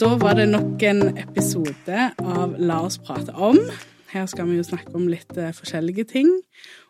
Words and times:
Da 0.00 0.14
var 0.16 0.32
det 0.32 0.46
nok 0.48 0.80
en 0.88 1.02
episode 1.20 2.04
av 2.24 2.54
La 2.56 2.78
oss 2.86 2.94
prate 3.04 3.34
om. 3.36 3.58
Her 4.08 4.24
skal 4.30 4.46
vi 4.48 4.54
jo 4.56 4.64
snakke 4.64 4.94
om 4.96 5.10
litt 5.12 5.36
eh, 5.36 5.50
forskjellige 5.52 6.06
ting. 6.08 6.30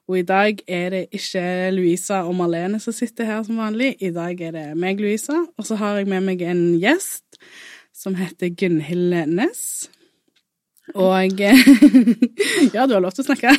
Og 0.06 0.20
i 0.20 0.22
dag 0.22 0.60
er 0.70 0.94
det 0.94 1.00
ikke 1.18 1.42
Louisa 1.74 2.20
og 2.28 2.36
Marlene 2.38 2.78
som 2.78 2.94
sitter 2.94 3.26
her 3.26 3.40
som 3.42 3.58
vanlig. 3.58 3.96
I 3.98 4.12
dag 4.14 4.38
er 4.46 4.54
det 4.54 4.62
meg, 4.78 5.02
Louisa, 5.02 5.40
og 5.42 5.66
så 5.66 5.80
har 5.80 5.98
jeg 5.98 6.06
med 6.12 6.28
meg 6.28 6.44
en 6.46 6.62
gjest 6.78 7.40
som 7.90 8.14
heter 8.14 8.54
Gunhild 8.54 9.18
Næss. 9.34 9.90
Og 10.94 11.42
Ja, 12.76 12.86
du 12.86 12.94
har 12.94 13.02
lov 13.02 13.10
til 13.18 13.26
å 13.26 13.28
snakke. 13.32 13.58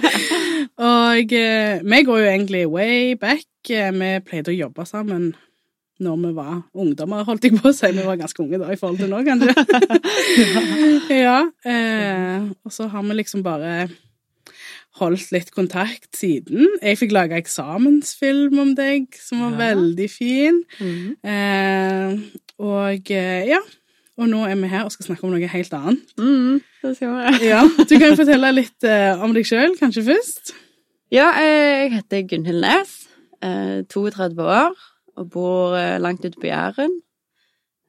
og 0.94 1.36
eh, 1.44 1.84
vi 1.84 2.02
går 2.08 2.24
jo 2.24 2.32
egentlig 2.32 2.64
way 2.72 3.14
back. 3.20 3.44
Vi 3.68 4.12
pleide 4.24 4.56
å 4.56 4.60
jobbe 4.62 4.88
sammen 4.88 5.34
når 6.00 6.16
vi 6.24 6.30
var 6.36 6.54
ungdommer, 6.74 7.24
holdt 7.28 7.44
jeg 7.46 7.56
på 7.60 7.70
å 7.70 7.74
si. 7.76 7.90
Vi 7.96 8.04
var 8.06 8.16
ganske 8.20 8.42
unge 8.44 8.58
da 8.62 8.70
i 8.72 8.78
forhold 8.80 8.98
til 9.02 9.10
nå, 9.12 9.20
kanskje. 9.26 9.54
ja. 11.24 11.38
Eh, 11.64 12.46
og 12.64 12.72
så 12.74 12.88
har 12.92 13.02
vi 13.06 13.16
liksom 13.20 13.42
bare 13.46 13.88
holdt 15.00 15.30
litt 15.32 15.50
kontakt 15.54 16.10
siden. 16.18 16.66
Jeg 16.82 16.98
fikk 17.00 17.12
laga 17.14 17.38
eksamensfilm 17.40 18.58
om 18.60 18.72
deg, 18.78 19.06
som 19.22 19.40
var 19.44 19.52
Ja. 19.54 19.60
veldig 19.74 20.08
fin. 20.12 20.62
Mm. 20.80 21.16
Eh, 21.24 22.16
og 22.58 23.10
eh, 23.14 23.44
ja. 23.54 23.60
Og 24.20 24.28
nå 24.28 24.42
er 24.44 24.56
vi 24.60 24.68
her 24.68 24.84
og 24.84 24.92
skal 24.92 25.06
snakke 25.06 25.24
om 25.24 25.30
noe 25.32 25.48
helt 25.48 25.72
annet. 25.72 26.10
Mm, 26.20 26.58
det 26.82 26.90
skal 26.98 27.14
vi. 27.16 27.46
Ja, 27.48 27.62
Du 27.88 27.94
kan 27.98 28.16
fortelle 28.18 28.50
litt 28.52 28.84
eh, 28.84 29.16
om 29.24 29.32
deg 29.32 29.46
sjøl, 29.48 29.78
kanskje 29.80 30.02
først? 30.10 30.52
Ja, 31.10 31.30
eh, 31.40 31.86
jeg 31.86 31.92
heter 31.94 32.26
Gunhild 32.28 32.60
Næss, 32.60 32.92
eh, 33.40 33.80
32 33.88 34.44
år, 34.44 34.76
og 35.20 35.30
bor 35.32 35.76
eh, 35.78 35.98
langt 36.00 36.24
ute 36.24 36.40
på 36.40 36.48
Jæren. 36.48 36.94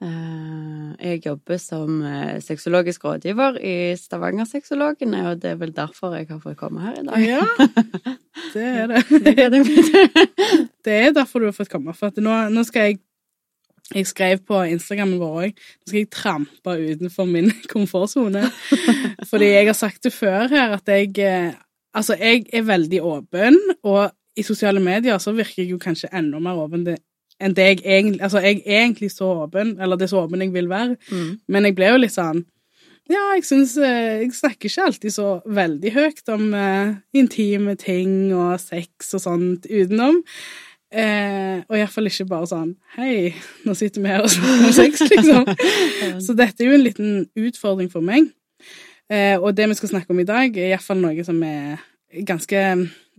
Eh, 0.02 0.88
Jeg 1.02 1.22
jobber 1.26 1.58
som 1.62 2.02
eh, 2.06 2.40
sexologisk 2.42 3.04
rådgiver 3.06 3.58
i 3.62 3.94
Stavanger-sexologene, 3.98 5.22
og 5.30 5.42
det 5.42 5.52
er 5.52 5.60
vel 5.62 5.74
derfor 5.76 6.16
jeg 6.18 6.28
har 6.30 6.42
fått 6.44 6.58
komme 6.60 6.82
her 6.82 7.00
i 7.00 7.06
dag. 7.06 7.24
Ja, 7.26 7.46
det 8.56 8.66
er 8.68 8.92
det. 8.92 9.06
Det 10.86 10.94
er 10.94 11.08
er 11.08 11.14
derfor 11.14 11.40
du 11.40 11.46
har 11.46 11.56
fått 11.56 11.70
komme. 11.70 11.94
For 11.94 12.10
at 12.10 12.18
nå, 12.18 12.36
nå 12.50 12.64
skal 12.68 12.92
jeg 12.92 13.00
Jeg 13.92 14.08
skrev 14.08 14.40
på 14.48 14.56
Instagrammen 14.72 15.20
vår 15.20 15.34
òg 15.44 15.52
Nå 15.52 15.90
skal 15.90 15.98
jeg 16.00 16.10
trampe 16.16 16.76
utenfor 16.80 17.28
min 17.28 17.52
komfortsone. 17.74 18.46
Fordi 19.28 19.50
jeg 19.52 19.68
har 19.68 19.76
sagt 19.76 20.04
det 20.04 20.14
før 20.16 20.48
her 20.48 20.78
at 20.78 20.88
jeg 20.88 21.56
Altså, 21.94 22.16
jeg 22.16 22.46
er 22.54 22.64
veldig 22.64 23.02
åpen, 23.04 23.58
og 23.84 24.12
i 24.40 24.44
sosiale 24.48 24.80
medier 24.80 25.18
så 25.20 25.34
virker 25.36 25.60
jeg 25.64 25.74
jo 25.74 25.80
kanskje 25.82 26.08
enda 26.16 26.40
mer 26.40 26.62
åpen 26.64 26.86
enn 27.42 27.54
det 27.58 27.66
jeg 27.68 27.82
egentlig 27.84 28.22
Altså, 28.22 28.40
jeg 28.46 28.62
er 28.66 28.84
egentlig 28.86 29.12
så 29.12 29.28
åpen, 29.46 29.76
eller 29.82 29.98
det 30.00 30.08
er 30.08 30.14
så 30.14 30.24
åpen 30.26 30.42
jeg 30.46 30.54
vil 30.54 30.70
være, 30.72 30.98
Mm. 31.12 31.40
men 31.48 31.66
jeg 31.66 31.76
ble 31.76 31.90
jo 31.94 32.02
litt 32.06 32.16
sånn 32.16 32.44
ja, 33.12 33.22
jeg 33.36 33.44
syns 33.44 33.74
Jeg 33.82 34.30
snakker 34.38 34.70
ikke 34.70 34.84
alltid 34.88 35.12
så 35.12 35.30
veldig 35.46 35.92
høyt 35.96 36.30
om 36.32 36.54
uh, 36.54 36.94
intime 37.18 37.74
ting 37.76 38.30
og 38.34 38.60
sex 38.62 39.10
og 39.18 39.24
sånt 39.26 39.66
utenom. 39.68 40.22
Eh, 40.92 41.62
og 41.72 41.76
iallfall 41.78 42.08
ikke 42.10 42.26
bare 42.28 42.48
sånn 42.52 42.74
Hei, 42.98 43.34
nå 43.64 43.72
sitter 43.80 44.04
vi 44.04 44.10
her 44.12 44.24
og 44.26 44.32
snakker 44.32 44.66
om 44.68 44.74
sex, 44.76 45.02
liksom. 45.08 45.46
Så 46.26 46.36
dette 46.36 46.64
er 46.64 46.68
jo 46.68 46.78
en 46.78 46.84
liten 46.84 47.12
utfordring 47.40 47.88
for 47.92 48.04
meg. 48.04 48.28
Eh, 49.12 49.38
og 49.40 49.56
det 49.56 49.70
vi 49.72 49.78
skal 49.80 49.94
snakke 49.94 50.12
om 50.12 50.20
i 50.20 50.28
dag, 50.28 50.56
er 50.60 50.74
iallfall 50.74 51.00
noe 51.04 51.24
som 51.28 51.40
er 51.48 51.80
ganske 52.28 52.64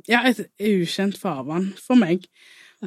Ja, 0.08 0.22
et 0.28 0.46
ukjent 0.60 1.16
farvann 1.20 1.72
for 1.80 1.96
meg. 2.00 2.24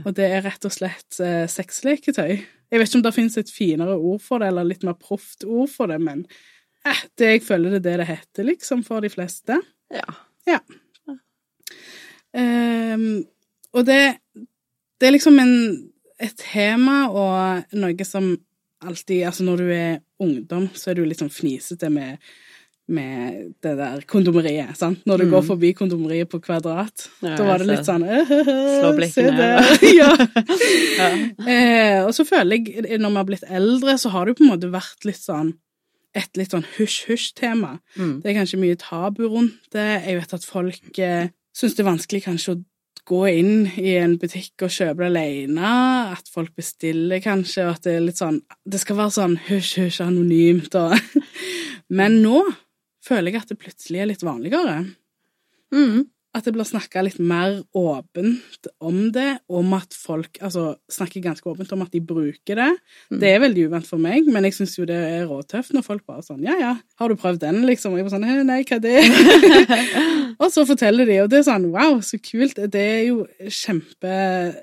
Og 0.04 0.12
det 0.18 0.26
er 0.28 0.44
rett 0.44 0.66
og 0.68 0.74
slett 0.74 1.20
eh, 1.24 1.46
sexleketøy. 1.52 2.34
Jeg 2.36 2.82
vet 2.82 2.90
ikke 2.90 3.00
om 3.00 3.06
det 3.06 3.14
finnes 3.16 3.38
et 3.40 3.54
finere 3.54 3.96
ord 3.96 4.20
for 4.24 4.44
det, 4.44 4.50
eller 4.52 4.68
litt 4.68 4.84
mer 4.84 4.98
proft 5.00 5.46
ord 5.48 5.70
for 5.72 5.92
det, 5.92 6.02
men 6.04 6.26
eh, 6.84 7.04
det 7.20 7.30
jeg 7.30 7.46
føler 7.46 7.78
det 7.78 7.80
er 7.80 7.86
det 7.86 8.00
det 8.02 8.10
heter, 8.10 8.48
liksom, 8.50 8.84
for 8.88 9.06
de 9.06 9.12
fleste. 9.14 9.60
Ja. 10.50 10.60
Ehm, 12.36 13.24
og 13.76 13.86
det, 13.88 14.18
det 15.00 15.08
er 15.08 15.16
liksom 15.16 15.40
en, 15.40 15.56
et 16.20 16.36
tema 16.42 17.06
og 17.08 17.78
noe 17.80 18.08
som 18.08 18.34
alltid 18.86 19.24
Altså, 19.26 19.46
når 19.48 19.62
du 19.62 19.70
er 19.72 19.94
ungdom, 20.22 20.68
så 20.76 20.92
er 20.92 21.00
du 21.00 21.06
litt 21.08 21.22
sånn 21.24 21.34
fnisete 21.34 21.90
med, 21.90 22.20
med 22.88 23.54
det 23.66 23.72
der 23.80 24.02
kondomeriet, 24.08 24.76
sant? 24.78 25.00
Når 25.10 25.18
du 25.18 25.26
Mm. 25.26 25.32
går 25.32 25.44
forbi 25.48 25.74
kondomeriet 25.74 26.30
på 26.30 26.40
Kvadrat. 26.40 27.08
Ja, 27.24 27.36
da 27.36 27.44
var 27.44 27.58
det 27.58 27.68
litt 27.68 27.80
så- 27.86 27.98
sånn 27.98 28.06
Slå 28.28 28.92
blikkene, 28.96 29.48
ja. 30.00 30.12
Ja. 31.00 31.10
Eh, 31.48 32.06
og 32.06 32.14
så 32.14 32.24
føler 32.26 32.62
jeg, 32.62 33.00
når 33.00 33.10
vi 33.10 33.16
har 33.16 33.26
blitt 33.26 33.44
eldre, 33.50 33.98
så 33.98 34.10
har 34.14 34.26
det 34.26 34.36
jo 34.36 34.44
på 34.44 34.46
en 34.50 34.54
måte 34.60 34.72
vært 34.72 35.06
litt 35.06 35.18
sånn 35.22 35.54
et 36.16 36.30
litt 36.38 36.52
sånn 36.54 36.64
hysj-hysj-tema. 36.78 37.80
Mm. 37.98 38.22
Det 38.24 38.30
er 38.32 38.38
kanskje 38.40 38.60
mye 38.62 38.78
tabu 38.80 39.26
rundt 39.28 39.66
det. 39.74 40.04
Jeg 40.06 40.16
vet 40.22 40.34
at 40.38 40.46
folk 40.48 41.00
eh, 41.00 41.28
syns 41.54 41.76
det 41.76 41.84
er 41.84 41.90
vanskelig 41.92 42.24
kanskje 42.24 42.54
å 42.56 42.64
gå 43.06 43.20
inn 43.38 43.68
i 43.78 43.98
en 44.00 44.16
butikk 44.18 44.64
og 44.64 44.70
kjøpe 44.72 45.04
det 45.04 45.10
alene. 45.12 45.74
At 46.16 46.30
folk 46.32 46.56
bestiller 46.56 47.20
kanskje, 47.20 47.66
og 47.68 47.76
at 47.76 47.82
det 47.84 47.96
er 47.98 48.06
litt 48.08 48.18
sånn 48.22 48.40
Det 48.66 48.80
skal 48.80 48.96
være 48.96 49.12
sånn 49.18 49.36
hysj-hysj, 49.50 50.00
anonymt 50.06 50.74
og 50.80 50.96
Men 51.90 52.22
nå 52.24 52.40
føler 53.06 53.32
jeg 53.32 53.44
at 53.44 53.54
det 53.54 53.62
plutselig 53.62 54.02
er 54.02 54.12
litt 54.12 54.26
vanligere. 54.26 54.82
Mm. 55.74 56.06
At 56.36 56.44
det 56.44 56.52
blir 56.52 56.68
snakka 56.68 57.00
litt 57.06 57.20
mer 57.24 57.62
åpent 57.78 58.68
om 58.84 58.98
det, 59.16 59.38
om 59.48 59.72
at 59.78 59.96
folk 59.96 60.42
altså, 60.44 60.74
snakker 60.92 61.24
ganske 61.24 61.48
åpent 61.48 61.72
om 61.72 61.86
at 61.86 61.94
de 61.96 62.02
bruker 62.04 62.60
det. 62.60 62.72
Mm. 63.14 63.20
Det 63.22 63.32
er 63.32 63.44
veldig 63.46 63.68
uvant 63.70 63.88
for 63.88 64.04
meg, 64.04 64.28
men 64.28 64.48
jeg 64.50 64.58
syns 64.58 64.76
jo 64.76 64.88
det 64.90 65.00
er 65.00 65.30
råtøft 65.30 65.76
når 65.76 65.88
folk 65.88 66.04
bare 66.10 66.26
sånn 66.26 66.44
Ja, 66.44 66.58
ja, 66.60 66.74
har 67.00 67.12
du 67.12 67.16
prøvd 67.20 67.46
den, 67.46 67.64
liksom? 67.70 67.96
Og 67.96 68.02
jeg 68.02 68.10
bare 68.10 68.18
sånn 68.18 68.50
Nei, 68.50 68.64
hva 68.68 68.82
er 68.82 68.84
det? 68.84 68.98
og 70.40 70.52
så 70.52 70.66
forteller 70.68 71.06
de, 71.06 71.20
og 71.24 71.30
det 71.30 71.40
er 71.40 71.46
sånn 71.48 71.66
Wow, 71.72 72.00
så 72.02 72.18
kult. 72.22 72.56
Det 72.72 72.76
er 72.82 73.04
jo 73.08 73.26
kjempe 73.48 74.12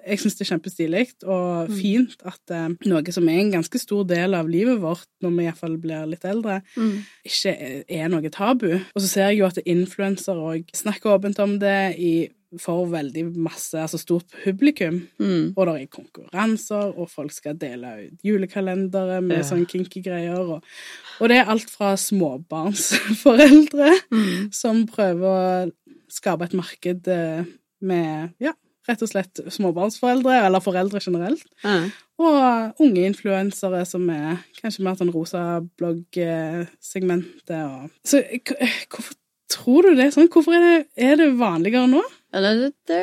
Jeg 0.07 0.19
syns 0.23 0.37
det 0.39 0.45
er 0.47 0.51
kjempestilig 0.57 1.07
og 1.25 1.69
Mm. 1.69 1.77
fint 1.79 2.17
at 2.25 2.51
eh, 2.51 2.69
noe 2.91 3.13
som 3.13 3.29
er 3.29 3.41
en 3.41 3.53
ganske 3.53 3.79
stor 3.79 4.05
del 4.05 4.35
av 4.35 4.49
livet 4.49 4.81
vårt, 4.81 5.07
når 5.23 5.31
vi 5.37 5.45
iallfall 5.47 5.77
blir 5.79 6.07
litt 6.11 6.25
eldre, 6.25 6.63
Mm. 6.77 7.03
ikke 7.25 7.85
er 7.89 8.09
noe 8.09 8.31
tabu. 8.31 8.75
Og 8.95 9.03
så 9.03 9.07
ser 9.09 9.29
jeg 9.31 9.39
jo 9.39 9.47
at 9.47 9.59
influensere 9.67 10.37
òg 10.37 10.65
snakker 10.75 11.19
åpent 11.19 11.39
om 11.39 11.59
det 11.59 11.97
i, 11.99 12.29
for 12.61 12.87
veldig 12.93 13.25
masse, 13.37 13.75
altså 13.81 13.99
stort 14.01 14.27
publikum. 14.45 15.09
Mm. 15.19 15.53
Og 15.57 15.67
det 15.67 15.75
er 15.83 15.87
konkurranser, 15.93 16.93
og 16.99 17.09
folk 17.11 17.33
skal 17.33 17.57
dele 17.57 17.93
ut 18.09 18.19
julekalendere 18.27 19.21
med 19.25 19.39
Ja. 19.39 19.43
sånn 19.49 19.67
kinky 19.67 20.03
greier. 20.05 20.39
Og, 20.41 20.63
og 21.21 21.29
det 21.33 21.39
er 21.39 21.49
alt 21.49 21.71
fra 21.71 21.95
småbarnsforeldre 21.97 23.91
Mm. 24.13 24.53
som 24.53 24.87
prøver 24.87 25.27
å 25.27 25.73
skape 26.13 26.45
et 26.45 26.55
marked 26.55 27.09
eh, 27.09 27.45
med 27.81 28.35
ja, 28.41 28.53
rett 28.89 29.03
og 29.03 29.09
slett 29.09 29.41
småbarnsforeldre, 29.49 30.45
eller 30.47 30.61
foreldre 30.61 31.01
generelt. 31.01 31.45
Mm. 31.65 31.91
Og 32.23 32.83
unge 32.85 33.07
influensere 33.09 33.85
som 33.89 34.05
er 34.11 34.43
kanskje 34.61 34.85
mer 34.85 34.95
sånn 34.99 35.13
rosa 35.15 35.61
blogg-segmentet. 35.79 37.63
Og... 37.67 37.91
Så 38.05 38.21
hvorfor 38.91 39.15
tror 39.53 39.87
du 39.87 39.95
det 39.99 40.09
er 40.09 40.15
sånn? 40.17 40.31
Hvorfor 40.33 40.57
er 40.57 40.67
det, 40.67 40.77
er 40.97 41.17
det 41.21 41.31
vanligere 41.41 41.89
nå? 41.91 42.03
Ja, 42.33 42.41
det, 42.41 42.73
det, 42.89 43.01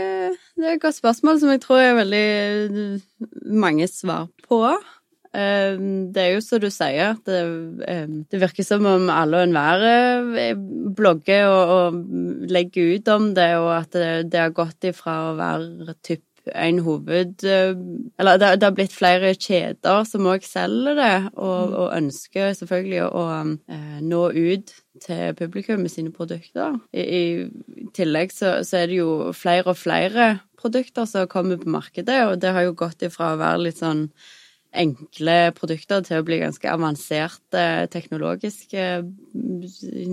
det 0.58 0.66
er 0.66 0.78
et 0.78 0.82
godt 0.82 0.98
spørsmål 0.98 1.42
som 1.42 1.52
jeg 1.54 1.62
tror 1.62 1.82
er 1.84 2.00
veldig 2.00 3.52
mange 3.62 3.86
svar 3.92 4.26
på. 4.48 4.64
Eh, 5.38 5.76
Det 6.10 6.24
er 6.24 6.32
jo 6.34 6.42
som 6.42 6.62
du 6.64 6.70
sier, 6.74 7.14
at 7.14 7.22
det, 7.30 7.42
eh, 7.86 8.08
det 8.32 8.42
virker 8.42 8.66
som 8.66 8.88
om 8.90 9.06
alle 9.14 9.44
og 9.44 9.46
enhver 9.46 9.86
eh, 10.42 10.56
blogger 10.98 11.46
og, 11.52 11.74
og 11.76 12.50
legger 12.50 12.96
ut 12.98 13.12
om 13.14 13.30
det, 13.38 13.52
og 13.62 13.70
at 13.76 14.00
det 14.26 14.42
har 14.42 14.56
gått 14.58 14.90
ifra 14.90 15.20
å 15.30 15.38
være 15.38 15.94
typ 16.02 16.24
en 16.56 16.82
hoved 16.86 17.44
eh, 17.44 17.78
Eller 18.20 18.40
det, 18.42 18.52
det 18.60 18.68
har 18.68 18.76
blitt 18.78 18.96
flere 18.96 19.34
kjeder 19.36 20.04
som 20.08 20.28
òg 20.30 20.46
selger 20.48 20.98
det, 21.00 21.16
og, 21.36 21.74
og 21.74 21.96
ønsker 21.98 22.54
selvfølgelig 22.58 23.06
å 23.08 23.26
eh, 23.70 24.00
nå 24.06 24.24
ut 24.36 24.76
til 25.04 25.38
publikum 25.40 25.86
med 25.86 25.94
sine 25.94 26.12
produkter. 26.16 26.76
I, 26.92 27.04
i 27.04 27.88
tillegg 27.96 28.34
så, 28.36 28.60
så 28.68 28.82
er 28.82 28.92
det 28.92 29.00
jo 29.00 29.32
flere 29.38 29.72
og 29.72 29.80
flere 29.80 30.34
produkter 30.60 31.08
som 31.08 31.30
kommer 31.32 31.62
på 31.62 31.72
markedet, 31.72 32.20
og 32.28 32.42
det 32.44 32.52
har 32.56 32.68
jo 32.68 32.78
gått 32.78 33.06
ifra 33.08 33.34
å 33.34 33.40
være 33.40 33.68
litt 33.70 33.80
sånn 33.80 34.10
enkle 34.70 35.36
produkter 35.58 36.04
til 36.06 36.22
å 36.22 36.26
bli 36.26 36.40
ganske 36.44 36.70
avanserte 36.70 37.64
teknologiske 37.94 38.86
mm, 39.02 39.64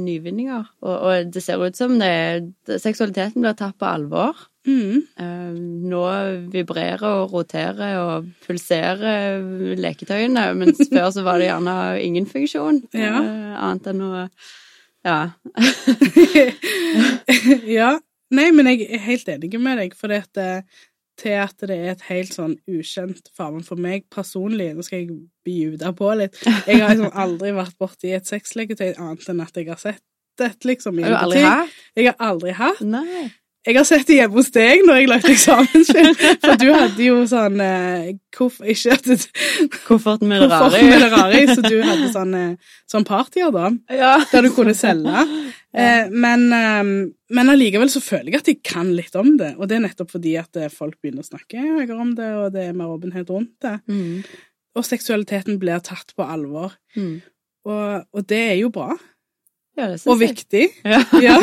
nyvinninger. 0.00 0.70
Og, 0.86 0.94
og 0.94 1.32
det 1.32 1.42
ser 1.44 1.60
ut 1.60 1.76
som 1.76 1.98
det, 2.00 2.46
seksualiteten 2.80 3.44
blir 3.44 3.56
tatt 3.58 3.76
på 3.80 3.88
alvor. 3.90 4.46
Mm. 4.66 5.02
Eh, 5.22 5.52
Nå 5.90 6.02
vibrerer 6.52 7.04
og 7.06 7.34
roterer 7.36 7.98
og 8.02 8.26
pulserer 8.46 9.38
leketøyene, 9.78 10.48
mens 10.58 10.80
før 10.92 11.10
så 11.14 11.22
var 11.26 11.38
det 11.40 11.50
gjerne 11.50 11.76
ingen 12.02 12.26
funksjon. 12.30 12.82
Ja. 12.96 13.14
eh, 13.22 13.54
Annet 13.62 13.92
enn 13.92 14.04
å 14.06 14.26
Ja. 15.06 15.20
ja. 17.78 17.92
Nei, 18.34 18.48
men 18.50 18.66
jeg 18.72 18.88
er 18.90 19.04
helt 19.06 19.28
enig 19.30 19.52
med 19.62 19.78
deg, 19.78 19.92
for 19.94 20.10
det 20.10 20.24
eh, 20.42 20.64
til 21.16 21.36
at 21.40 21.62
det 21.64 21.76
er 21.76 21.94
et 21.94 22.02
helt 22.10 22.34
sånn 22.34 22.56
ukjent 22.68 23.30
farvann 23.36 23.64
for 23.64 23.80
meg 23.80 24.04
personlig. 24.12 24.72
Nå 24.76 24.84
skal 24.84 25.04
jeg 25.04 25.14
bjude 25.46 25.92
på 25.96 26.10
litt. 26.18 26.36
Jeg 26.68 26.82
har 26.82 26.92
liksom 26.92 27.14
aldri 27.16 27.54
vært 27.56 27.78
borti 27.80 28.12
et 28.16 28.28
sexleketøy 28.28 28.92
annet 28.92 29.24
enn 29.32 29.40
at 29.44 29.56
jeg 29.56 29.70
har 29.70 29.80
sett 29.80 30.02
det, 30.36 30.50
liksom. 30.68 30.98
Har 31.00 31.14
du 31.14 31.18
aldri 31.22 31.44
hatt? 31.46 31.76
Jeg 31.96 32.10
har 32.10 32.18
aldri 32.20 32.52
hatt. 32.58 32.82
Nei. 32.84 33.30
Jeg 33.66 33.74
har 33.76 33.84
sett 33.88 34.06
det 34.06 34.16
hjemme 34.20 34.38
hos 34.38 34.50
deg 34.54 34.84
når 34.86 34.98
jeg 35.00 35.08
lagde 35.10 35.30
eksamensfilm, 35.34 36.12
for 36.44 36.58
du 36.60 36.68
hadde 36.70 37.02
jo 37.02 37.16
sånn 37.26 37.56
eh, 37.64 38.12
koff, 38.36 38.60
Ikke 38.62 38.92
at 38.94 39.08
det 39.10 39.16
Kofferten 39.88 40.28
med 40.30 40.44
det 40.44 40.50
rare 41.10 41.40
i, 41.40 41.46
så 41.50 41.64
du 41.64 41.74
hadde 41.82 42.10
sånn, 42.14 42.34
eh, 42.38 42.76
sånn 42.90 43.06
partyer 43.08 43.50
da, 43.54 43.72
Ja. 43.90 44.12
der 44.30 44.46
du 44.46 44.50
kunne 44.54 44.74
selge. 44.78 45.24
Eh, 45.76 46.06
men, 46.14 46.46
eh, 46.54 47.10
men 47.36 47.50
allikevel 47.52 47.90
så 47.92 48.00
føler 48.00 48.30
jeg 48.36 48.40
at 48.44 48.50
jeg 48.52 48.60
kan 48.64 48.94
litt 48.96 49.18
om 49.18 49.34
det, 49.40 49.56
og 49.58 49.66
det 49.68 49.76
er 49.80 49.84
nettopp 49.88 50.14
fordi 50.14 50.36
at 50.40 50.56
eh, 50.62 50.70
folk 50.72 51.00
begynner 51.02 51.26
å 51.26 51.30
snakke 51.32 51.58
høyere 51.66 51.98
om 52.00 52.14
det, 52.14 52.30
og 52.38 52.52
det 52.54 52.68
er 52.68 52.78
mer 52.78 52.94
åpenhet 52.94 53.28
rundt 53.34 53.56
det. 53.66 53.74
Mm. 53.90 54.22
Og 54.78 54.84
seksualiteten 54.86 55.58
blir 55.58 55.82
tatt 55.82 56.14
på 56.16 56.22
alvor, 56.24 56.78
Mm. 56.96 57.18
og, 57.66 58.06
og 58.14 58.26
det 58.30 58.40
er 58.52 58.56
jo 58.62 58.70
bra, 58.70 58.94
Ja, 59.76 59.86
og 59.92 60.20
jeg. 60.20 60.28
viktig. 60.30 60.64
Ja. 60.84 61.02
Ja. 61.26 61.36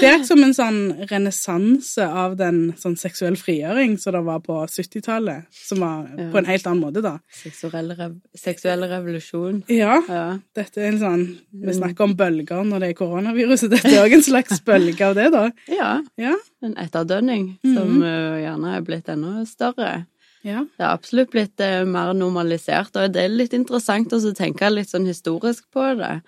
Det 0.00 0.08
er 0.08 0.22
som 0.24 0.40
en 0.42 0.54
sånn 0.56 0.78
renessanse 1.10 2.06
av 2.08 2.36
den 2.40 2.72
sånn 2.80 2.96
seksuell 2.98 3.36
frigjøring 3.36 3.98
som 4.00 4.14
det 4.16 4.22
var 4.24 4.40
på 4.44 4.56
70-tallet, 4.66 5.44
som 5.52 5.80
var 5.84 6.06
Ja. 6.16 6.30
på 6.32 6.38
en 6.40 6.48
helt 6.48 6.66
annen 6.66 6.80
måte, 6.82 7.02
da. 7.04 7.18
Seksuell, 7.30 7.92
rev 7.98 8.14
seksuell 8.36 8.80
revolusjon. 8.88 9.62
Ja, 9.68 10.00
Ja. 10.08 10.38
dette 10.56 10.78
er 10.80 10.88
en 10.92 10.98
sånn 10.98 11.26
Vi 11.52 11.66
Mm. 11.66 11.76
snakker 11.80 12.00
om 12.04 12.14
bølger 12.16 12.64
når 12.64 12.80
det 12.80 12.88
er 12.90 12.94
koronaviruset. 13.04 13.70
Dette 13.70 13.86
er 13.92 14.04
òg 14.06 14.12
en 14.14 14.22
slags 14.22 14.60
bølge 14.64 15.00
av 15.02 15.14
det, 15.14 15.30
da. 15.32 15.50
ja. 15.68 16.00
Ja. 16.16 16.36
En 16.62 16.74
etterdønning 16.76 17.58
som 17.64 18.00
Mhm. 18.00 18.02
eh, 18.02 18.42
gjerne 18.46 18.76
er 18.76 18.80
blitt 18.82 19.08
enda 19.08 19.44
større. 19.46 20.06
Ja. 20.42 20.60
Det 20.64 20.80
har 20.86 20.96
absolutt 20.96 21.30
blitt 21.30 21.60
eh, 21.60 21.84
mer 21.84 22.14
normalisert, 22.14 22.96
og 22.96 23.12
det 23.12 23.24
er 23.24 23.28
litt 23.28 23.52
interessant 23.52 24.08
å 24.12 24.34
tenke 24.34 24.70
litt 24.72 24.88
sånn 24.88 25.06
historisk 25.06 25.64
på 25.74 25.98
det. 25.98 26.22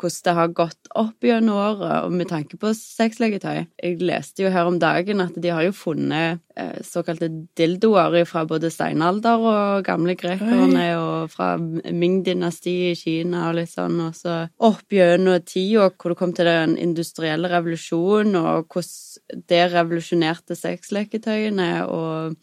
Hvordan 0.00 0.24
det 0.24 0.34
har 0.36 0.52
gått 0.56 0.90
opp 0.96 1.26
gjennom 1.26 1.58
året, 1.60 2.06
og 2.06 2.14
med 2.16 2.30
tanke 2.30 2.56
på 2.60 2.72
sexleketøy. 2.76 3.66
Jeg 3.82 3.98
leste 4.00 4.44
jo 4.44 4.52
her 4.52 4.68
om 4.68 4.78
dagen 4.80 5.20
at 5.20 5.36
de 5.36 5.52
har 5.52 5.66
jo 5.66 5.74
funnet 5.76 6.40
eh, 6.56 6.78
såkalte 6.86 7.28
dildoer 7.58 8.24
fra 8.28 8.46
både 8.48 8.70
steinalder 8.72 9.44
og 9.52 9.84
gamle 9.84 10.16
grekerne, 10.18 10.86
og 10.96 11.34
fra 11.34 11.52
Ming-dynastiet 11.60 12.94
i 12.94 12.98
Kina 12.98 13.48
og 13.50 13.58
litt 13.60 13.72
sånn, 13.74 13.98
og 14.08 14.16
så 14.16 14.38
opp 14.70 14.96
gjennom 14.96 15.42
tida 15.44 15.90
hvor 15.90 16.14
det 16.14 16.20
kom 16.22 16.32
til 16.36 16.48
den 16.48 16.78
industrielle 16.80 17.50
revolusjonen, 17.52 18.40
og 18.40 18.72
hvordan 18.72 19.44
det 19.52 19.66
revolusjonerte 19.74 20.56
sexleketøyene, 20.58 21.74
og 21.90 22.40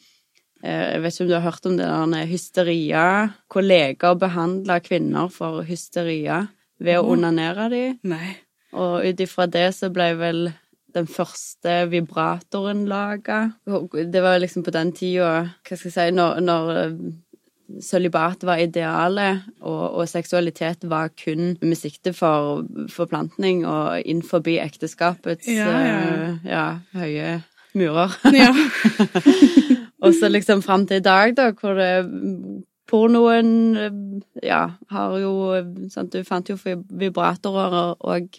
Eh, 0.63 0.93
Jeg 0.93 1.01
vet 1.03 1.13
ikke 1.13 1.23
om 1.23 1.29
du 1.29 1.35
har 1.37 1.45
hørt 1.45 1.65
om 1.69 1.77
det 1.77 1.87
der 1.87 2.25
hysteria, 2.25 3.07
hvor 3.51 3.61
leger 3.61 4.15
behandla 4.17 4.79
kvinner 4.81 5.29
for 5.29 5.61
hysteria 5.67 6.47
ved 6.83 6.99
å 6.99 7.07
onanere 7.13 7.67
dem. 7.73 7.99
Nei. 8.07 8.35
Og 8.77 9.05
ut 9.07 9.21
ifra 9.23 9.47
det 9.49 9.69
så 9.77 9.89
ble 9.93 10.11
vel 10.19 10.41
den 10.95 11.07
første 11.09 11.85
vibratoren 11.91 12.85
laga. 12.89 13.51
Det 13.65 14.23
var 14.23 14.41
liksom 14.41 14.65
på 14.65 14.73
den 14.73 14.91
tida, 14.95 15.31
hva 15.67 15.77
skal 15.77 15.89
jeg 15.89 15.95
si, 15.95 16.05
når, 16.15 16.39
når 16.45 16.71
eh, 16.81 16.95
sølibat 17.83 18.45
var 18.47 18.63
idealet, 18.63 19.43
og, 19.61 19.83
og 19.99 20.09
seksualitet 20.09 20.87
var 20.89 21.11
kun 21.19 21.57
med 21.61 21.77
sikte 21.77 22.13
for 22.17 22.63
forplantning 22.93 23.65
og 23.67 23.99
innenfor 24.05 24.45
ekteskapets 24.57 25.47
Ja, 25.51 25.69
ja. 25.83 25.99
Uh, 26.07 26.47
ja, 26.47 26.65
høye 26.97 27.37
murer. 27.77 28.15
Ja. 28.33 28.53
Og 30.05 30.13
så 30.13 30.29
liksom 30.29 30.61
fram 30.61 30.85
til 30.87 31.01
i 31.01 31.05
dag, 31.05 31.33
da, 31.37 31.51
hvor 31.57 31.73
det 31.77 32.05
Pornoen 32.87 33.53
eh, 33.77 34.01
ja, 34.47 34.63
har 34.93 35.15
jo 35.19 35.31
sant, 35.93 36.13
Du 36.13 36.23
fant 36.27 36.49
jo 36.49 36.57
vibratorer 36.63 37.95
og 37.99 38.37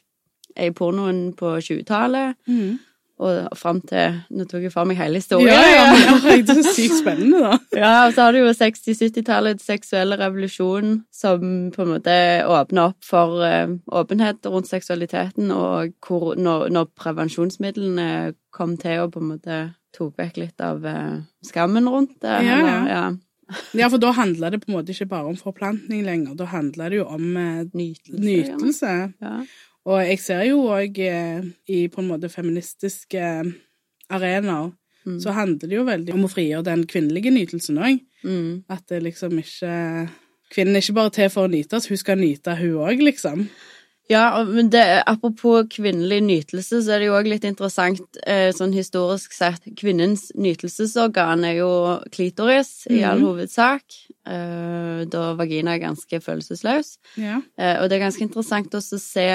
i 0.58 0.70
pornoen 0.74 1.32
på 1.38 1.56
20-tallet, 1.62 2.34
Mm. 2.48 2.78
og 3.20 3.58
fram 3.58 3.80
til 3.86 4.16
Nå 4.30 4.44
tok 4.50 4.62
jeg 4.64 4.72
for 4.72 4.86
meg 4.86 4.96
hele 4.98 5.18
historien. 5.20 5.50
Ja, 5.50 5.62
ja, 5.70 6.14
men 6.24 6.44
det 6.46 6.56
er 6.56 6.72
sykt 6.74 6.96
spennende, 7.00 7.38
da. 7.44 7.58
Ja, 7.76 7.92
og 8.06 8.14
så 8.16 8.24
har 8.26 8.32
du 8.34 8.40
jo 8.40 8.50
60-70-tallets 8.54 9.66
seksuelle 9.66 10.18
revolusjon, 10.18 11.04
som 11.14 11.44
på 11.74 11.82
en 11.84 11.92
måte 11.96 12.16
åpner 12.46 12.88
opp 12.92 13.04
for 13.06 13.42
eh, 13.46 13.70
åpenhet 13.90 14.46
rundt 14.50 14.70
seksualiteten, 14.70 15.50
og 15.54 15.94
hvor, 16.06 16.34
når, 16.38 16.68
når 16.74 16.90
prevensjonsmidlene 16.98 18.34
kom 18.54 18.76
til 18.80 19.04
å 19.04 19.10
på 19.12 19.22
en 19.22 19.30
måte 19.34 19.60
tok 19.94 20.18
vekk 20.18 20.36
litt 20.42 20.60
av 20.62 20.84
eh, 20.86 21.18
skammen 21.46 21.86
rundt 21.90 22.18
det. 22.22 22.38
Ja, 22.46 22.58
ja. 22.66 22.78
ja. 22.90 23.06
Ja, 23.74 23.88
for 23.88 23.98
da 24.02 24.10
handler 24.12 24.50
det 24.50 24.60
på 24.60 24.68
en 24.70 24.76
måte 24.78 24.92
ikke 24.92 25.08
bare 25.08 25.26
om 25.30 25.36
forplantning 25.36 26.02
lenger, 26.04 26.34
da 26.36 26.44
handler 26.50 26.90
det 26.92 26.98
jo 27.00 27.06
om 27.08 27.36
eh, 27.36 27.64
Nytelse. 27.72 28.20
nytelse. 28.20 28.92
Ja. 29.22 29.34
Og 29.88 30.02
jeg 30.04 30.18
ser 30.20 30.42
jo 30.50 30.58
òg 30.68 30.98
i 31.00 31.78
på 31.88 32.02
en 32.02 32.08
måte 32.10 32.28
feministiske 32.28 33.22
arenaer, 34.10 34.72
Mm. 35.06 35.20
så 35.22 35.30
handler 35.32 35.68
det 35.68 35.76
jo 35.78 35.84
veldig 35.86 36.12
om 36.12 36.24
å 36.26 36.28
frigjøre 36.28 36.64
den 36.64 36.82
kvinnelige 36.86 37.30
nytelsen 37.32 37.78
òg. 37.78 38.00
Mm. 38.24 38.64
At 38.68 38.82
det 38.88 39.02
liksom 39.02 39.38
ikke 39.38 40.08
Kvinnen 40.50 40.76
er 40.76 40.80
ikke 40.80 40.94
bare 40.96 41.10
til 41.10 41.28
for 41.28 41.44
å 41.46 41.50
nytes, 41.50 41.88
hun 41.88 41.96
skal 42.00 42.16
nyte, 42.16 42.54
hun 42.56 42.76
òg, 42.80 43.00
liksom. 43.04 43.48
Ja, 44.08 44.42
men 44.44 44.70
det, 44.72 45.02
apropos 45.06 45.66
kvinnelig 45.68 46.22
nytelse, 46.24 46.78
så 46.82 46.94
er 46.94 46.98
det 47.02 47.08
jo 47.10 47.16
òg 47.18 47.26
litt 47.28 47.44
interessant 47.44 48.00
eh, 48.24 48.48
sånn 48.56 48.72
historisk 48.72 49.34
sett. 49.36 49.66
Kvinnens 49.76 50.30
nytelsesorgan 50.34 51.44
er 51.44 51.58
jo 51.58 51.68
klitoris 52.14 52.86
i 52.88 53.02
all 53.04 53.18
Mhm. 53.20 53.26
hovedsak, 53.26 53.82
eh, 54.24 55.04
da 55.12 55.34
vagina 55.36 55.74
er 55.76 55.82
ganske 55.84 56.22
følelsesløs. 56.24 56.96
Ja. 57.20 57.42
Eh, 57.58 57.82
og 57.82 57.90
det 57.90 57.98
er 58.00 58.06
ganske 58.06 58.22
interessant 58.24 58.70
også 58.72 58.96
å 58.96 59.00
se, 59.00 59.28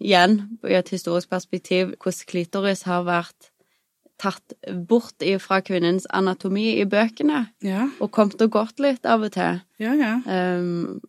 igjen 0.00 0.36
i 0.66 0.74
et 0.74 0.88
historisk 0.90 1.30
perspektiv, 1.30 1.94
hvordan 2.02 2.26
klitoris 2.26 2.82
har 2.88 3.04
vært 3.06 3.50
tatt 4.22 4.52
bort 4.88 5.22
fra 5.42 5.60
kvinnens 5.62 6.04
anatomi 6.14 6.78
i 6.80 6.84
bøkene, 6.86 7.48
Ja, 7.62 7.88
og 8.00 8.10
kommet 8.14 8.40
og 8.42 8.50
gått 8.54 8.78
litt 8.80 9.04
av 9.06 9.22
og 9.22 9.32
til. 9.32 9.60
ja. 9.82 9.94
ja. 9.94 10.12
Um, 10.26 11.00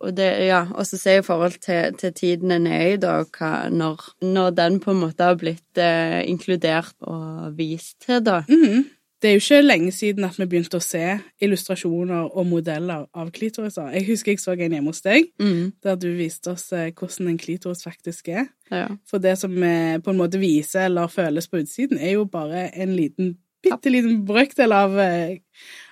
og 0.00 0.14
det, 0.16 0.28
ja, 0.48 0.62
og 0.74 0.86
så 0.86 0.96
se 0.98 1.16
i 1.18 1.22
forhold 1.26 1.58
til, 1.60 1.92
til 2.00 2.12
tiden 2.16 2.50
en 2.56 2.66
er 2.66 2.94
i, 2.94 2.96
da, 2.96 3.18
hva, 3.36 3.68
når, 3.70 4.00
når 4.22 4.50
den 4.56 4.78
på 4.80 4.90
en 4.94 5.00
måte 5.02 5.22
har 5.28 5.36
blitt 5.36 5.76
eh, 5.78 6.22
inkludert 6.30 6.94
og 7.00 7.52
vist 7.58 7.98
til, 8.06 8.22
da. 8.24 8.42
Mhm. 8.48 8.88
Det 9.20 9.28
er 9.28 9.34
jo 9.36 9.40
ikke 9.42 9.66
lenge 9.66 9.90
siden 9.92 10.24
at 10.24 10.38
vi 10.40 10.46
begynte 10.48 10.78
å 10.78 10.80
se 10.80 11.02
illustrasjoner 11.44 12.30
og 12.40 12.46
modeller 12.48 13.02
av 13.14 13.28
klitoriser. 13.36 13.90
Jeg 13.92 14.06
husker 14.06 14.32
jeg 14.32 14.40
så 14.40 14.54
en 14.54 14.72
hjemme 14.72 14.88
hos 14.88 15.02
deg, 15.04 15.26
Mm, 15.38 15.72
der 15.84 15.98
du 16.00 16.06
viste 16.16 16.54
oss 16.54 16.70
eh, 16.72 16.88
hvordan 16.96 17.28
en 17.28 17.36
klitoris 17.38 17.84
faktisk 17.84 18.28
er. 18.32 18.46
ja. 18.72 18.86
For 19.10 19.18
det 19.20 19.34
som 19.38 19.52
eh, 19.62 19.98
på 20.00 20.10
en 20.14 20.16
måte 20.22 20.40
viser 20.40 20.86
eller 20.88 21.12
føles 21.12 21.48
på 21.52 21.60
utsiden, 21.60 21.98
er 22.00 22.14
jo 22.16 22.24
bare 22.24 22.70
en 22.74 22.96
liten, 22.96 23.34
bitte 23.62 23.92
liten 23.92 24.22
brøkdel 24.24 24.72
av, 24.72 24.98
eh, 24.98 25.36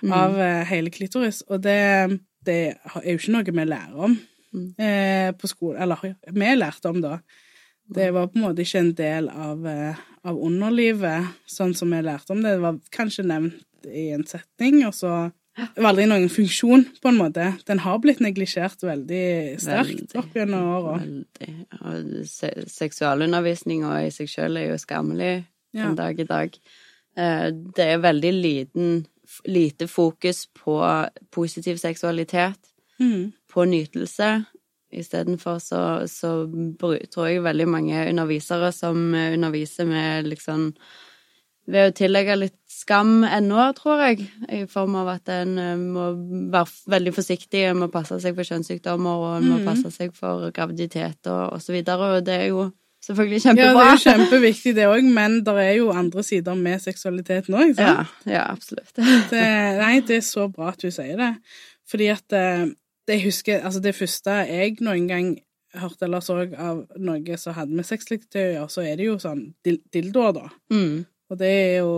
Mm. 0.01 0.11
av 0.15 0.37
hele 0.65 0.89
klitoris. 0.89 1.43
Og 1.49 1.61
det, 1.61 2.19
det 2.45 2.59
er 2.77 3.05
jo 3.11 3.17
ikke 3.17 3.31
noe 3.35 3.43
vi 3.51 3.65
lærer 3.65 4.03
om 4.09 4.19
Mm. 4.51 4.73
eh, 4.81 5.31
på 5.37 5.45
skolen. 5.47 5.81
Eller 5.81 6.15
vi 6.33 6.55
lærte 6.57 6.89
om 6.89 7.01
det. 7.01 7.19
Det 7.93 8.07
var 8.13 8.27
på 8.27 8.35
en 8.39 8.41
måte 8.47 8.63
ikke 8.63 8.79
en 8.79 8.93
del 8.97 9.27
av, 9.29 9.65
eh, 9.67 9.95
av 10.25 10.35
underlivet, 10.41 11.27
sånn 11.47 11.75
som 11.75 11.89
vi 11.91 12.01
lærte 12.01 12.31
om 12.31 12.41
det. 12.41 12.55
Det 12.55 12.61
var 12.63 12.79
kanskje 12.91 13.25
nevnt 13.25 13.61
i 13.85 14.07
en 14.11 14.23
setning, 14.25 14.85
og 14.87 14.93
så 14.93 15.31
det 15.55 15.83
var 15.83 15.91
aldri 15.91 16.07
noen 16.07 16.29
funksjon, 16.29 16.85
på 17.01 17.09
en 17.09 17.17
måte. 17.19 17.45
Den 17.65 17.79
har 17.79 17.99
blitt 17.99 18.19
neglisjert 18.21 18.81
veldig 18.81 19.59
sterkt 19.61 20.15
opp 20.15 20.33
gjennom 20.33 20.65
åra. 20.79 20.97
Og 21.81 22.25
se, 22.25 22.49
seksualundervisninga 22.65 24.05
i 24.05 24.09
seg 24.13 24.27
sjøl 24.31 24.57
er 24.57 24.69
jo 24.71 24.77
skammelig 24.81 25.45
Ja. 25.73 25.89
en 25.89 25.95
dag 25.95 26.19
i 26.19 26.23
dag. 26.25 26.57
Eh, 27.17 27.51
det 27.51 27.85
er 27.85 27.97
veldig 27.99 28.33
liten, 28.41 29.05
lite 29.45 29.87
fokus 29.87 30.45
på 30.63 30.79
positiv 31.31 31.77
seksualitet. 31.77 32.59
Mm. 32.99 33.31
på 33.53 33.63
nytelse. 33.65 34.43
Istedenfor 34.91 35.59
så, 35.63 36.07
så 36.07 36.31
tror 37.13 37.27
jeg 37.29 37.43
veldig 37.43 37.67
mange 37.67 38.01
undervisere 38.09 38.71
som 38.75 39.13
eh, 39.15 39.33
underviser 39.33 39.85
med 39.87 40.27
liksom 40.27 40.73
Ved 41.69 41.91
å 41.91 41.93
tillegge 41.93 42.33
litt 42.35 42.55
skam 42.67 43.23
ennå, 43.23 43.61
tror 43.77 43.99
jeg, 44.01 44.23
i 44.49 44.63
form 44.65 44.95
av 44.97 45.07
at 45.13 45.29
en 45.29 45.51
eh, 45.61 45.75
må 45.77 46.07
være 46.49 46.65
veldig 46.89 47.13
forsiktig, 47.13 47.61
en 47.69 47.77
må 47.83 47.87
passe 47.93 48.17
seg 48.23 48.33
for 48.35 48.43
kjønnssykdommer, 48.43 49.21
og 49.21 49.35
en 49.37 49.45
må 49.51 49.57
Mhm. 49.59 49.65
passe 49.67 49.91
seg 49.93 50.15
for 50.17 50.49
graviditet 50.51 51.27
og, 51.29 51.53
og 51.53 51.61
så 51.61 51.71
videre, 51.75 52.15
og 52.17 52.25
det 52.25 52.33
er 52.41 52.47
jo 52.49 52.71
selvfølgelig 53.05 53.41
kjempebra. 53.45 53.67
Ja, 53.67 53.73
det 53.73 53.85
er 53.85 53.95
jo 53.95 54.03
kjempeviktig 54.05 54.75
det 54.77 54.87
òg, 54.89 55.09
men 55.15 55.39
det 55.47 55.55
er 55.63 55.73
jo 55.79 55.89
andre 55.95 56.23
sider 56.25 56.57
med 56.59 56.81
seksualiteten 56.83 57.57
òg. 57.57 57.73
Ja, 57.79 58.05
ja, 58.29 58.45
absolutt. 58.51 58.93
Det, 58.95 59.43
nei, 59.79 59.99
det 60.07 60.19
er 60.19 60.25
så 60.25 60.47
bra 60.51 60.73
at 60.73 60.81
du 60.83 60.89
sier 60.93 61.19
det. 61.19 61.33
Fordi 61.89 62.09
at 62.13 62.37
eh, 62.37 62.65
det 63.09 63.15
jeg 63.17 63.25
husker 63.25 63.63
Altså, 63.65 63.81
det 63.81 63.95
første 63.97 64.41
jeg 64.49 64.75
noen 64.85 65.07
gang 65.09 65.29
hørte 65.79 66.05
eller 66.07 66.21
så 66.25 66.41
av 66.57 66.83
noe 66.97 67.37
som 67.37 67.53
hadde 67.57 67.77
med 67.77 67.85
sexleketøy 67.85 68.57
å 68.61 68.67
så 68.71 68.83
er 68.85 68.97
det 68.97 69.05
jo 69.05 69.17
sånn 69.21 69.51
dil 69.65 69.79
dildoer, 69.93 70.35
da. 70.37 70.45
Mm. 70.73 71.03
Og 71.29 71.37
det 71.37 71.49
er 71.49 71.75
jo 71.83 71.91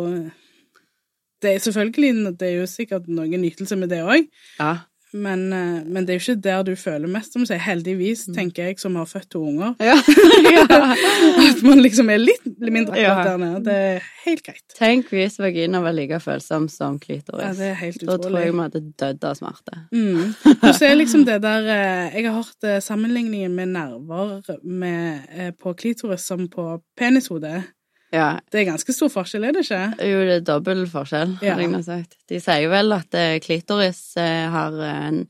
det 1.41 1.55
er 1.55 1.63
selvfølgelig 1.63 2.33
Det 2.37 2.47
er 2.49 2.57
jo 2.59 2.65
sikkert 2.69 3.07
noen 3.09 3.41
nytelse 3.41 3.77
med 3.79 3.89
det 3.89 4.01
òg, 4.03 4.27
Ja. 4.59 4.73
Men, 5.13 5.41
eh, 5.53 5.83
men 5.85 6.05
det 6.05 6.13
er 6.13 6.19
jo 6.19 6.23
ikke 6.31 6.41
der 6.43 6.63
du 6.63 6.71
føler 6.79 7.07
mest, 7.11 7.33
som 7.33 7.43
seg. 7.45 7.59
Heldigvis, 7.59 8.25
tenker 8.35 8.69
jeg, 8.69 8.79
som 8.79 8.95
har 8.95 9.05
født 9.09 9.29
to 9.33 9.41
unger. 9.47 9.73
Ja. 9.79 9.95
ja. 10.55 10.63
At 11.49 11.61
man 11.65 11.81
liksom 11.83 12.09
er 12.13 12.21
litt 12.21 12.45
mindre 12.61 12.95
Ja. 12.99 13.15
akkurat 13.17 13.31
der 13.31 13.41
nede. 13.43 13.63
Det 13.65 13.75
er 13.75 14.07
helt 14.25 14.43
greit. 14.45 14.63
Tenk 14.77 15.09
hvis 15.11 15.39
vagina 15.41 15.81
var 15.83 15.93
like 15.97 16.19
følsom 16.23 16.69
som 16.71 16.95
Ja, 16.99 17.05
klitoris. 17.05 17.57
det 17.57 17.67
er 17.71 17.73
helt 17.81 17.99
da 18.01 18.05
tror 18.17 18.39
jeg 18.39 18.51
utrolig. 18.51 18.53
vi 18.53 18.63
hadde 18.67 18.83
dødd 19.03 19.27
av 19.31 19.35
smerte. 19.41 19.81
Mm. 19.91 20.33
Du 20.61 20.71
så 20.73 20.85
er 20.89 20.95
liksom 20.95 21.25
det 21.27 21.41
der 21.43 21.67
eh, 21.75 22.15
Jeg 22.15 22.29
har 22.29 22.37
hørt 22.41 22.63
eh, 22.69 22.79
sammenligningen 22.81 23.53
med 23.55 23.67
nerver 23.75 24.41
med, 24.63 25.53
på 25.59 25.73
klitoris 25.73 26.25
som 26.27 26.47
på 26.49 26.81
penishode. 26.97 27.63
Ja. 28.11 28.39
Det 28.51 28.61
er 28.61 28.65
ganske 28.73 28.93
stor 28.93 29.09
forskjell, 29.13 29.45
er 29.47 29.53
det 29.55 29.63
ikke? 29.65 29.81
Jo, 30.09 30.19
det 30.27 30.35
er 30.41 30.45
dobbel 30.49 30.85
forskjell, 30.91 31.37
Ja. 31.41 31.55
har 31.55 31.67
nå 31.71 31.79
sagt. 31.85 32.17
De 32.27 32.39
sier 32.43 32.67
vel 32.69 32.91
at 32.93 33.13
eh, 33.15 33.37
klitoris 33.39 34.01
eh, 34.19 34.49
har 34.51 34.75
eh, 34.83 35.21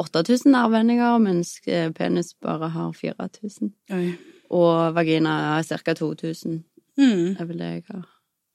8000 0.00 0.52
nervevendinger, 0.52 1.18
mens 1.22 1.54
eh, 1.66 1.90
penis 1.96 2.34
bare 2.42 2.68
har 2.74 2.92
4000. 2.92 3.72
Oi. 3.96 4.14
Og 4.50 4.94
vagina 4.96 5.58
er 5.58 5.62
ca. 5.84 5.94
2000, 5.94 6.64
Mm. 6.98 7.36
er 7.40 7.44
vel 7.46 7.56
det 7.58 7.68
jeg 7.72 7.84
har 7.88 8.04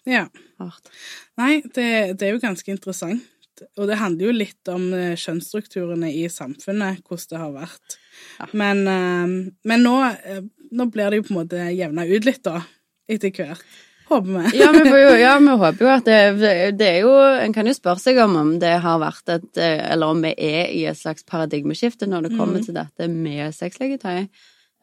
Ja. 0.05 0.27
hørt. 0.59 0.89
Nei, 1.37 1.61
det, 1.73 2.17
det 2.19 2.21
er 2.27 2.33
jo 2.35 2.39
ganske 2.43 2.67
interessant. 2.69 3.23
Og 3.79 3.87
det 3.87 3.97
handler 3.97 4.27
jo 4.27 4.31
litt 4.35 4.67
om 4.69 4.93
eh, 4.93 5.15
kjønnsstrukturene 5.15 6.09
i 6.13 6.27
samfunnet, 6.29 7.01
hvordan 7.07 7.29
det 7.31 7.39
har 7.39 7.53
vært. 7.55 7.95
Ja. 8.39 8.47
Men, 8.53 8.81
eh, 8.87 9.51
men 9.63 9.81
nå, 9.83 9.95
eh, 10.25 10.41
nå 10.75 10.89
blir 10.91 11.09
det 11.09 11.21
jo 11.21 11.23
på 11.29 11.33
en 11.33 11.39
måte 11.47 11.63
jevna 11.73 12.05
ut 12.05 12.25
litt, 12.27 12.43
da, 12.43 12.61
etter 13.09 13.31
hvert. 13.35 13.65
Håper 14.05 14.29
vi. 14.29 14.59
Ja, 14.59 14.71
vi, 14.71 14.83
jo, 14.89 15.13
ja, 15.17 15.33
vi 15.41 15.53
håper 15.63 15.85
jo 15.85 15.89
at 15.89 16.05
det, 16.05 16.17
det 16.77 16.89
er 16.91 16.99
jo 17.07 17.13
En 17.41 17.53
kan 17.55 17.65
jo 17.65 17.73
spørre 17.73 18.01
seg 18.03 18.19
om 18.21 18.35
om 18.37 18.51
det 18.61 18.75
har 18.83 18.99
vært 19.01 19.31
et 19.33 19.57
eh, 19.57 19.81
Eller 19.95 20.13
om 20.13 20.21
vi 20.21 20.29
er 20.37 20.69
i 20.69 20.83
et 20.85 20.99
slags 20.99 21.25
paradigmeskifte 21.25 22.05
når 22.09 22.27
det 22.27 22.35
kommer 22.35 22.61
mm. 22.61 22.67
til 22.67 22.77
dette 22.77 23.07
med 23.09 23.55
sexlegetøy. 23.57 24.27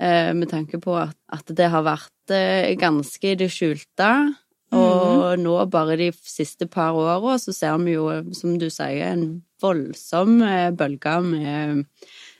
Eh, 0.02 0.32
med 0.34 0.50
tanke 0.50 0.80
på 0.82 0.96
at, 0.98 1.14
at 1.30 1.54
det 1.54 1.70
har 1.70 1.86
vært 1.86 2.34
eh, 2.34 2.72
ganske 2.80 3.30
i 3.30 3.38
det 3.38 3.50
skjulte. 3.54 4.10
Og 4.72 5.36
Mhm. 5.36 5.42
nå, 5.44 5.54
bare 5.70 5.98
de 6.00 6.08
siste 6.16 6.66
par 6.66 6.96
åra, 6.96 7.36
så 7.38 7.52
ser 7.52 7.76
vi 7.84 7.92
jo, 7.92 8.08
som 8.32 8.56
du 8.58 8.70
sier, 8.72 9.12
en 9.12 9.42
voldsom 9.60 10.40
bølge 10.78 11.16
med 11.22 11.84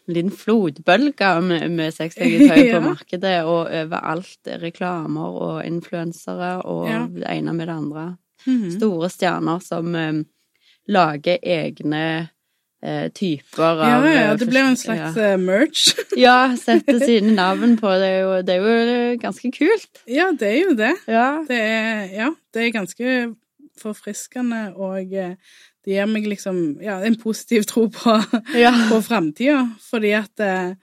en 0.09 0.15
liten 0.17 0.33
flodbølge 0.35 1.31
med, 1.47 1.69
med 1.71 1.93
sexlegetøy 1.95 2.65
Ja. 2.69 2.79
på 2.79 2.85
markedet, 2.89 3.37
og 3.45 3.69
overalt 3.71 4.53
reklamer 4.63 5.39
og 5.47 5.65
influensere 5.67 6.63
og 6.63 6.89
Ja. 6.91 7.07
det 7.07 7.27
ene 7.31 7.53
med 7.55 7.67
det 7.69 7.77
andre. 7.77 8.17
Mhm. 8.47 8.71
Store 8.79 9.09
stjerner 9.11 9.61
som 9.63 9.95
um, 9.95 10.25
lager 10.91 11.37
egne 11.43 12.29
uh, 12.83 13.07
typer 13.15 13.63
Ja, 13.63 13.99
av 14.01 14.07
ja, 14.09 14.23
eh, 14.33 14.39
det 14.41 14.49
blir 14.51 14.65
jo 14.65 14.71
en 14.73 14.77
slags 14.81 15.17
eh, 15.17 15.37
merch. 15.39 15.85
Ja, 16.19 16.57
setter 16.59 16.99
sine 16.99 17.37
navn 17.37 17.77
på. 17.79 17.93
Det 18.03 18.09
er, 18.09 18.19
jo, 18.25 18.33
det 18.43 18.57
er 18.57 18.67
jo 18.67 19.19
ganske 19.23 19.53
kult. 19.55 20.03
ja, 20.11 20.27
det 20.35 20.49
er 20.49 20.59
jo 20.65 20.75
det. 20.75 20.91
Ja. 21.07 21.29
Det 21.49 21.61
er, 21.61 22.03
ja, 22.17 22.29
det 22.55 22.67
er 22.67 22.75
ganske 22.75 23.15
forfriskende, 23.83 24.73
og 24.77 25.15
det 25.85 25.97
gir 25.97 26.11
meg 26.11 26.27
liksom 26.31 26.59
ja, 26.83 27.01
en 27.03 27.17
positiv 27.19 27.65
tro 27.71 27.89
på, 27.93 28.19
ja. 28.59 28.73
på 28.91 29.01
framtida. 29.03 29.65
Fordi 29.91 30.13
at 30.19 30.43
eh, 30.43 30.75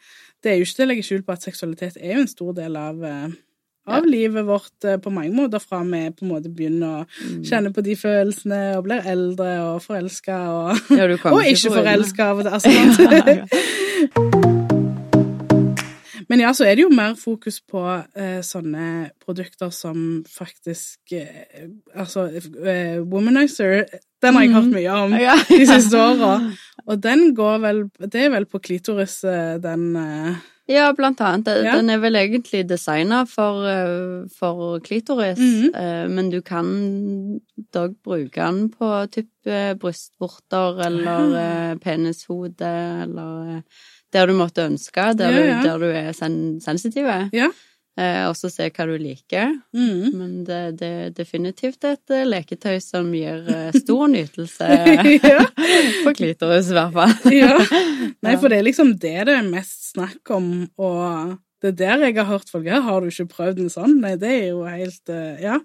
det 0.43 0.51
er 0.51 0.57
jo 0.59 0.67
ikke 0.67 0.75
til 0.79 0.85
å 0.87 0.89
legge 0.93 1.05
skjul 1.07 1.23
på 1.27 1.35
at 1.35 1.45
seksualitet 1.47 1.99
er 1.99 2.17
jo 2.17 2.25
en 2.25 2.31
stor 2.31 2.53
del 2.57 2.75
av, 2.79 2.99
av 3.03 3.37
av 3.89 4.05
livet 4.05 4.45
vårt 4.45 4.85
eh, 4.85 4.99
på 5.01 5.09
mange 5.09 5.33
måter, 5.33 5.59
fra 5.59 5.79
vi 5.83 6.03
på 6.13 6.25
en 6.25 6.33
måte 6.35 6.51
begynner 6.53 7.01
å 7.01 7.05
Mm. 7.09 7.43
kjenne 7.43 7.71
på 7.73 7.81
de 7.83 7.95
følelsene 7.95 8.59
og 8.77 8.83
blir 8.85 9.01
eldre 9.05 9.49
og 9.71 9.81
forelska 9.81 10.37
og, 10.53 10.93
Ja, 10.93 11.09
og 11.33 11.41
ikke 11.45 11.73
forelska. 11.73 12.29
Altså, 12.53 12.69
Ja, 12.69 13.41
ja. 13.41 14.48
Men 16.29 16.39
ja, 16.43 16.51
så 16.53 16.65
er 16.69 16.75
det 16.77 16.83
jo 16.85 16.91
mer 16.93 17.15
fokus 17.17 17.57
på 17.65 17.81
eh, 18.15 18.39
sånne 18.45 19.09
produkter 19.23 19.71
som 19.73 20.23
faktisk 20.29 21.13
eh, 21.17 21.65
Altså, 21.97 22.27
eh, 22.65 22.99
Womanizer, 23.01 23.85
den 24.21 24.35
har 24.37 24.43
jeg 24.45 24.53
hørt 24.53 24.69
mye 24.75 24.99
om 25.07 25.15
Ja. 25.17 25.35
de 25.49 25.65
siste 25.65 25.97
åra. 25.97 26.35
Og 26.85 27.01
den 27.01 27.33
går 27.35 27.59
vel 27.65 27.83
Det 28.11 28.25
er 28.27 28.29
vel 28.35 28.45
på 28.45 28.61
klitoris, 28.61 29.23
eh, 29.25 29.57
den 29.63 29.89
eh, 29.97 30.35
Ja, 30.69 30.91
blant 30.93 31.17
annet. 31.25 31.47
Ja. 31.65 31.73
Den 31.79 31.89
er 31.89 31.97
vel 31.97 32.13
egentlig 32.19 32.59
designa 32.69 33.23
for, 33.25 33.63
eh, 33.65 34.27
for 34.37 34.77
klitoris, 34.85 35.39
Mhm. 35.41 35.71
eh, 35.73 36.07
men 36.13 36.29
du 36.29 36.41
kan 36.45 37.39
dog 37.73 37.95
bruke 38.05 38.35
den 38.37 38.69
på 38.69 38.91
type 39.09 39.55
brystvorter 39.81 40.77
eller 40.85 41.33
eh, 41.41 41.75
penishode 41.81 42.61
eller 42.69 43.63
der 44.13 44.29
du 44.29 44.33
måtte 44.37 44.65
ønske, 44.69 45.09
der, 45.17 45.31
Ja, 45.35 45.41
ja. 45.45 45.57
Du, 45.61 45.67
der 45.67 45.81
du 45.83 45.89
er 45.91 46.13
sen 46.17 46.59
sensitiv. 46.63 47.09
Ja. 47.35 47.49
Eh, 47.99 48.21
og 48.29 48.35
så 48.39 48.47
se 48.51 48.69
hva 48.71 48.85
du 48.87 48.93
liker. 49.01 49.57
mm. 49.75 50.13
Men 50.15 50.43
det, 50.47 50.59
det 50.79 50.89
er 51.01 51.09
definitivt 51.17 51.83
et 51.83 52.13
eh, 52.15 52.23
leketøy 52.27 52.77
som 52.83 53.09
gir 53.13 53.43
eh, 53.51 53.75
stor 53.83 54.07
nytelse 54.07 54.69
For 55.25 56.05
på 56.07 56.13
klitoris, 56.21 56.71
i 56.71 56.77
hvert 56.77 56.95
fall. 56.95 57.15
ja. 57.35 57.57
Nei, 58.23 58.37
for 58.39 58.47
det 58.49 58.61
er 58.61 58.67
liksom 58.69 58.95
det 59.01 59.17
det 59.27 59.35
er 59.35 59.47
mest 59.49 59.91
snakk 59.91 60.31
om, 60.35 60.69
og 60.79 61.35
det 61.59 61.73
er 61.73 61.79
der 61.81 62.05
jeg 62.07 62.15
har 62.21 62.29
hørt 62.29 62.49
folk 62.51 62.69
ja, 62.69 62.79
har 62.85 63.01
du 63.03 63.09
ikke 63.11 63.27
prøvd 63.33 63.65
en 63.65 63.73
sånn? 63.73 63.97
Nei, 63.99 64.13
det 64.21 64.29
er 64.31 64.45
jo 64.53 64.63
helt 64.63 65.11
eh, 65.11 65.41
Ja. 65.43 65.57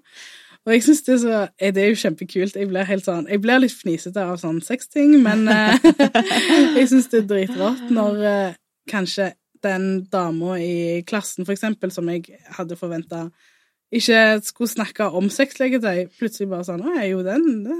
Og 0.65 0.73
jeg 0.73 0.83
syns 0.85 1.03
det 1.05 1.15
eh, 1.29 1.73
Det 1.73 1.83
er 1.83 1.91
jo 1.91 2.01
kjempekult. 2.01 2.57
Jeg 2.57 2.69
blir 2.71 2.87
helt 2.89 3.05
sånn 3.05 3.27
Jeg 3.29 3.41
blir 3.43 3.61
litt 3.61 3.75
fnisete 3.75 4.21
av 4.21 4.37
sånn 4.41 4.61
sexting, 4.65 5.17
men 5.23 5.47
eh, 5.51 5.77
jeg 6.79 6.87
syns 6.91 7.09
det 7.11 7.23
er 7.23 7.27
dritrått 7.29 7.89
når 7.93 8.23
eh, 8.29 8.55
kanskje 8.89 9.33
den 9.65 10.05
dama 10.11 10.59
i 10.61 11.01
klassen, 11.09 11.45
for 11.45 11.55
eksempel, 11.55 11.89
som 11.93 12.09
jeg 12.11 12.27
hadde 12.57 12.77
forventa 12.77 13.27
ikke 13.95 14.41
skulle 14.43 14.69
snakke 14.69 15.07
om 15.15 15.29
sexleketøy, 15.31 16.07
plutselig 16.19 16.49
bare 16.51 16.67
sånn 16.67 16.83
Å, 16.85 16.93
jo, 17.07 17.21
den 17.25 17.63
det, 17.65 17.77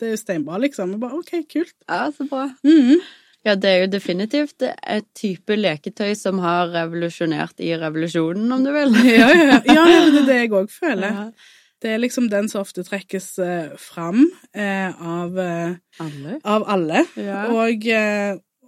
det 0.00 0.08
er 0.08 0.14
jo 0.14 0.20
steinbra, 0.20 0.58
liksom. 0.62 0.94
Jeg 0.94 1.02
bare 1.02 1.18
OK, 1.18 1.32
kult. 1.50 1.74
Ja, 1.86 2.06
så 2.14 2.26
bra. 2.30 2.48
Mhm. 2.66 3.02
Ja, 3.46 3.54
det 3.54 3.70
er 3.70 3.84
jo 3.84 3.90
definitivt 3.92 4.64
et 4.66 5.06
type 5.16 5.54
leketøy 5.56 6.10
som 6.18 6.40
har 6.42 6.72
revolusjonert 6.72 7.62
i 7.64 7.70
revolusjonen, 7.78 8.50
om 8.52 8.64
du 8.66 8.72
vil. 8.74 8.96
ja, 9.06 9.28
ja, 9.30 9.44
ja. 9.52 9.60
ja, 9.62 9.84
det 10.10 10.24
er 10.24 10.26
det 10.26 10.40
jeg 10.40 10.52
òg 10.58 10.72
føler. 10.74 11.20
Ja. 11.22 11.54
Det 11.82 11.92
er 11.92 12.00
liksom 12.02 12.26
den 12.32 12.48
som 12.50 12.64
ofte 12.64 12.82
trekkes 12.86 13.28
eh, 13.44 13.76
fram 13.78 14.24
eh, 14.52 14.90
av, 14.90 15.38
eh, 15.38 15.76
Alle. 16.02 16.40
av 16.42 16.66
alle. 16.66 17.04
Ja. 17.14 17.44
Og, 17.54 17.86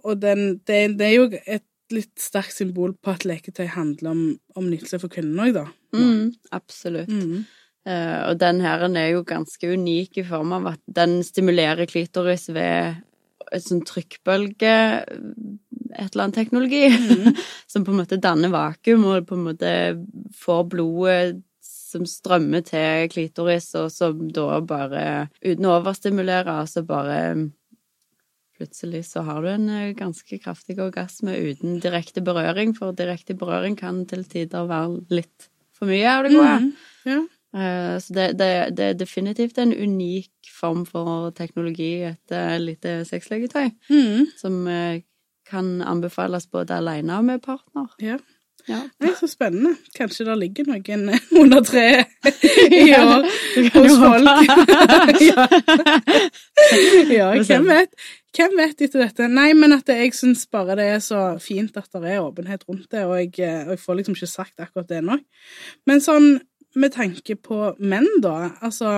og 0.05 0.21
den, 0.21 0.45
det, 0.67 0.79
det 0.99 1.09
er 1.09 1.15
jo 1.17 1.27
et 1.43 1.67
litt 1.91 2.13
sterkt 2.23 2.55
symbol 2.55 2.93
på 2.95 3.11
at 3.11 3.25
leketøy 3.27 3.65
handler 3.73 4.13
om, 4.13 4.21
om 4.55 4.69
nytelse 4.71 5.01
for 5.01 5.11
kvinnen 5.11 5.41
òg, 5.43 5.53
da. 5.57 5.65
Mm, 5.97 6.31
absolutt. 6.55 7.11
Mm. 7.11 7.43
Uh, 7.81 8.29
og 8.29 8.39
den 8.39 8.61
her 8.61 8.85
er 8.87 9.07
jo 9.09 9.23
ganske 9.27 9.73
unik 9.73 10.21
i 10.21 10.25
form 10.27 10.53
av 10.53 10.67
at 10.75 10.81
den 10.85 11.19
stimulerer 11.25 11.89
klitoris 11.89 12.47
ved 12.53 13.01
et 13.51 13.65
sånn 13.65 13.81
trykkbølge 13.83 14.73
et 15.01 16.13
eller 16.13 16.27
annet 16.27 16.37
teknologi 16.37 16.85
Mm. 16.87 17.35
som 17.71 17.83
på 17.83 17.91
en 17.91 18.01
måte 18.03 18.19
danner 18.21 18.51
vakuum 18.53 19.03
og 19.09 19.25
på 19.27 19.35
en 19.35 19.47
måte 19.49 19.71
får 20.39 20.61
blodet 20.71 21.41
som 21.91 22.05
strømmer 22.07 22.63
til 22.67 23.09
klitoris, 23.11 23.69
og 23.79 23.89
som 23.91 24.27
da 24.33 24.59
bare, 24.65 25.03
uten 25.43 25.67
å 25.67 25.75
overstimulere, 25.81 26.61
så 26.71 26.85
bare 26.87 27.21
Plutselig 28.61 29.05
så 29.07 29.23
har 29.25 29.41
du 29.41 29.47
en 29.49 29.69
eh, 29.73 29.93
ganske 29.97 30.37
kraftig 30.43 30.75
orgasme 30.83 31.33
uten 31.33 31.79
direkte 31.81 32.21
berøring, 32.21 32.75
for 32.77 32.93
direkte 32.93 33.33
berøring 33.33 33.73
kan 33.79 34.03
til 34.05 34.21
tider 34.29 34.67
være 34.69 34.99
litt 35.09 35.47
for 35.73 35.89
mye 35.89 36.05
av 36.11 36.27
det 36.27 36.33
gode. 36.35 36.57
Mm. 36.61 36.67
Ja. 37.09 37.21
Eh, 37.57 37.95
Så 38.03 38.13
det, 38.13 38.27
det, 38.37 38.49
det 38.77 38.85
er 38.91 38.99
definitivt 38.99 39.57
en 39.63 39.73
unik 39.73 40.51
form 40.59 40.83
for 40.85 41.31
teknologi, 41.33 42.03
et 42.11 42.35
eh, 42.37 42.59
lite 42.61 42.99
sexlegetøy, 43.09 43.71
Mm. 43.89 44.27
som 44.37 44.61
kan 45.49 45.81
anbefales 45.81 46.45
både 46.47 46.77
alene 46.77 47.17
og 47.17 47.25
med 47.31 47.41
partner. 47.41 47.89
ja. 47.99 48.19
Ja. 48.69 48.81
er 49.09 49.15
så 49.19 49.27
spennende. 49.29 49.75
Kanskje 49.97 50.25
det 50.27 50.37
ligger 50.41 50.69
noen 50.69 51.09
under 51.41 51.63
treet 51.65 52.07
i 52.71 52.91
år 52.97 53.25
hos 53.75 53.97
folk. 54.01 54.27
ja. 55.29 55.47
ja, 57.11 57.29
hvem 57.41 57.69
vet? 57.71 57.95
Hvem 58.31 58.55
vet 58.59 58.85
etter 58.85 59.03
dette? 59.03 59.27
Nei, 59.31 59.49
men 59.57 59.75
at 59.75 59.89
jeg 59.91 60.13
syns 60.15 60.45
bare 60.51 60.77
det 60.79 60.87
er 60.93 61.01
så 61.03 61.23
fint 61.43 61.75
at 61.79 61.89
det 61.97 62.13
er 62.13 62.23
åpenhet 62.23 62.63
rundt 62.69 62.87
det, 62.93 63.03
og 63.03 63.17
jeg, 63.19 63.33
og 63.65 63.73
jeg 63.75 63.81
får 63.83 63.99
liksom 63.99 64.15
ikke 64.15 64.31
sagt 64.31 64.63
akkurat 64.63 64.87
det 64.91 65.01
nå. 65.03 65.17
Men 65.89 66.03
sånn 66.03 66.31
med 66.79 66.93
tanke 66.95 67.35
på 67.35 67.73
menn, 67.83 68.07
da, 68.23 68.53
altså 68.63 68.93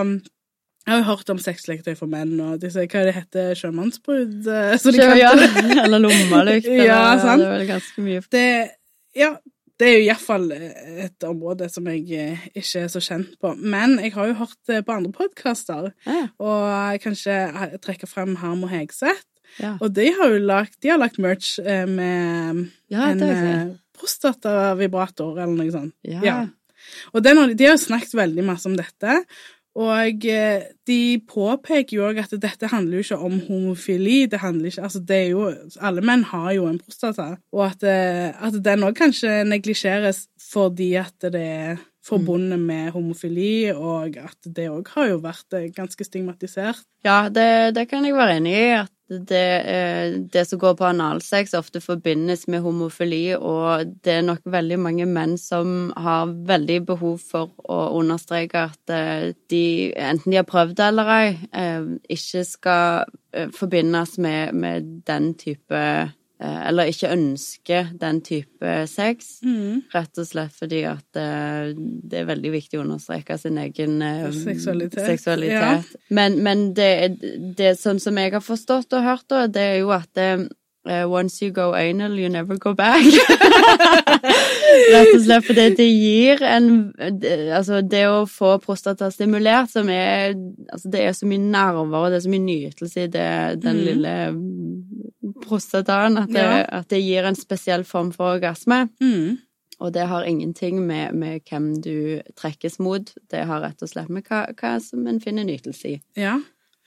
jeg 0.84 0.92
har 0.92 1.00
jo 1.00 1.08
hørt 1.08 1.30
om 1.32 1.40
sexleketøy 1.40 1.94
for 1.96 2.12
menn, 2.12 2.34
og 2.44 2.58
disse, 2.60 2.84
hva 2.92 3.04
det 3.08 3.14
heter 3.16 3.54
sjømannsbrudd? 3.56 4.42
eh, 4.52 4.74
Ja. 5.16 5.32
Eller 5.86 6.02
lommelykt. 6.04 6.68
Ja, 6.68 7.16
sant. 7.22 7.40
Det 7.40 7.48
er 7.48 7.54
vel 7.56 7.70
ganske 7.70 8.04
mye 8.04 8.24
det 8.36 8.48
Ja, 9.16 9.30
det 9.80 9.88
er 9.90 9.96
jo 9.98 10.04
iallfall 10.06 10.52
et 10.54 11.26
område 11.28 11.68
som 11.72 11.88
jeg 11.90 12.04
eh, 12.14 12.44
ikke 12.56 12.84
er 12.86 12.92
så 12.94 13.02
kjent 13.04 13.34
på. 13.42 13.56
Men 13.58 13.98
jeg 14.04 14.14
har 14.14 14.28
jo 14.30 14.38
hørt 14.44 14.74
på 14.86 14.94
andre 14.96 15.12
podkaster, 15.12 15.92
Ja. 16.06 16.28
og 16.40 17.00
kanskje 17.04 17.38
trekke 17.84 18.08
frem 18.08 18.36
Harm 18.42 18.64
og 18.64 18.70
Hegseth. 18.70 19.26
Ja. 19.60 19.76
Og 19.82 19.92
de 19.94 20.08
har 20.18 20.32
jo 20.34 20.40
lagt, 20.42 20.80
de 20.82 20.90
har 20.90 20.98
lagt 21.02 21.20
merch 21.22 21.60
eh, 21.62 21.86
med 21.90 22.64
Ja, 22.90 23.10
en 23.12 23.22
eh, 23.22 23.68
prostatavibrator 23.98 25.38
eller 25.40 25.56
noe 25.58 25.72
sånt. 25.74 25.94
Ja. 26.06 26.46
Og 27.14 27.22
den, 27.24 27.38
har- 27.40 27.54
de 27.56 27.66
har 27.66 27.78
jo 27.78 27.84
snakket 27.86 28.14
veldig 28.18 28.44
masse 28.44 28.68
om 28.68 28.74
dette. 28.76 29.20
Og 29.74 30.26
eh, 30.30 30.66
de 30.86 31.00
påpeker 31.26 31.98
jo 31.98 32.06
òg 32.06 32.20
at 32.22 32.36
dette 32.38 32.70
handler 32.70 33.00
jo 33.00 33.06
ikke 33.08 33.18
om 33.26 33.40
homofili. 33.48 34.20
Det 34.30 34.42
handler 34.44 34.70
ikke, 34.70 34.84
altså 34.86 35.02
det 35.02 35.18
er 35.18 35.32
jo, 35.32 35.48
Alle 35.82 36.04
menn 36.06 36.26
har 36.30 36.52
jo 36.54 36.68
en 36.70 36.78
prostata. 36.82 37.32
Og 37.56 37.66
at, 37.72 37.86
eh, 37.88 38.30
at 38.38 38.60
den 38.66 38.86
òg 38.86 38.94
kanskje 39.00 39.42
neglisjeres 39.50 40.28
fordi 40.52 40.94
at 41.02 41.32
det 41.34 41.42
er 41.42 41.82
forbundet 42.04 42.60
med 42.60 42.92
homofili, 42.92 43.72
og 43.72 44.18
at 44.20 44.50
det 44.56 44.68
òg 44.70 44.90
har 44.94 45.10
jo 45.14 45.22
vært 45.24 45.56
eh, 45.58 45.70
ganske 45.74 46.06
stigmatisert. 46.06 46.84
Ja, 47.06 47.30
det, 47.34 47.76
det 47.78 47.88
kan 47.90 48.06
jeg 48.06 48.18
være 48.18 48.38
enig 48.42 48.54
i. 48.60 48.68
At 48.84 48.93
det, 49.10 49.62
eh, 49.66 50.20
det 50.34 50.46
som 50.48 50.60
går 50.60 50.76
på 50.80 50.86
analsex, 50.86 51.54
ofte 51.54 51.82
forbindes 51.82 52.48
med 52.48 52.62
homofili, 52.62 53.36
og 53.36 53.86
det 54.04 54.14
er 54.14 54.26
nok 54.26 54.42
veldig 54.46 54.80
mange 54.80 55.06
menn 55.06 55.38
som 55.38 55.92
har 55.98 56.32
veldig 56.48 56.80
behov 56.88 57.20
for 57.20 57.52
å 57.70 58.00
understreke 58.00 58.68
at 58.70 58.94
eh, 58.94 59.34
de, 59.52 59.66
enten 59.96 60.32
de 60.32 60.40
har 60.40 60.48
prøvd 60.50 60.76
det 60.80 60.88
eller 60.88 61.14
ei, 61.18 61.30
eh, 61.52 61.92
ikke 62.10 62.46
skal 62.48 63.06
forbindes 63.58 64.18
med, 64.22 64.54
med 64.54 64.90
den 65.08 65.34
type 65.34 65.80
Eller 66.44 66.90
ikke 66.92 67.12
ønsker 67.14 67.92
den 68.00 68.18
type 68.26 68.72
sex. 68.92 69.38
Rett 69.94 70.20
og 70.20 70.28
slett 70.28 70.56
fordi 70.58 70.82
at 70.90 71.20
eh, 71.20 71.70
det 71.78 72.20
er 72.20 72.28
veldig 72.28 72.52
viktig 72.56 72.80
å 72.80 72.84
understreke 72.84 73.38
sin 73.40 73.60
egen 73.62 74.02
seksualitet. 74.36 75.06
Seksualitet, 75.08 75.54
Ja. 75.54 76.02
Men, 76.10 76.42
men 76.44 76.74
det, 76.76 76.90
det 77.56 77.76
sånn 77.80 78.02
som 78.04 78.18
jeg 78.20 78.34
har 78.34 78.44
forstått 78.44 78.98
og 78.98 79.08
hørt, 79.08 79.28
da, 79.32 79.46
det 79.48 79.64
er 79.76 79.80
jo 79.86 79.94
at 79.96 80.20
eh, 80.20 80.44
Once 80.86 81.42
you 81.42 81.52
go 81.52 81.72
anal, 81.74 82.20
you 82.20 82.28
never 82.28 82.58
go 82.58 82.74
back. 82.74 83.06
Rett 84.94 85.14
og 85.14 85.22
slett 85.24 85.46
fordi 85.48 85.68
det 85.78 85.86
gir 85.88 86.44
en 86.44 86.92
det- 87.20 87.54
Altså, 87.56 87.82
det 87.82 88.04
å 88.08 88.26
få 88.28 88.58
prostata 88.60 89.10
stimulert, 89.12 89.72
som 89.72 89.90
er 89.90 90.34
Altså, 90.74 90.90
det 90.92 91.02
er 91.06 91.14
så 91.14 91.26
mye 91.26 91.40
nerver, 91.40 91.96
og 92.04 92.12
det 92.12 92.18
er 92.18 92.26
så 92.26 92.34
mye 92.34 92.48
nytelse 92.48 93.04
i 93.04 93.08
det, 93.08 93.62
den 93.64 93.78
mm. 93.80 93.86
lille 93.86 94.14
prostataen, 95.46 96.18
at 96.18 96.30
det, 96.30 96.42
Ja. 96.44 96.66
at 96.80 96.88
det 96.90 97.02
gir 97.04 97.24
en 97.26 97.36
spesiell 97.36 97.84
form 97.84 98.12
for 98.12 98.36
orgasme. 98.38 98.90
Mm. 99.02 99.38
Og 99.80 99.92
det 99.94 100.08
har 100.08 100.24
ingenting 100.24 100.80
med, 100.88 101.14
med 101.14 101.42
hvem 101.50 101.82
du 101.82 102.22
trekkes 102.40 102.80
mot. 102.80 103.12
Det 103.30 103.46
har 103.46 103.62
rett 103.62 103.82
og 103.84 103.90
slett 103.90 104.10
med 104.10 104.24
hva, 104.30 104.46
hva 104.56 104.80
som 104.82 105.06
en 105.08 105.20
finner 105.20 105.44
nytelse 105.44 105.90
i. 105.96 106.02
Ja. 106.16 106.38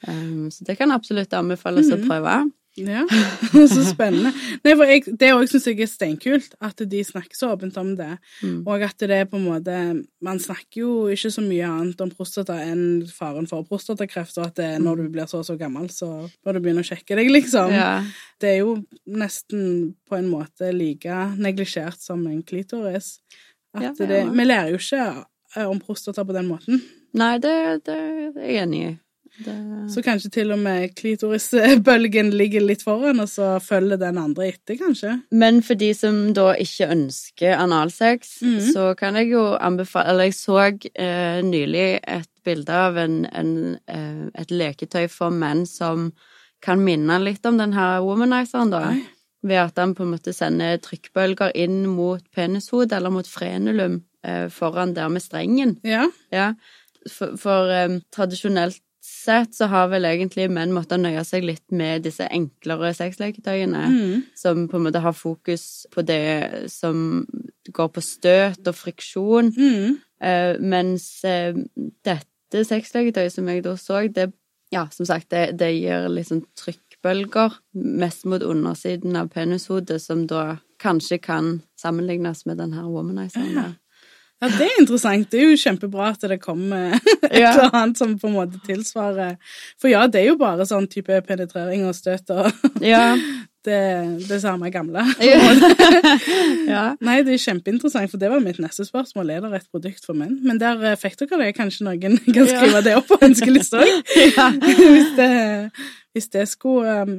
Um, 0.08 0.50
så 0.50 0.64
det 0.64 0.76
kan 0.78 0.92
absolutt 0.92 1.32
anbefales 1.32 1.90
å 1.92 1.96
Mhm. 1.98 2.06
prøve. 2.08 2.50
Ja, 2.76 3.06
så 3.73 3.83
spennende. 3.87 4.33
Nei, 4.64 4.73
for 4.76 4.90
jeg, 4.90 5.04
det 5.16 5.30
òg 5.33 5.47
syns 5.49 5.64
jeg 5.71 5.80
er 5.80 5.88
steinkult, 5.88 6.56
at 6.61 6.83
de 6.90 7.00
snakker 7.06 7.38
så 7.38 7.49
åpent 7.54 7.78
om 7.80 7.95
det. 7.97 8.11
Mm. 8.45 8.59
Og 8.68 8.85
at 8.85 9.00
det 9.00 9.16
er 9.16 9.28
på 9.30 9.38
en 9.40 9.47
måte 9.47 9.76
Man 10.25 10.40
snakker 10.42 10.83
jo 10.83 10.90
ikke 11.12 11.30
så 11.33 11.45
mye 11.45 11.68
annet 11.71 12.02
om 12.04 12.11
prostata 12.12 12.59
enn 12.66 13.06
faren 13.09 13.49
for 13.49 13.64
prostatakreft, 13.68 14.37
og 14.40 14.50
at 14.50 14.61
det, 14.61 14.68
når 14.85 15.00
du 15.00 15.09
blir 15.14 15.30
så 15.30 15.40
og 15.40 15.49
så 15.49 15.56
gammel, 15.61 15.88
så 15.92 16.11
bør 16.45 16.59
du 16.59 16.64
begynne 16.64 16.85
å 16.85 16.88
sjekke 16.88 17.16
deg, 17.18 17.30
liksom. 17.33 17.73
Ja. 17.73 18.02
Det 18.40 18.52
er 18.52 18.61
jo 18.61 18.76
nesten 19.09 19.95
på 20.09 20.18
en 20.18 20.28
måte 20.33 20.73
like 20.75 21.16
neglisjert 21.40 22.00
som 22.02 22.26
en 22.28 22.42
klitoris. 22.45 23.16
At 23.76 23.83
Ja, 23.83 23.92
det. 23.97 24.23
vi 24.33 24.45
lærer 24.47 24.73
jo 24.73 24.80
ikke 24.80 25.02
eh, 25.56 25.66
om 25.66 25.80
prostata 25.80 26.25
på 26.25 26.37
den 26.37 26.49
måten. 26.49 26.80
Nei, 27.16 27.37
det, 27.40 27.56
det 27.88 27.97
er 27.97 28.40
jeg 28.45 28.62
enig 28.64 28.80
i. 28.85 28.95
Det, 29.45 29.55
Så 29.93 30.02
kanskje 30.02 30.31
til 30.33 30.50
og 30.52 30.59
med 30.59 30.95
klitorisbølgen 30.97 32.30
ligger 32.37 32.60
litt 32.65 32.82
foran, 32.82 33.21
og 33.21 33.28
så 33.28 33.56
følger 33.63 33.99
den 34.00 34.19
andre 34.19 34.49
etter, 34.52 34.76
kanskje. 34.80 35.23
men 35.30 35.63
for 35.63 35.75
de 35.75 35.91
som 35.95 36.32
da 36.34 36.52
ikke 36.54 36.89
ønsker 36.95 37.56
analsex, 37.58 38.39
Mhm. 38.43 38.73
så 38.73 38.95
kan 38.97 39.15
jeg 39.15 39.30
jo 39.32 39.56
anbefale 39.60 40.08
Eller 40.08 40.25
jeg 40.25 40.34
så 40.34 40.58
eh, 40.95 41.43
nylig 41.43 42.00
et 42.06 42.28
bilde 42.45 42.71
av 42.73 42.97
en, 42.97 43.26
en, 43.26 43.78
eh, 43.89 44.30
et 44.41 44.50
leketøy 44.50 45.08
for 45.10 45.30
menn 45.30 45.67
som 45.67 46.13
kan 46.63 46.78
minne 46.80 47.19
litt 47.23 47.45
om 47.47 47.58
den 47.58 47.73
her 47.73 48.00
womanizeren, 48.02 48.71
da. 48.71 48.89
Oi. 48.91 49.02
Ved 49.45 49.56
at 49.56 49.76
han 49.78 49.95
på 49.95 50.02
en 50.02 50.15
måte 50.15 50.32
sender 50.34 50.78
trykkbølger 50.78 51.52
inn 51.54 51.87
mot 51.87 52.23
penishodet, 52.34 52.93
eller 52.97 53.10
mot 53.10 53.26
frenulum 53.26 54.02
eh, 54.25 54.49
foran 54.49 54.95
der 54.95 55.08
med 55.08 55.23
strengen. 55.23 55.76
Ja. 55.84 56.08
Ja, 56.32 56.52
for, 57.10 57.37
for 57.37 57.69
eh, 57.71 58.00
tradisjonelt 58.10 58.80
sett 59.06 59.54
så 59.54 59.69
har 59.71 59.88
vel 59.92 60.04
egentlig 60.08 60.49
menn 60.50 60.73
måttet 60.75 61.00
nøye 61.02 61.23
seg 61.26 61.45
litt 61.47 61.64
med 61.75 62.02
disse 62.06 62.26
enklere 62.30 62.92
sexleketøyene, 62.97 63.84
Mm. 63.90 64.23
som 64.34 64.66
på 64.69 64.76
en 64.80 64.86
måte 64.88 65.00
har 65.04 65.12
fokus 65.14 65.86
på 65.95 66.04
det 66.06 66.71
som 66.73 67.26
går 67.73 67.88
på 67.95 68.02
støt 68.02 68.66
og 68.66 68.75
friksjon, 68.75 69.52
Mm. 69.56 69.99
eh, 70.21 70.58
mens 70.60 71.25
eh, 71.25 71.54
dette 72.04 72.64
sexleketøyet 72.66 73.32
som 73.32 73.49
jeg 73.49 73.62
da 73.62 73.75
så, 73.76 74.02
det, 74.12 74.32
ja, 74.73 74.86
som 74.90 75.06
sagt, 75.06 75.30
det, 75.30 75.56
det 75.58 75.73
gir 75.80 76.08
litt 76.08 76.28
sånn 76.28 76.45
trykkbølger, 76.58 77.52
mest 77.75 78.25
mot 78.26 78.42
undersiden 78.42 79.16
av 79.16 79.28
penishodet, 79.30 80.00
som 80.02 80.26
da 80.26 80.58
kanskje 80.82 81.19
kan 81.23 81.62
sammenlignes 81.78 82.45
med 82.47 82.58
den 82.58 82.73
her 82.73 82.82
womanizeren. 82.90 83.54
Ja. 83.54 83.73
Ja, 84.42 84.49
det 84.52 84.66
er 84.66 84.75
interessant. 84.82 85.30
Det 85.32 85.38
er 85.40 85.46
jo 85.50 85.56
kjempebra 85.56 86.10
at 86.12 86.20
det 86.28 86.36
kommer 86.42 86.92
et 87.25 87.36
eller 87.40 87.70
annet 87.72 87.96
som 87.99 88.18
på 88.20 88.28
en 88.28 88.34
måte 88.36 88.58
tilsvarer 88.66 89.38
For 89.80 89.88
ja, 89.88 90.02
det 90.12 90.20
er 90.20 90.26
jo 90.32 90.36
bare 90.40 90.66
sånn 90.68 90.88
type 90.92 91.16
penetrering 91.25 91.86
og 91.88 91.94
støt 91.96 92.28
og 92.34 92.50
Ja. 92.84 93.14
det, 93.66 93.78
det 94.28 94.40
samme 94.44 94.68
gamle. 94.70 95.02
ja. 96.68 96.82
Nei, 97.00 97.16
det 97.26 97.34
er 97.36 97.42
kjempeinteressant, 97.42 98.10
for 98.12 98.20
det 98.20 98.30
var 98.30 98.44
mitt 98.44 98.60
neste 98.62 98.84
spørsmål. 98.86 99.32
Er 99.34 99.40
det 99.46 99.54
et 99.62 99.70
produkt 99.72 100.04
for 100.06 100.14
menn? 100.18 100.36
Men 100.46 100.60
der 100.62 100.84
eh, 100.92 100.99
fikk 101.00 101.16
dere 101.25 101.40
det. 101.46 101.54
Kanskje 101.58 101.88
noen 101.88 102.20
kan 102.28 102.46
skrive 102.52 102.84
det 102.86 102.96
opp 103.00 103.08
på 103.10 103.18
ønskelista 103.26 103.82
òg? 103.82 104.12
Ja. 104.36 104.50
hvis, 104.60 105.14
det- 105.16 105.70
hvis 106.16 106.30
det 106.32 106.46
skulle 106.49 107.00
um, 107.08 107.18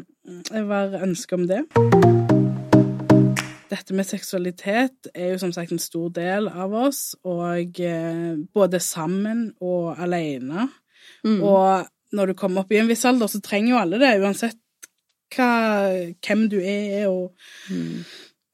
være 0.69 1.03
ønske 1.05 1.35
om 1.37 1.45
det. 1.49 1.65
Dette 3.77 3.93
med 3.93 4.07
seksualitet 4.09 5.09
er 5.13 5.33
jo 5.35 5.41
som 5.41 5.51
sagt 5.53 5.71
en 5.71 5.81
stor 5.81 6.09
del 6.15 6.47
av 6.49 6.73
oss, 6.73 7.11
og 7.27 7.79
eh, 7.79 8.33
både 8.57 8.79
sammen 8.81 9.51
og 9.61 9.99
alene. 10.01 10.67
Mm. 11.23 11.41
Og 11.45 11.85
når 12.17 12.31
du 12.31 12.37
kommer 12.39 12.63
opp 12.63 12.71
i 12.73 12.79
en 12.81 12.89
viss 12.89 13.05
alder, 13.05 13.29
så 13.29 13.41
trenger 13.43 13.75
jo 13.75 13.81
alle 13.81 13.99
det, 14.01 14.15
uansett 14.23 14.57
hva, 15.35 15.49
hvem 16.23 16.47
du 16.49 16.57
er, 16.61 17.05
og 17.11 17.35
Mm. 17.69 18.01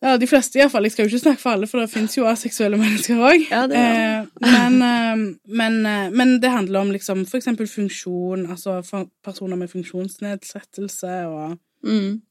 ja, 0.03 0.17
de 0.17 0.27
fleste 0.27 0.59
iallfall. 0.59 0.83
Jeg 0.83 0.91
skal 0.91 1.05
jo 1.05 1.11
ikke 1.13 1.21
snakke 1.23 1.41
for 1.41 1.53
alle, 1.53 1.67
for 1.69 1.79
det 1.79 1.89
fins 1.93 2.17
jo 2.17 2.25
aseksuelle 2.27 2.77
mennesker 2.83 3.21
òg. 3.21 3.45
Ja, 3.51 3.63
eh, 3.69 4.25
men, 4.41 4.81
eh, 4.81 5.23
men, 5.61 5.79
eh, 5.85 6.09
men 6.11 6.39
det 6.41 6.51
handler 6.51 6.81
om 6.81 6.91
liksom 6.91 7.25
for 7.29 7.37
eksempel 7.39 7.69
funksjon, 7.71 8.49
altså 8.51 8.81
personer 9.23 9.55
med 9.55 9.69
funksjonsnedsettelse 9.71 11.15
og 11.29 11.59
Mm. 11.83 12.21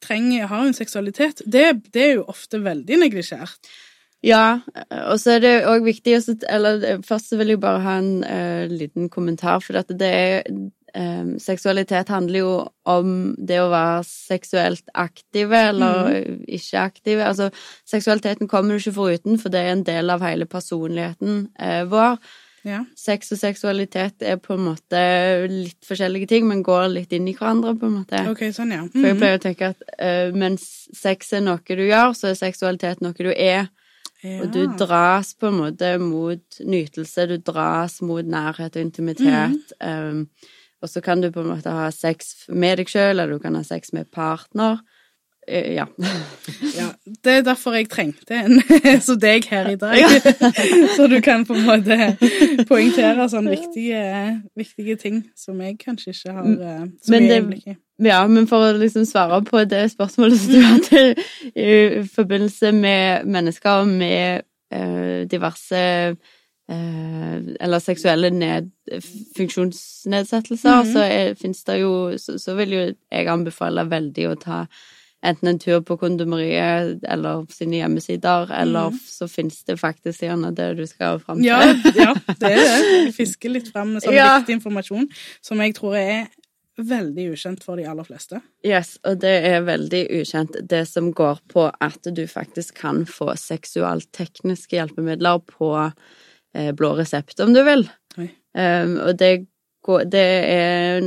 Trenger, 0.00 0.46
har 0.46 0.66
en 0.66 0.74
seksualitet. 0.74 1.42
Det, 1.46 1.92
det 1.92 2.02
er 2.02 2.12
jo 2.18 2.26
ofte 2.28 2.62
veldig 2.64 3.00
neglisjert. 3.04 3.70
Ja, 4.20 4.60
og 5.08 5.16
så 5.20 5.38
er 5.38 5.40
det 5.40 5.52
òg 5.64 5.86
viktig 5.86 6.18
også, 6.18 6.34
Eller 6.52 7.00
først 7.06 7.30
så 7.30 7.38
vil 7.40 7.54
jeg 7.54 7.60
bare 7.60 7.80
ha 7.80 7.94
en 8.02 8.20
uh, 8.20 8.68
liten 8.68 9.08
kommentar, 9.08 9.62
for 9.64 9.80
at 9.80 9.88
det 9.88 10.10
er 10.10 10.42
um, 10.50 11.38
Seksualitet 11.40 12.12
handler 12.12 12.38
jo 12.38 12.52
om 12.84 13.32
det 13.38 13.62
å 13.62 13.70
være 13.72 14.04
seksuelt 14.04 14.92
aktive 14.92 15.62
eller 15.70 16.12
ikke 16.44 16.84
aktive. 16.84 17.24
Altså, 17.24 17.48
seksualiteten 17.88 18.48
kommer 18.48 18.76
du 18.76 18.82
ikke 18.82 18.98
foruten, 18.98 19.40
for 19.40 19.48
det 19.48 19.64
er 19.64 19.72
en 19.72 19.86
del 19.88 20.12
av 20.12 20.24
hele 20.26 20.44
personligheten 20.44 21.46
uh, 21.56 21.84
vår. 21.88 22.20
Ja. 22.64 22.84
Sex 22.96 23.32
og 23.32 23.38
seksualitet 23.40 24.20
er 24.22 24.36
på 24.36 24.52
en 24.54 24.66
måte 24.66 25.00
litt 25.48 25.80
forskjellige 25.88 26.28
ting, 26.28 26.46
men 26.48 26.62
går 26.62 26.88
litt 26.92 27.12
inn 27.16 27.28
i 27.28 27.34
hverandre, 27.34 27.72
på 27.80 27.86
en 27.88 27.94
måte. 28.02 28.20
Ok, 28.28 28.42
sånn, 28.52 28.72
ja. 28.74 28.82
For 28.92 29.00
jeg 29.08 29.14
Mhm. 29.16 29.20
pleier 29.22 29.38
å 29.38 29.42
tenke 29.42 29.70
at 29.70 29.82
uh, 29.98 30.36
mens 30.36 30.88
sex 30.92 31.32
er 31.32 31.40
noe 31.40 31.58
du 31.64 31.86
gjør, 31.88 32.12
så 32.14 32.28
er 32.30 32.34
seksualitet 32.34 33.00
noe 33.00 33.12
du 33.16 33.30
er. 33.32 33.70
ja. 34.22 34.42
Og 34.42 34.52
du 34.52 34.66
dras 34.76 35.32
på 35.34 35.48
en 35.48 35.54
måte 35.62 35.98
mot 35.98 36.42
nytelse, 36.60 37.26
du 37.28 37.38
dras 37.38 38.02
mot 38.02 38.24
nærhet 38.24 38.76
og 38.76 38.82
intimitet. 38.82 39.72
Um, 39.80 40.28
og 40.82 40.88
så 40.88 41.00
kan 41.02 41.20
du 41.22 41.30
på 41.30 41.40
en 41.40 41.56
måte 41.56 41.70
ha 41.72 41.88
sex 41.90 42.46
med 42.48 42.76
deg 42.78 42.86
sjøl, 42.88 43.10
eller 43.20 43.28
du 43.32 43.38
kan 43.38 43.54
ha 43.54 43.62
sex 43.62 43.92
med 43.94 44.10
partner. 44.10 44.80
Eh, 45.50 45.74
ja. 45.74 45.86
Ja, 46.80 46.86
det 47.24 47.32
er 47.32 47.42
derfor 47.46 47.74
jeg 47.76 47.88
trengte 47.90 48.36
en 48.38 48.60
som 49.06 49.18
deg 49.20 49.44
her 49.50 49.68
i 49.72 49.76
dag. 49.80 49.98
Så 50.96 51.06
du 51.10 51.18
kan 51.24 51.42
på 51.48 51.56
en 51.58 51.66
måte 51.66 51.96
poengtere 52.68 53.26
sånne 53.32 53.52
viktige, 53.56 54.02
viktige 54.56 54.96
ting 55.00 55.22
som 55.36 55.60
jeg 55.64 55.78
kanskje 55.82 56.14
ikke 56.14 56.34
har 56.36 56.48
så 56.48 57.12
Men 57.12 57.22
mye 57.24 57.28
det- 57.28 57.38
innblikk 57.42 57.66
i. 57.74 57.76
Ja, 58.00 58.22
men 58.32 58.46
for 58.48 58.64
å 58.64 58.76
liksom 58.80 59.04
svare 59.04 59.42
på 59.44 59.60
det 59.68 59.82
spørsmålet 59.92 60.38
som 60.40 60.52
du 60.54 60.60
hadde 60.64 61.00
i 61.52 62.04
forbindelse 62.08 62.70
med 62.72 63.26
mennesker 63.28 63.84
med 63.90 64.46
uh, 64.72 65.26
diverse 65.28 65.76
eh, 65.76 67.36
eller 67.60 67.82
seksuelle 67.84 68.30
ned, 68.32 68.70
funksjonsnedsettelser, 69.36 70.82
Mhm. 70.84 70.92
så 70.92 70.98
er, 71.04 71.34
finnes 71.34 71.64
det 71.64 71.80
jo 71.80 71.92
så, 72.18 72.38
så 72.38 72.54
vil 72.56 72.72
jo 72.72 72.82
jeg 73.12 73.28
anbefale 73.28 73.84
veldig 73.90 74.28
å 74.30 74.38
ta 74.40 74.66
enten 75.26 75.48
en 75.48 75.58
tur 75.60 75.80
på 75.84 75.96
kondomeriet 76.00 77.02
eller 77.04 77.44
sine 77.52 77.80
hjemmesider, 77.82 78.52
eller 78.56 78.94
så 79.04 79.28
finnes 79.28 79.58
det 79.68 79.76
faktisk 79.80 80.22
gjerne 80.24 80.52
det 80.56 80.70
du 80.78 80.86
skal 80.88 81.20
fram 81.20 81.40
til. 81.42 81.50
Ja, 81.50 81.60
ja, 81.96 82.14
det 82.40 82.52
er 82.52 82.60
det. 82.60 82.76
Fiske 83.16 83.16
fisker 83.18 83.52
litt 83.56 83.72
fram 83.72 83.94
med 83.94 84.04
sånn 84.04 84.16
Ja. 84.16 84.38
viktig 84.38 84.58
informasjon 84.58 85.08
som 85.44 85.60
jeg 85.60 85.74
tror 85.76 85.96
er 86.00 86.30
veldig 86.80 87.26
ukjent 87.34 87.64
for 87.64 87.76
de 87.76 87.84
aller 87.84 88.06
fleste. 88.08 88.40
Yes, 88.64 88.94
og 89.04 89.20
det 89.20 89.34
er 89.50 89.60
veldig 89.66 90.02
ukjent, 90.20 90.56
det 90.68 90.86
som 90.88 91.10
går 91.12 91.42
på 91.52 91.66
at 91.68 92.08
du 92.16 92.26
faktisk 92.26 92.78
kan 92.80 93.04
få 93.04 93.34
seksualtekniske 93.36 94.78
hjelpemidler 94.78 95.42
på 95.44 95.74
eh, 96.54 96.70
blå 96.72 96.94
resept, 96.96 97.40
om 97.44 97.52
du 97.52 97.62
vil. 97.66 97.88
Um, 98.50 98.96
og 99.04 99.18
det, 99.20 99.46
går, 99.86 100.08
det 100.10 100.28
er 100.50 101.04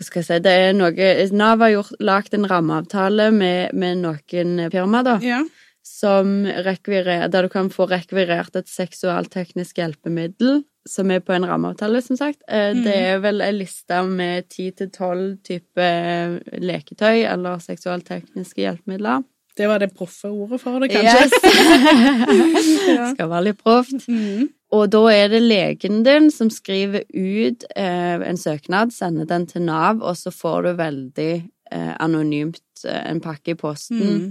Hva 0.00 0.06
skal 0.06 0.22
jeg 0.22 0.26
si 0.30 0.38
Det 0.46 0.52
er 0.56 0.72
noe 0.72 1.08
Nav 1.36 1.60
har 1.60 1.74
gjort, 1.74 1.90
lagt 2.00 2.32
en 2.34 2.46
rammeavtale 2.48 3.26
med, 3.36 3.74
med 3.76 3.98
noen 4.00 4.70
firmaer, 4.72 5.04
da, 5.04 5.18
Ja. 5.20 5.42
som 5.84 6.46
rekvirer, 6.46 7.28
der 7.28 7.42
du 7.42 7.48
kan 7.52 7.68
få 7.68 7.86
rekvirert 7.90 8.56
et 8.56 8.66
seksualteknisk 8.70 9.76
hjelpemiddel, 9.76 10.62
som 10.88 11.10
er 11.10 11.20
på 11.20 11.34
en 11.34 11.44
rammeavtale, 11.44 12.00
som 12.02 12.16
sagt. 12.16 12.40
Eh, 12.48 12.72
Det 12.72 12.84
Mhm. 12.84 12.86
er 12.86 13.18
vel 13.20 13.40
en 13.42 13.58
liste 13.58 14.02
med 14.08 14.48
ti 14.48 14.70
til 14.70 14.88
tolv 14.88 15.42
typer 15.44 16.40
leketøy 16.58 17.26
eller 17.28 17.58
seksualtekniske 17.58 18.56
hjelpemidler. 18.64 19.22
Det 19.60 19.68
var 19.68 19.82
det 19.82 19.90
proffe 19.92 20.30
ordet 20.32 20.60
for 20.62 20.80
det, 20.80 20.88
kanskje. 20.94 21.28
Ja. 22.96 23.10
Skal 23.12 23.28
være 23.30 23.44
litt 23.50 23.60
proft. 23.60 24.06
Mm. 24.08 24.48
Og 24.72 24.86
da 24.92 25.00
er 25.12 25.28
det 25.32 25.40
legen 25.42 26.02
din 26.06 26.28
som 26.32 26.50
skriver 26.52 27.02
ut 27.10 27.64
eh, 27.76 28.22
en 28.30 28.38
søknad, 28.38 28.94
sender 28.94 29.26
den 29.28 29.46
til 29.50 29.64
Nav, 29.66 30.00
og 30.02 30.16
så 30.18 30.30
får 30.34 30.62
du 30.66 30.70
veldig 30.78 31.32
eh, 31.72 31.92
anonymt 32.00 32.84
eh, 32.86 33.02
en 33.10 33.20
pakke 33.24 33.52
i 33.56 33.58
posten 33.58 34.00
Mhm. 34.00 34.30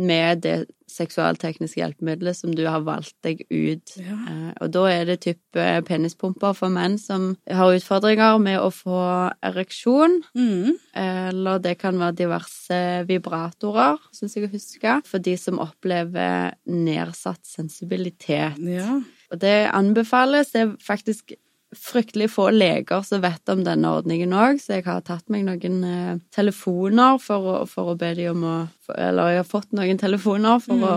Med 0.00 0.42
det 0.44 0.56
seksualtekniske 0.90 1.78
hjelpemiddelet 1.78 2.38
som 2.38 2.54
du 2.56 2.64
har 2.66 2.82
valgt 2.86 3.14
deg 3.26 3.44
ut. 3.46 3.92
Ja. 4.00 4.16
Eh, 4.30 4.48
og 4.64 4.72
da 4.74 4.84
er 4.90 5.04
det 5.06 5.20
type 5.26 5.66
penispumper 5.86 6.56
for 6.58 6.72
menn 6.72 6.96
som 6.98 7.34
har 7.46 7.76
utfordringer 7.76 8.40
med 8.42 8.58
å 8.58 8.72
få 8.74 9.02
ereksjon. 9.46 10.18
Mm. 10.34 10.74
Eller 11.04 11.62
det 11.62 11.76
kan 11.82 12.00
være 12.00 12.18
diverse 12.24 12.80
vibratorer, 13.08 14.00
syns 14.16 14.36
jeg 14.36 14.48
å 14.48 14.52
huske, 14.54 14.98
for 15.06 15.22
de 15.22 15.36
som 15.38 15.62
opplever 15.62 16.56
nedsatt 16.66 17.44
sensibilitet. 17.46 18.58
ja. 18.66 19.00
Og 19.30 19.38
det 19.38 19.70
anbefales. 19.70 20.50
Det 20.50 20.64
er 20.64 20.70
faktisk 20.82 21.36
fryktelig 21.76 22.30
få 22.32 22.48
leger 22.50 23.04
som 23.06 23.22
vet 23.22 23.52
om 23.52 23.62
denne 23.64 23.92
ordningen 24.00 24.32
òg, 24.34 24.58
så 24.62 24.78
jeg 24.78 24.86
har 24.88 25.04
tatt 25.06 25.28
meg 25.30 25.44
noen 25.46 25.84
eh, 25.86 26.16
telefoner 26.34 27.20
for 27.22 27.46
å, 27.46 27.54
for 27.70 27.92
å 27.92 27.98
be 27.98 28.10
de 28.18 28.26
om 28.32 28.42
å 28.42 28.56
for, 28.82 28.96
Eller 28.98 29.34
jeg 29.34 29.42
har 29.42 29.48
fått 29.48 29.76
noen 29.78 30.00
telefoner 30.00 30.58
for 30.64 30.82
å, 30.88 30.96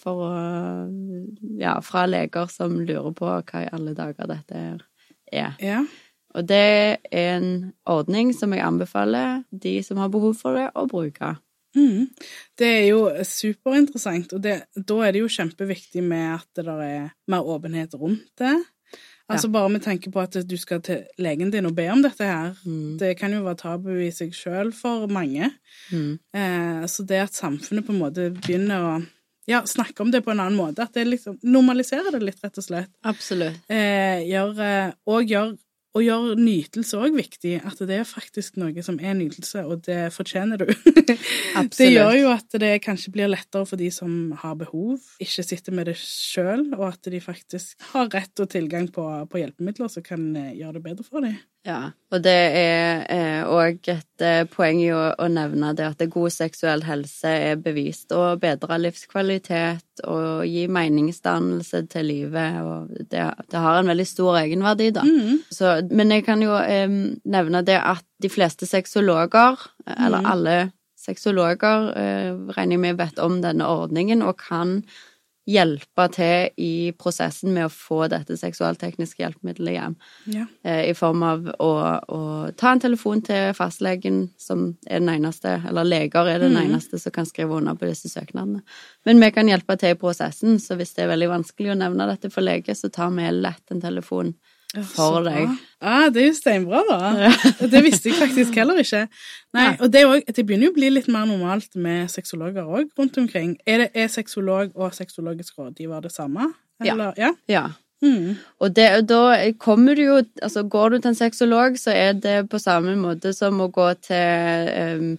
for 0.00 0.24
å 0.26 0.30
Ja, 1.60 1.78
fra 1.84 2.04
leger 2.08 2.52
som 2.52 2.78
lurer 2.82 3.12
på 3.16 3.32
hva 3.32 3.64
i 3.64 3.72
alle 3.72 3.96
dager 3.96 4.28
dette 4.28 4.60
er. 4.60 4.86
ja. 5.62 5.82
Og 6.36 6.46
det 6.46 6.58
er 7.10 7.36
en 7.36 7.72
ordning 7.90 8.30
som 8.36 8.52
jeg 8.54 8.62
anbefaler 8.62 9.40
de 9.50 9.80
som 9.82 9.98
har 9.98 10.12
behov 10.12 10.36
for 10.38 10.54
det, 10.54 10.68
å 10.78 10.86
bruke. 10.86 11.32
Mm. 11.74 12.06
Det 12.58 12.68
er 12.68 12.84
jo 12.90 13.00
superinteressant, 13.26 14.34
og 14.36 14.42
det, 14.42 14.56
da 14.74 14.98
er 15.06 15.14
det 15.14 15.24
jo 15.24 15.30
kjempeviktig 15.30 16.02
med 16.06 16.36
at 16.36 16.46
det 16.58 16.66
der 16.66 16.84
er 16.86 17.08
mer 17.30 17.46
åpenhet 17.46 17.94
rundt 17.98 18.30
det. 18.38 18.54
Altså 19.30 19.50
bare 19.52 19.70
med 19.72 19.84
tanke 19.84 20.10
på 20.12 20.20
at 20.22 20.36
du 20.46 20.56
skal 20.58 20.82
til 20.82 21.04
legen 21.22 21.52
din 21.52 21.68
og 21.68 21.76
be 21.76 21.86
om 21.92 22.02
dette 22.02 22.26
her. 22.26 22.52
Mm. 22.64 22.98
Det 22.98 23.14
kan 23.20 23.32
jo 23.34 23.44
være 23.46 23.60
tabu 23.62 23.92
i 23.94 24.10
seg 24.14 24.34
sjøl 24.36 24.72
for 24.76 25.06
mange. 25.12 25.52
Mm. 25.92 26.18
Eh, 26.34 26.84
så 26.90 27.06
det 27.06 27.24
at 27.28 27.38
samfunnet 27.38 27.86
på 27.86 27.94
en 27.94 28.02
måte 28.02 28.28
begynner 28.40 28.86
å 28.90 28.92
ja, 29.50 29.62
snakke 29.66 30.02
om 30.02 30.10
det 30.12 30.22
på 30.22 30.30
en 30.34 30.42
annen 30.42 30.58
måte, 30.58 30.84
at 30.84 30.94
det 30.94 31.06
liksom 31.08 31.38
normaliserer 31.42 32.12
det 32.14 32.22
litt, 32.22 32.42
rett 32.44 32.60
og 32.60 32.66
slett, 32.66 32.90
Absolutt. 33.08 33.58
eh, 33.72 34.22
gjør, 34.28 34.52
eh, 34.62 34.92
og 35.10 35.26
gjør 35.26 35.54
og 35.96 36.04
gjøre 36.04 36.36
nytelse 36.38 36.98
òg 37.02 37.16
viktig. 37.18 37.56
At 37.66 37.80
det 37.88 37.96
er 37.98 38.06
faktisk 38.06 38.58
noe 38.60 38.84
som 38.86 39.00
er 39.02 39.16
nytelse, 39.18 39.64
og 39.66 39.82
det 39.88 40.12
fortjener 40.14 40.60
du. 40.60 40.68
det 41.78 41.88
gjør 41.88 42.14
jo 42.18 42.30
at 42.32 42.58
det 42.62 42.72
kanskje 42.84 43.14
blir 43.14 43.30
lettere 43.30 43.66
for 43.66 43.80
de 43.80 43.90
som 43.94 44.30
har 44.42 44.58
behov, 44.60 45.00
ikke 45.22 45.46
sitter 45.46 45.74
med 45.74 45.90
det 45.90 45.96
sjøl, 45.98 46.68
og 46.78 46.86
at 46.92 47.10
de 47.10 47.22
faktisk 47.22 47.80
har 47.90 48.10
rett 48.14 48.42
og 48.42 48.52
tilgang 48.52 48.90
på, 48.94 49.06
på 49.30 49.42
hjelpemidler 49.42 49.90
som 49.90 50.06
kan 50.06 50.30
eh, 50.38 50.54
gjøre 50.60 50.78
det 50.78 50.84
bedre 50.86 51.06
for 51.06 51.26
dem. 51.26 51.38
Ja, 51.66 51.90
og 52.08 52.22
det 52.24 52.32
er 52.56 53.44
òg 53.50 53.84
et 53.92 54.24
eh, 54.24 54.46
poeng 54.48 54.78
i 54.80 54.88
å, 54.96 55.00
å 55.12 55.26
nevne 55.28 55.74
det 55.76 55.90
at 55.90 56.04
god 56.08 56.32
seksuell 56.32 56.86
helse 56.86 57.28
er 57.50 57.60
bevist 57.60 58.14
å 58.16 58.38
bedre 58.40 58.78
livskvalitet 58.80 60.04
og 60.08 60.46
gi 60.48 60.64
meningsdannelse 60.72 61.82
til 61.92 62.08
livet, 62.08 62.62
og 62.64 62.88
det, 63.12 63.26
det 63.52 63.60
har 63.60 63.80
en 63.80 63.92
veldig 63.92 64.08
stor 64.08 64.40
egenverdi, 64.40 64.88
da. 64.96 65.04
Mm. 65.04 65.42
Så, 65.52 65.76
men 65.92 66.16
jeg 66.16 66.24
kan 66.30 66.40
jo 66.44 66.56
eh, 66.62 66.88
nevne 67.28 67.64
det 67.66 67.76
at 67.76 68.06
de 68.24 68.32
fleste 68.32 68.68
sexologer, 68.68 69.60
eller 69.84 70.24
mm. 70.24 70.30
alle 70.32 70.58
sexologer, 71.00 71.90
eh, 71.96 72.32
regner 72.56 72.76
jeg 72.76 72.84
med 72.86 73.00
vet 73.00 73.20
om 73.22 73.40
denne 73.44 73.68
ordningen 73.68 74.24
og 74.24 74.38
kan 74.40 74.78
hjelpe 75.48 76.06
til 76.12 76.50
i 76.60 76.92
prosessen 76.98 77.54
med 77.54 77.66
å 77.66 77.72
få 77.72 78.04
dette 78.12 78.36
seksualtekniske 78.38 79.22
hjelpemiddelet 79.22 79.74
hjem. 79.76 79.96
Ja. 80.34 80.44
Eh, 80.64 80.82
I 80.90 80.94
form 80.96 81.24
av 81.26 81.48
å, 81.58 81.70
å 82.00 82.20
ta 82.60 82.74
en 82.74 82.82
telefon 82.82 83.22
til 83.26 83.54
fastlegen, 83.56 84.22
som 84.40 84.74
er 84.86 85.00
den 85.00 85.12
eneste, 85.14 85.56
eller 85.70 85.88
leger 85.88 86.28
er 86.28 86.44
den 86.44 86.56
mm. 86.58 86.62
eneste 86.66 87.00
som 87.00 87.14
kan 87.14 87.28
skrive 87.28 87.56
under 87.56 87.78
på 87.78 87.88
disse 87.88 88.12
søknadene. 88.12 88.62
Men 89.08 89.24
vi 89.24 89.32
kan 89.34 89.50
hjelpe 89.50 89.78
til 89.80 89.96
i 89.96 90.00
prosessen, 90.00 90.60
så 90.62 90.76
hvis 90.78 90.94
det 90.96 91.06
er 91.06 91.12
veldig 91.14 91.32
vanskelig 91.32 91.74
å 91.74 91.80
nevne 91.82 92.08
dette 92.10 92.32
for 92.32 92.46
lege, 92.46 92.76
så 92.76 92.92
tar 92.92 93.12
vi 93.16 93.30
lett 93.40 93.74
en 93.74 93.82
telefon 93.82 94.34
For 94.70 95.24
deg. 95.26 95.50
Ja, 95.82 96.08
det 96.12 96.22
er 96.22 96.26
jo 96.28 96.34
steinbra, 96.36 96.80
da. 96.86 97.30
Det 97.72 97.80
visste 97.82 98.10
jeg 98.10 98.18
faktisk 98.20 98.54
heller 98.60 98.78
ikke. 98.78 99.06
Nei, 99.56 99.66
og 99.80 99.90
det, 99.90 100.04
også, 100.06 100.34
det 100.36 100.44
begynner 100.46 100.68
jo 100.68 100.74
å 100.74 100.76
bli 100.76 100.90
litt 100.92 101.08
mer 101.10 101.26
normalt 101.26 101.74
med 101.74 102.10
sexologer 102.12 102.68
òg 102.68 102.92
rundt 102.98 103.18
omkring. 103.18 103.56
Er, 103.66 103.86
det, 103.86 103.88
er 103.98 104.12
sexolog 104.12 104.76
og 104.78 104.94
sexologisk 104.94 105.58
rådgiver 105.58 106.04
det 106.04 106.12
samme? 106.14 106.52
Eller, 106.84 107.16
ja. 107.18 107.32
Ja. 107.50 107.64
Mm. 108.00 108.38
Og, 108.60 108.70
det, 108.76 108.86
og 108.96 109.08
da 109.10 109.50
kommer 109.60 109.98
du 109.98 110.06
jo 110.06 110.14
Altså, 110.40 110.62
går 110.62 110.88
du 110.88 110.98
til 110.98 111.10
en 111.10 111.18
sexolog, 111.18 111.76
så 111.76 111.92
er 111.92 112.14
det 112.16 112.36
på 112.48 112.58
samme 112.62 112.94
måte 112.96 113.34
som 113.36 113.60
å 113.60 113.68
gå 113.74 113.90
til 114.06 114.70
em, 114.72 115.10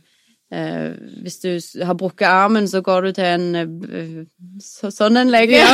eh, 0.52 0.92
Hvis 1.24 1.40
du 1.44 1.50
har 1.86 1.96
brukket 2.00 2.28
armen, 2.28 2.68
så 2.68 2.82
går 2.82 3.02
du 3.08 3.12
til 3.18 3.26
en 3.26 3.56
eh, 3.56 4.26
så, 4.62 4.92
sånn 4.94 5.18
en 5.18 5.32
lege. 5.34 5.60
Ja. 5.62 5.72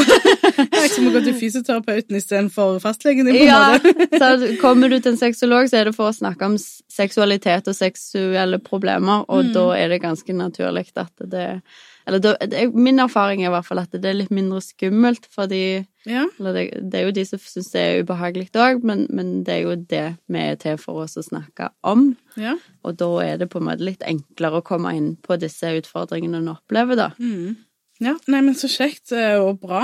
Det 0.58 0.84
er 0.84 0.88
som 0.94 1.10
å 1.10 1.14
gå 1.14 1.22
til 1.26 1.36
fysioterapeuten 1.38 2.18
istedenfor 2.18 2.80
fastlegen 2.84 3.28
din, 3.30 3.38
på 3.42 3.46
Ja, 3.46 3.78
så 4.22 4.54
kommer 4.62 4.90
du 4.90 5.00
til 5.00 5.14
en 5.14 5.20
sexolog, 5.22 5.70
så 5.70 5.82
er 5.82 5.90
det 5.90 5.96
for 5.98 6.12
å 6.12 6.16
snakke 6.16 6.48
om 6.50 6.56
seksualitet 6.58 7.68
og 7.70 7.78
seksuelle 7.78 8.60
problemer, 8.64 9.26
og 9.28 9.46
Mm. 9.48 9.54
da 9.54 9.66
er 9.78 9.90
det 9.94 10.02
ganske 10.02 10.34
naturlig 10.34 10.88
at 10.96 11.14
det 11.30 11.62
Eller 12.08 12.22
det, 12.24 12.62
min 12.72 13.02
erfaring 13.04 13.42
er 13.44 13.50
i 13.50 13.52
hvert 13.52 13.68
fall 13.68 13.82
at 13.82 13.92
det 13.92 14.08
er 14.08 14.16
litt 14.16 14.32
mindre 14.32 14.62
skummelt, 14.64 15.28
fordi 15.36 15.84
Ja. 16.08 16.24
Eller 16.40 16.54
det, 16.56 16.64
det 16.88 17.00
er 17.02 17.06
jo 17.10 17.16
de 17.18 17.26
som 17.28 17.42
syns 17.44 17.74
det 17.74 17.82
er 17.84 18.02
ubehagelig 18.06 18.48
òg, 18.56 18.80
men, 18.88 19.06
men 19.12 19.44
det 19.44 19.58
er 19.58 19.62
jo 19.66 19.76
det 19.76 20.06
vi 20.32 20.40
er 20.40 20.56
til 20.56 20.78
for 20.80 21.04
oss 21.04 21.18
å 21.20 21.26
snakke 21.26 21.68
om. 21.84 22.14
ja. 22.40 22.56
Og 22.88 22.96
da 22.96 23.10
er 23.26 23.42
det 23.42 23.50
på 23.52 23.60
en 23.60 23.68
måte 23.68 23.84
litt 23.84 24.06
enklere 24.08 24.62
å 24.62 24.66
komme 24.66 24.94
inn 24.96 25.18
på 25.20 25.36
disse 25.42 25.68
utfordringene 25.82 26.40
en 26.40 26.54
opplever, 26.56 26.96
da. 26.96 27.10
Mm. 27.20 27.58
ja. 28.00 28.16
Nei, 28.32 28.40
men 28.42 28.56
så 28.56 28.72
kjekt 28.72 29.12
eh, 29.12 29.36
og 29.44 29.60
bra. 29.60 29.84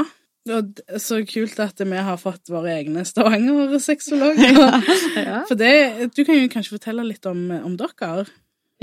Og 0.52 0.80
så 1.00 1.22
kult 1.28 1.60
at 1.64 1.80
vi 1.80 2.00
har 2.08 2.18
fått 2.20 2.50
våre 2.52 2.72
egne 2.78 3.04
Stavanger-sexologer. 3.08 4.58
Ja. 5.28 5.44
For 5.48 5.60
det, 5.60 6.10
du 6.16 6.24
kan 6.24 6.40
jo 6.40 6.50
kanskje 6.52 6.78
fortelle 6.78 7.06
litt 7.08 7.28
om, 7.28 7.46
om 7.64 7.76
dere? 7.80 8.26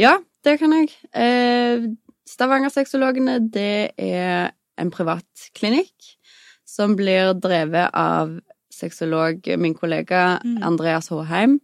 Ja, 0.01 0.19
det 0.45 0.59
kan 0.61 0.73
jeg. 0.77 0.93
Eh, 1.13 1.89
Stavanger-sexologene, 2.31 3.39
det 3.51 3.91
er 3.99 4.53
en 4.81 4.91
privat 4.95 5.51
klinikk 5.59 6.15
som 6.69 6.95
blir 6.97 7.35
drevet 7.43 7.91
av 7.97 8.39
sexolog, 8.73 9.43
min 9.59 9.75
kollega 9.75 10.41
Mm. 10.45 10.63
Andreas 10.63 11.09
Håheim, 11.09 11.61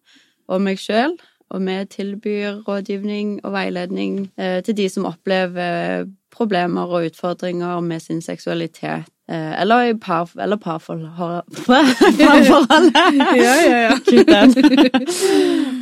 og 0.49 0.61
meg 0.61 0.79
sjøl. 0.79 1.17
Og 1.51 1.63
vi 1.63 1.85
tilbyr 1.87 2.65
rådgivning 2.67 3.41
og 3.45 3.53
veiledning 3.53 4.33
eh, 4.37 4.63
til 4.67 4.75
de 4.77 4.89
som 4.91 5.05
opplever 5.07 6.09
problemer 6.35 6.91
og 6.91 7.07
utfordringer 7.07 7.81
med 7.81 8.01
sin 8.03 8.21
seksualitet. 8.23 9.07
Eh, 9.31 9.61
eller 9.61 9.83
i 9.83 9.95
par, 9.95 10.31
eller 10.39 10.57
parforhold 10.57 11.43
parforholdet. 11.67 12.95
Ja, 13.45 13.55
ja, 13.63 13.79
ja. 13.87 13.95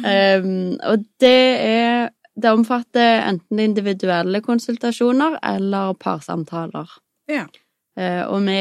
Um, 0.04 0.76
og 0.84 1.04
det 1.20 1.42
er 1.64 2.08
Det 2.36 2.50
omfatter 2.50 3.20
enten 3.28 3.60
individuelle 3.62 4.40
konsultasjoner 4.42 5.38
eller 5.42 5.94
parsamtaler. 5.94 6.90
Ja. 7.30 7.44
Eh, 7.96 8.24
og 8.26 8.42
vi, 8.42 8.58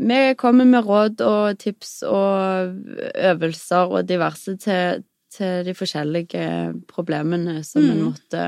vi 0.00 0.20
kommer 0.40 0.64
med 0.64 0.86
råd 0.88 1.20
og 1.20 1.58
tips 1.60 2.02
og 2.08 2.78
øvelser 3.14 3.92
og 3.92 4.06
diverse 4.08 4.56
til, 4.56 5.04
til 5.36 5.64
de 5.68 5.74
forskjellige 5.76 6.46
problemene 6.88 7.62
som 7.64 7.82
en 7.84 7.98
Mm. 7.98 8.04
måtte 8.08 8.44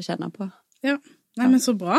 kjenne 0.00 0.30
på. 0.32 0.50
Nei, 0.84 1.48
men 1.48 1.58
så 1.58 1.74
bra. 1.76 1.98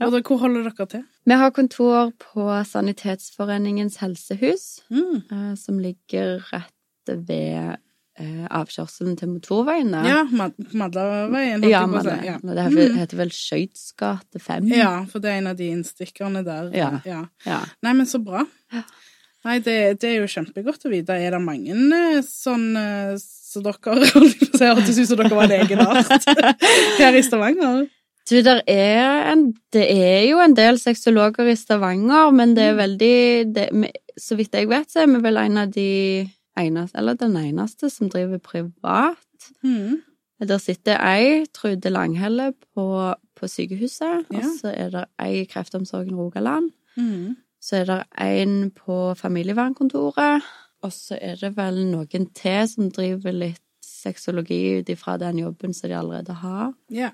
Og 0.00 0.12
da, 0.12 0.20
hvor 0.22 0.38
holder 0.38 0.62
dere 0.70 0.86
til? 0.86 1.02
Vi 1.26 1.34
har 1.34 1.50
kontor 1.50 2.12
på 2.22 2.46
Sanitetsforeningens 2.64 3.96
helsehus, 3.96 4.80
Mm. 4.90 5.22
eh, 5.32 5.54
som 5.56 5.78
ligger 5.78 6.38
rett 6.52 6.72
ved 7.08 7.76
avkjørselen 8.50 9.16
til 9.18 9.28
motorveiene. 9.32 10.00
Ja, 10.08 10.24
Mad 10.30 10.54
Madlaveien. 10.74 11.62
Ja, 11.68 11.84
Madla. 11.86 12.16
ja. 12.24 12.36
det 12.42 12.58
heter, 12.64 12.88
Mm. 12.92 12.96
heter 12.98 13.16
vel 13.16 13.30
Skøyts 13.30 13.92
gate 13.96 14.38
5? 14.40 14.68
ja, 14.74 15.04
for 15.10 15.18
det 15.20 15.30
er 15.30 15.38
en 15.38 15.46
av 15.52 15.56
de 15.56 15.68
innstikkerne 15.74 16.44
der. 16.44 16.70
Ja. 16.74 17.00
ja. 17.04 17.24
Ja. 17.46 17.60
Nei, 17.82 17.92
men 17.94 18.06
så 18.06 18.18
bra. 18.22 18.44
Ja. 18.72 18.82
Nei, 19.44 19.58
det, 19.60 20.00
det 20.02 20.08
er 20.10 20.16
jo 20.20 20.26
kjempegodt 20.26 20.84
å 20.84 20.90
vite. 20.90 21.14
Er 21.14 21.30
det 21.36 21.40
mange 21.40 21.70
eh, 21.72 22.22
sånn 22.26 22.74
eh, 22.76 23.14
så 23.22 23.62
dere 23.64 23.94
holdt 24.12 24.58
hørtes 24.60 24.98
ut 24.98 25.06
som 25.08 25.16
dere 25.22 25.30
var 25.38 25.46
en 25.46 25.60
egen 25.62 25.78
art 25.80 26.26
her 26.98 27.14
i 27.16 27.22
Stavanger? 27.22 27.86
Du, 28.28 28.34
er 28.44 29.30
en, 29.32 29.46
det 29.72 29.86
er 29.88 30.26
jo 30.28 30.40
en 30.44 30.52
del 30.52 30.76
sexologer 30.76 31.48
i 31.48 31.54
Stavanger, 31.56 32.28
men 32.36 32.52
det 32.58 32.66
er 32.66 32.74
Mm. 32.74 32.82
veldig 32.82 33.54
det, 33.54 33.68
Så 34.20 34.36
vidt 34.36 34.52
jeg 34.52 34.68
vet, 34.68 34.90
så 34.90 35.00
er 35.04 35.06
vi 35.06 35.20
vel 35.22 35.36
en 35.38 35.56
av 35.62 35.70
de 35.72 36.28
eneste, 36.58 36.98
eller 36.98 37.14
den 37.18 37.36
eneste, 37.36 37.90
som 37.90 38.10
driver 38.10 38.38
privat. 38.38 39.50
Mm. 39.62 40.00
Der 40.48 40.58
sitter 40.62 41.00
ei, 41.02 41.44
Trude 41.54 41.90
Langhelle, 41.90 42.52
på, 42.74 43.14
på 43.36 43.48
sykehuset, 43.50 44.26
Ja. 44.30 44.38
og 44.38 44.44
så 44.60 44.70
er 44.74 44.90
det 44.94 45.04
ei 45.18 45.40
i 45.42 45.44
Kreftomsorgen 45.50 46.14
Rogaland. 46.18 46.70
Mm. 46.96 47.36
Så 47.62 47.76
er 47.80 47.84
det 47.84 48.02
en 48.22 48.70
på 48.70 49.14
familievernkontoret, 49.18 50.42
og 50.82 50.92
så 50.94 51.18
er 51.20 51.34
det 51.40 51.56
vel 51.56 51.80
noen 51.90 52.28
til 52.34 52.68
som 52.70 52.90
driver 52.94 53.32
litt 53.34 53.62
sexologi 53.82 54.78
ut 54.78 54.88
ifra 54.94 55.16
den 55.18 55.40
jobben 55.42 55.74
som 55.74 55.90
de 55.90 55.96
allerede 55.98 56.36
har. 56.38 56.72
Ja. 56.90 57.10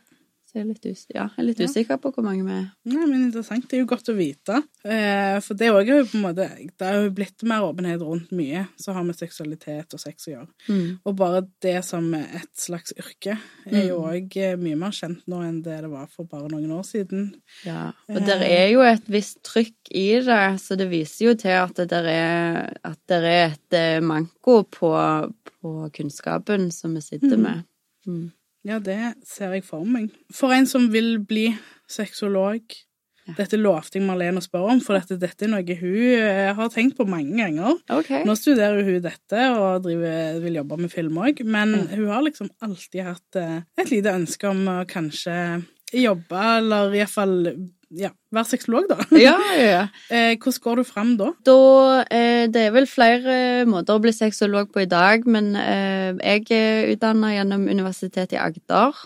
Så 0.55 0.61
jeg 0.61 0.63
er 0.63 0.69
litt, 0.71 0.85
us 0.87 1.01
ja, 1.11 1.23
jeg 1.35 1.39
er 1.43 1.47
litt 1.49 1.59
Ja. 1.59 1.67
usikker 1.67 1.97
på 1.99 2.13
hvor 2.15 2.23
mange 2.23 2.45
vi 2.47 2.53
er. 2.55 2.67
Nei, 2.87 3.07
men 3.11 3.25
interessant. 3.27 3.65
Det 3.67 3.75
er 3.75 3.81
jo 3.83 3.87
godt 3.91 4.07
å 4.13 4.15
vite. 4.15 4.61
Eh, 4.87 5.41
for 5.43 5.55
det 5.59 5.67
er 5.67 5.83
jo 5.89 6.05
på 6.07 6.15
en 6.15 6.23
måte 6.23 6.47
Det 6.79 6.87
har 6.87 7.01
jo 7.03 7.11
blitt 7.11 7.43
mer 7.43 7.65
åpenhet 7.67 7.99
rundt 8.07 8.31
mye 8.31 8.69
som 8.79 8.95
har 8.95 9.03
med 9.03 9.17
seksualitet 9.19 9.93
og 9.93 9.99
sex 10.01 10.29
å 10.29 10.31
gjøre. 10.31 10.47
Mm. 10.69 11.01
Og 11.05 11.17
bare 11.17 11.41
det 11.61 11.85
som 11.85 12.07
et 12.15 12.55
slags 12.55 12.93
yrke 12.95 13.35
er 13.67 13.89
jo 13.89 13.99
Mm. 13.99 14.07
òg 14.15 14.59
mye 14.63 14.77
mer 14.79 14.91
kjent 14.95 15.27
nå 15.27 15.43
enn 15.43 15.61
det 15.65 15.81
det 15.83 15.91
var 15.91 16.07
for 16.07 16.25
bare 16.25 16.47
noen 16.49 16.71
år 16.71 16.85
siden. 16.87 17.35
Ja, 17.67 17.91
og 18.09 18.23
det 18.25 18.39
er 18.47 18.71
jo 18.71 18.81
et 18.83 19.05
visst 19.11 19.43
trykk 19.43 19.75
i 19.91 20.21
det, 20.21 20.61
så 20.63 20.77
det 20.79 20.89
viser 20.89 21.27
jo 21.33 21.35
til 21.35 21.51
at 21.51 21.75
det 21.75 21.89
der 21.89 22.05
er, 22.07 22.73
at 22.85 22.99
det 23.09 23.23
er 23.25 23.51
et 23.51 23.73
eh, 23.73 24.01
manko 24.01 24.63
på, 24.71 24.95
på 25.61 25.91
kunnskapen 25.91 26.71
som 26.73 26.95
vi 26.95 27.01
sitter 27.01 27.37
Mm. 27.37 27.43
med. 27.43 27.65
Mm. 28.07 28.33
Ja, 28.65 28.81
det 28.81 28.99
ser 29.29 29.53
jeg 29.55 29.67
for 29.67 29.85
meg. 29.85 30.11
For 30.33 30.55
en 30.57 30.67
som 30.69 30.89
vil 30.93 31.19
bli 31.25 31.51
sexolog 31.91 32.65
Ja. 33.25 33.33
Dette 33.39 33.57
lovte 33.57 33.97
jeg 33.97 34.05
Marlene 34.05 34.37
å 34.37 34.45
spørre 34.45 34.75
om, 34.75 34.81
for 34.85 34.99
dette, 34.99 35.17
dette 35.17 35.47
er 35.47 35.49
noe 35.49 35.77
hun 35.79 35.95
eh, 36.13 36.51
har 36.53 36.67
tenkt 36.69 36.99
på 36.99 37.07
mange 37.09 37.39
ganger. 37.39 37.79
Okay. 37.89 38.21
Nå 38.29 38.35
studerer 38.37 38.85
hun 38.85 38.99
dette 39.01 39.47
og 39.55 39.87
driver, 39.87 40.43
vil 40.43 40.59
jobbe 40.59 40.77
med 40.83 40.93
film 40.93 41.17
òg, 41.25 41.41
men 41.49 41.73
mm. 41.73 41.87
hun 41.95 42.11
har 42.13 42.27
liksom 42.27 42.51
alltid 42.67 43.07
hatt 43.07 43.39
eh, 43.41 43.63
et 43.81 43.95
lite 43.95 44.13
ønske 44.13 44.51
om 44.51 44.61
å 44.69 44.77
kanskje 44.91 45.39
jobbe, 45.97 46.43
eller 46.59 46.99
iallfall 47.01 47.39
ja, 47.97 48.11
være 48.35 48.49
sexolog, 48.51 48.89
da. 48.91 48.97
Ja, 49.21 49.35
ja, 49.55 49.65
ja. 49.69 49.83
Eh, 50.15 50.35
Hvordan 50.41 50.63
går 50.67 50.81
du 50.81 50.85
fram 50.89 51.13
da? 51.21 51.31
Da, 51.47 51.57
eh, 52.11 52.45
det 52.53 52.67
er 52.69 52.75
vel 52.75 52.87
flere 52.91 53.37
måter 53.71 53.97
å 53.99 54.03
bli 54.05 54.13
sexolog 54.15 54.73
på 54.75 54.83
i 54.85 54.89
dag, 54.91 55.27
men 55.31 55.53
eh, 55.61 56.13
jeg 56.19 56.49
er 56.57 56.93
utdanna 56.95 57.35
gjennom 57.37 57.69
Universitetet 57.71 58.35
i 58.37 58.41
Agder. 58.43 58.97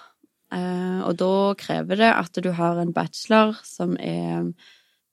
Eh, 0.54 1.00
og 1.04 1.18
da 1.20 1.32
krever 1.60 2.00
det 2.00 2.12
at 2.14 2.40
du 2.44 2.50
har 2.56 2.80
en 2.80 2.94
bachelor 2.96 3.58
som 3.68 3.96
er 4.00 4.48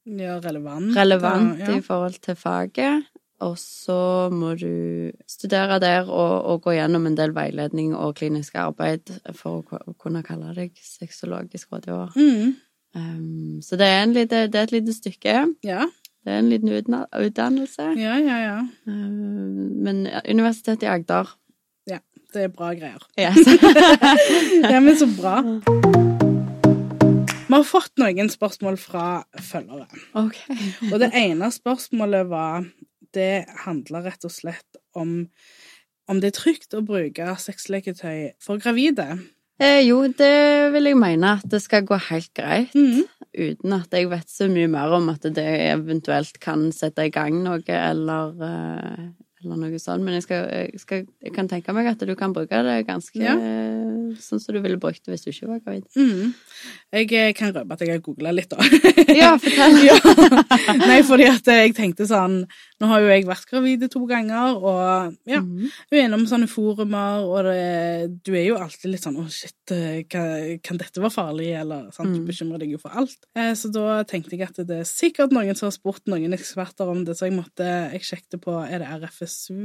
Ja, 0.06 0.38
relevant. 0.40 0.94
relevant 0.96 1.60
i 1.74 1.82
forhold 1.84 2.22
til 2.24 2.36
faget. 2.40 3.04
Og 3.44 3.58
så 3.60 4.30
må 4.32 4.54
du 4.56 5.12
studere 5.28 5.76
der 5.84 6.08
og, 6.08 6.46
og 6.48 6.62
gå 6.64 6.78
gjennom 6.78 7.04
en 7.10 7.18
del 7.18 7.34
veiledning 7.36 7.92
og 7.98 8.14
klinisk 8.16 8.56
arbeid 8.62 9.12
for 9.36 9.60
å 9.76 9.94
kunne 10.00 10.22
kalle 10.24 10.54
deg 10.56 10.72
sexologisk 10.80 11.74
rådgiver. 11.76 12.16
Mm, 12.16 12.54
Um, 12.96 13.62
så 13.62 13.76
det 13.76 13.88
er, 13.92 14.04
en 14.04 14.14
lite, 14.16 14.46
det 14.48 14.56
er 14.56 14.64
et 14.70 14.72
lite 14.72 14.94
stykke. 14.96 15.34
ja, 15.68 15.86
Det 16.26 16.34
er 16.34 16.40
en 16.40 16.50
liten 16.50 16.72
utdannelse. 16.72 17.90
ja, 18.00 18.16
ja, 18.18 18.38
ja. 18.44 18.60
Um, 18.88 19.74
men 19.84 20.08
Universitetet 20.30 20.84
i 20.84 20.92
Agder 20.94 21.36
Ja. 21.88 22.00
Det 22.34 22.44
er 22.44 22.48
bra 22.48 22.72
greier. 22.74 23.04
yes. 23.20 23.38
Ja, 24.72 24.80
men 24.80 24.96
så 24.98 25.08
bra. 25.12 25.42
Vi 27.46 27.54
har 27.54 27.68
fått 27.68 27.94
noen 28.02 28.28
spørsmål 28.32 28.76
fra 28.82 29.24
følgere. 29.40 29.86
Ok. 30.18 30.40
Og 30.92 30.98
det 31.00 31.12
ene 31.16 31.52
spørsmålet 31.54 32.28
var 32.28 32.66
Det 33.16 33.46
handler 33.64 34.10
rett 34.10 34.26
og 34.28 34.32
slett 34.34 34.82
om 34.96 35.28
om 36.08 36.20
det 36.22 36.28
er 36.30 36.36
trygt 36.38 36.76
å 36.78 36.84
bruke 36.86 37.32
sexleketøy 37.42 38.36
for 38.44 38.62
gravide. 38.62 39.08
Eh, 39.56 39.82
jo, 39.88 40.02
det 40.12 40.72
vil 40.74 40.90
jeg 40.90 40.98
mene 41.00 41.36
at 41.38 41.46
det 41.48 41.62
skal 41.64 41.86
gå 41.88 42.00
helt 42.10 42.32
greit. 42.36 42.76
Mm. 42.76 43.06
uten 43.36 43.74
at 43.76 43.92
jeg 43.92 44.08
vet 44.08 44.30
så 44.32 44.48
mye 44.48 44.68
mer 44.72 44.94
om 44.96 45.10
at 45.12 45.26
det 45.36 45.44
eventuelt 45.68 46.38
kan 46.40 46.70
sette 46.72 47.04
i 47.04 47.12
gang 47.12 47.42
noe, 47.44 47.60
eller, 47.68 48.32
eh, 48.48 49.02
eller 49.44 49.60
noe 49.60 49.80
sånt. 49.80 50.04
Men 50.04 50.16
jeg, 50.16 50.24
skal, 50.28 50.46
jeg, 50.48 50.80
skal, 50.80 51.04
jeg 51.24 51.34
kan 51.36 51.50
tenke 51.52 51.76
meg 51.76 51.90
at 51.92 52.04
du 52.08 52.16
kan 52.16 52.36
bruke 52.36 52.64
det 52.68 52.86
ganske 52.88 53.20
Ja. 53.20 53.36
Eh, 54.16 54.22
sånn 54.24 54.42
som 54.42 54.56
du 54.56 54.62
ville 54.64 54.80
brukt 54.82 55.04
det 55.06 55.14
hvis 55.14 55.26
du 55.26 55.32
ikke 55.32 55.50
var 55.52 55.62
gravid. 55.66 55.86
Mm. 55.96 56.34
Jeg 56.96 57.12
eh, 57.14 57.32
kan 57.38 57.54
røpe 57.56 57.76
at 57.76 57.84
jeg 57.86 57.94
har 57.94 58.04
googla 58.06 58.34
litt, 58.36 58.52
da. 58.52 58.60
Ja, 59.16 59.36
fortell. 59.40 59.78
ja. 59.90 59.96
Nei, 60.82 61.00
fordi 61.08 61.28
at 61.30 61.48
jeg 61.48 61.76
tenkte 61.78 62.08
sånn 62.10 62.42
Nå 62.82 62.88
har 62.90 63.04
jo 63.04 63.12
jeg 63.12 63.24
vært 63.28 63.46
gravid 63.48 63.86
to 63.94 64.02
ganger, 64.10 64.58
og 64.58 65.14
ja, 65.30 65.40
mm. 65.40 65.70
du 65.88 65.96
er 65.96 66.08
innom 66.10 66.26
sånne 66.28 66.50
forumer, 66.52 67.24
og 67.24 67.48
det, 67.48 68.10
du 68.28 68.34
er 68.36 68.50
jo 68.50 68.58
alltid 68.60 68.92
litt 68.92 69.06
sånn 69.06 69.20
Å, 69.22 69.28
shit, 69.32 69.56
eh, 69.72 70.02
kan, 70.12 70.58
kan 70.66 70.80
dette 70.82 71.00
være 71.00 71.14
farlig? 71.14 71.52
Eller 71.62 71.90
sant, 71.96 72.12
du 72.12 72.20
Mm. 72.26 72.28
bekymrer 72.30 72.62
deg 72.62 72.72
jo 72.74 72.80
for 72.82 72.94
alt. 72.96 73.18
Eh, 73.38 73.52
så 73.58 73.70
da 73.74 74.00
tenkte 74.08 74.36
jeg 74.38 74.46
at 74.48 74.60
det 74.68 74.80
er 74.82 74.88
sikkert 74.88 75.34
noen 75.36 75.56
som 75.58 75.68
har 75.68 75.74
spurt 75.76 76.04
noen 76.10 76.34
eksperter 76.36 76.90
om 76.92 77.04
det, 77.06 77.16
så 77.18 77.28
jeg 77.28 77.36
måtte 77.38 77.66
Jeg 77.66 78.02
sjekket 78.08 78.42
på 78.44 78.54
Er 78.66 78.80
det 78.82 78.88
RFSU? 79.02 79.56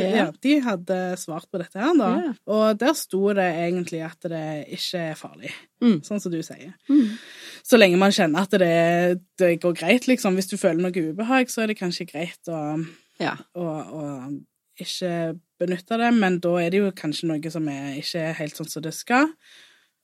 Ja. 0.00 0.08
Ja, 0.16 0.26
de 0.42 0.54
hadde 0.64 0.98
svart 1.20 1.48
på 1.52 1.60
dette 1.60 1.78
her, 1.78 1.92
da. 1.98 2.08
Ja. 2.22 2.32
Og 2.52 2.78
der 2.80 2.94
sto 2.98 3.20
det 3.36 3.44
egentlig 3.52 3.91
at 4.00 4.20
det 4.32 4.66
ikke 4.72 4.98
er 5.10 5.14
farlig. 5.14 5.50
Mm. 5.82 5.98
Sånn 6.02 6.20
som 6.20 6.32
du 6.32 6.40
sier. 6.42 6.72
Mm. 6.88 7.18
Så 7.62 7.76
lenge 7.78 7.98
man 7.98 8.10
kjenner 8.10 8.42
at 8.46 8.50
det, 8.50 9.20
det 9.38 9.60
går 9.60 9.74
greit, 9.74 10.06
liksom. 10.08 10.34
Hvis 10.34 10.48
du 10.48 10.56
føler 10.56 10.80
noe 10.82 11.04
ubehag, 11.12 11.50
så 11.50 11.62
er 11.62 11.66
det 11.72 11.78
kanskje 11.78 12.08
greit 12.10 12.48
å, 12.48 12.84
Ja. 13.20 13.36
å, 13.54 13.66
å 13.66 14.40
ikke 14.80 15.38
benytte 15.60 15.98
det, 16.00 16.14
men 16.14 16.38
da 16.40 16.56
er 16.58 16.70
det 16.70 16.78
jo 16.80 16.90
kanskje 16.96 17.28
noe 17.28 17.50
som 17.52 17.68
er, 17.68 17.94
ikke 18.00 18.18
er 18.30 18.32
helt 18.40 18.56
sånn 18.56 18.68
som 18.72 18.82
det 18.82 18.94
skal. 18.96 19.28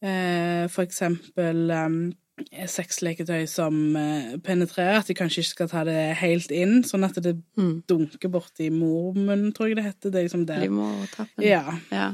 Eh, 0.04 0.68
for 0.70 0.84
eksempel 0.84 1.70
um, 1.74 2.12
sexleketøy 2.70 3.48
som 3.50 3.96
eh, 3.98 4.36
penetrerer, 4.44 5.00
at 5.00 5.08
de 5.10 5.16
kanskje 5.18 5.42
ikke 5.42 5.50
skal 5.56 5.70
ta 5.72 5.80
det 5.88 5.96
helt 6.20 6.52
inn, 6.54 6.82
sånn 6.86 7.02
at 7.08 7.18
det 7.24 7.36
Mm. 7.58 7.82
dunker 7.90 8.30
borti 8.30 8.68
mormunnen, 8.70 9.50
tror 9.52 9.66
jeg 9.72 9.76
det 9.80 9.84
heter. 9.88 10.10
Det 10.14 10.20
er 10.20 10.28
liksom 10.28 10.44
det. 10.46 10.60
Livmortappen. 10.62 11.42
Ja, 11.42 11.64
ja. 11.90 12.12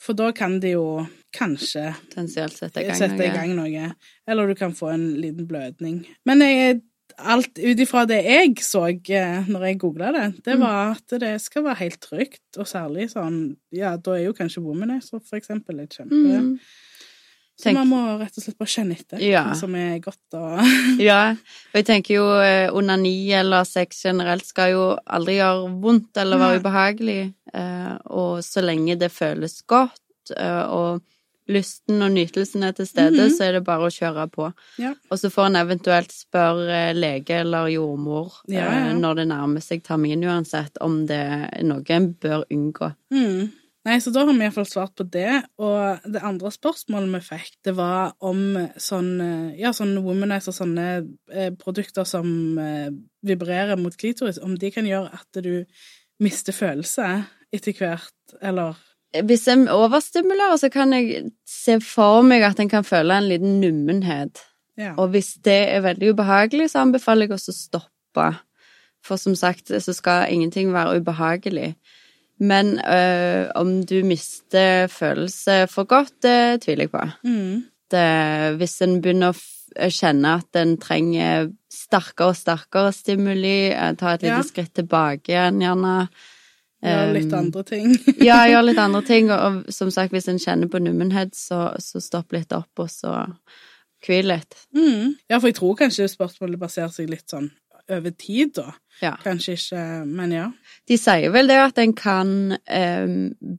For 0.00 0.14
da 0.18 0.30
kan 0.32 0.58
de 0.60 0.74
jo 0.76 1.06
kanskje 1.36 1.90
sette 2.50 2.80
i 2.80 2.86
gang 2.88 2.96
sette 2.98 3.24
i 3.26 3.32
gang 3.34 3.54
noe. 3.56 3.90
Eller 4.26 4.46
du 4.48 4.54
kan 4.58 4.72
få 4.76 4.92
en 4.94 5.08
liten 5.20 5.46
blødning. 5.48 6.06
Men 6.26 6.40
jeg, 6.40 6.80
alt 7.18 7.58
ut 7.58 7.78
ifra 7.80 8.04
det 8.08 8.18
jeg 8.24 8.56
så 8.64 8.86
eh, 8.88 9.44
når 9.48 9.66
jeg 9.70 9.78
googla 9.80 10.12
det, 10.12 10.24
det 10.44 10.56
Mm. 10.56 10.60
var 10.60 10.96
at 10.96 11.20
det 11.20 11.40
skal 11.40 11.62
være 11.64 11.78
helt 11.84 12.00
trygt, 12.00 12.42
og 12.58 12.66
særlig 12.66 13.10
sånn 13.12 13.56
Ja, 13.72 13.96
da 13.96 14.12
er 14.16 14.24
jo 14.26 14.32
kanskje 14.36 14.62
womanizer 14.64 15.20
for 15.24 15.36
eksempel 15.38 15.80
et 15.80 15.90
kjempe 15.96 16.12
Mm. 16.16 16.58
Så 17.58 17.72
man 17.72 17.88
må 17.88 17.98
rett 18.20 18.36
og 18.36 18.44
slett 18.44 18.58
bare 18.58 18.68
kjenne 18.68 18.92
etter 18.98 19.18
Ja. 19.24 19.54
som 19.56 19.74
er 19.74 19.98
godt 20.04 20.34
og 20.36 20.58
Ja, 21.00 21.30
og 21.32 21.78
jeg 21.80 21.86
tenker 21.88 22.14
jo 22.18 22.26
eh, 22.42 22.68
onani 22.76 23.32
eller 23.32 23.64
sex 23.64 24.02
generelt 24.04 24.44
skal 24.44 24.70
jo 24.74 24.84
aldri 25.06 25.38
gjøre 25.38 25.70
vondt 25.80 26.16
eller 26.20 26.36
være 26.42 26.56
Nei. 26.58 26.60
ubehagelig, 26.60 27.20
eh, 27.54 27.96
og 28.12 28.42
så 28.44 28.60
lenge 28.64 28.98
det 29.00 29.08
føles 29.12 29.62
godt, 29.66 30.00
eh, 30.36 30.62
og 30.68 31.00
lysten 31.48 32.02
og 32.02 32.10
nytelsen 32.10 32.64
er 32.66 32.72
til 32.74 32.86
stede, 32.90 33.22
Mhm. 33.22 33.30
så 33.38 33.44
er 33.46 33.52
det 33.52 33.64
bare 33.64 33.86
å 33.86 33.92
kjøre 33.94 34.24
på. 34.32 34.52
Ja. 34.82 34.94
Og 35.10 35.18
så 35.18 35.30
får 35.30 35.46
en 35.46 35.56
eventuelt 35.60 36.10
spørre 36.10 36.92
lege 36.92 37.40
eller 37.40 37.68
jordmor 37.70 38.32
Ja, 38.50 38.92
når 38.92 39.14
det 39.20 39.28
nærmer 39.28 39.62
seg 39.62 39.84
termin 39.86 40.24
uansett, 40.26 40.76
om 40.80 41.06
det 41.06 41.20
er 41.22 41.62
noe 41.62 41.84
en 41.88 42.12
bør 42.20 42.42
unngå. 42.50 42.92
Mm. 43.14 43.52
Nei, 43.86 44.00
så 44.02 44.10
da 44.10 44.24
har 44.24 44.34
vi 44.34 44.42
iallfall 44.42 44.66
svart 44.66 44.96
på 44.98 45.04
det. 45.14 45.44
Og 45.62 46.08
det 46.10 46.22
andre 46.26 46.50
spørsmålet 46.50 47.12
vi 47.12 47.20
fikk, 47.28 47.52
det 47.68 47.76
var 47.78 48.16
om 48.24 48.56
sånn 48.82 49.12
eh, 49.22 49.60
Ja, 49.60 49.70
sånn 49.76 49.94
womanizer, 50.02 50.54
sånne 50.54 50.86
eh, 51.30 51.52
produkter 51.60 52.06
som 52.08 52.26
eh, 52.58 52.90
vibrerer 53.26 53.78
mot 53.78 53.94
klitoris, 53.94 54.40
om 54.42 54.56
de 54.58 54.72
kan 54.74 54.88
gjøre 54.88 55.12
at 55.14 55.40
du 55.44 55.52
mister 56.22 56.56
følelse 56.56 57.06
etter 57.54 57.76
hvert, 57.78 58.36
eller 58.42 58.74
Hvis 59.24 59.46
jeg 59.46 59.68
overstimulerer, 59.70 60.58
så 60.58 60.68
kan 60.72 60.92
jeg 60.92 61.30
se 61.48 61.78
for 61.80 62.26
meg 62.26 62.42
at 62.42 62.58
en 62.60 62.68
kan 62.68 62.84
føle 62.84 63.14
en 63.14 63.28
liten 63.30 63.60
nummenhet. 63.62 64.42
Ja. 64.76 64.96
Og 64.98 65.14
hvis 65.14 65.36
det 65.44 65.60
er 65.72 65.84
veldig 65.86 66.10
ubehagelig, 66.12 66.72
så 66.72 66.82
anbefaler 66.82 67.28
jeg 67.28 67.38
også 67.38 67.54
å 67.54 67.60
stoppe. 67.60 68.26
For 69.06 69.16
som 69.20 69.36
sagt, 69.38 69.70
så 69.70 69.94
skal 69.94 70.32
ingenting 70.34 70.74
være 70.74 70.98
ubehagelig. 70.98 71.76
Men 72.38 72.74
øh, 72.84 73.46
om 73.56 73.78
du 73.88 74.02
mister 74.04 74.86
følelse 74.92 75.66
for 75.72 75.84
godt, 75.88 76.12
det 76.22 76.62
tviler 76.66 76.84
jeg 76.84 76.90
på. 76.92 77.04
Mm. 77.24 77.64
Det, 77.90 78.06
hvis 78.60 78.80
en 78.84 78.98
begynner 79.00 79.32
å 79.32 79.88
kjenne 79.92 80.34
at 80.40 80.56
en 80.60 80.74
trenger 80.80 81.50
sterkere 81.72 82.32
og 82.32 82.36
sterkere 82.36 82.92
stimuli, 82.92 83.70
eh, 83.72 83.92
ta 83.96 84.14
et 84.14 84.22
lite 84.26 84.34
Ja. 84.40 84.42
skritt 84.44 84.74
tilbake 84.74 85.32
igjen, 85.32 85.60
gjerne. 85.64 86.08
Gjøre 86.84 87.12
litt 87.16 87.32
Um, 87.32 87.38
andre 87.38 87.62
ting. 87.64 87.94
ja, 88.28 88.42
gjøre 88.50 88.66
litt 88.68 88.78
andre 88.78 89.02
ting. 89.12 89.30
Og, 89.32 89.40
og 89.40 89.72
som 89.72 89.90
sagt, 89.90 90.12
hvis 90.12 90.28
en 90.28 90.38
kjenner 90.38 90.68
på 90.68 90.78
nummenhet, 90.82 91.32
så, 91.34 91.70
så 91.80 92.00
stopp 92.04 92.32
litt 92.36 92.52
opp, 92.52 92.70
og 92.78 92.90
så 92.92 93.14
hvil 94.06 94.28
litt. 94.28 94.54
Mm. 94.76 95.16
Ja, 95.30 95.38
for 95.40 95.48
jeg 95.48 95.56
tror 95.56 95.74
kanskje 95.80 96.06
spørsmålet 96.12 96.60
baserer 96.60 96.92
seg 96.94 97.08
litt 97.10 97.32
sånn 97.32 97.48
over 97.92 98.10
tid, 98.10 98.54
da. 98.56 98.74
Ja. 99.02 99.12
Kanskje 99.20 99.58
ikke 99.58 99.80
Men 100.08 100.32
ja. 100.32 100.46
De 100.88 100.96
sier 100.96 101.32
vel 101.34 101.50
det 101.50 101.58
at 101.60 101.78
en 101.82 101.92
kan 101.96 102.56
eh, 102.64 103.06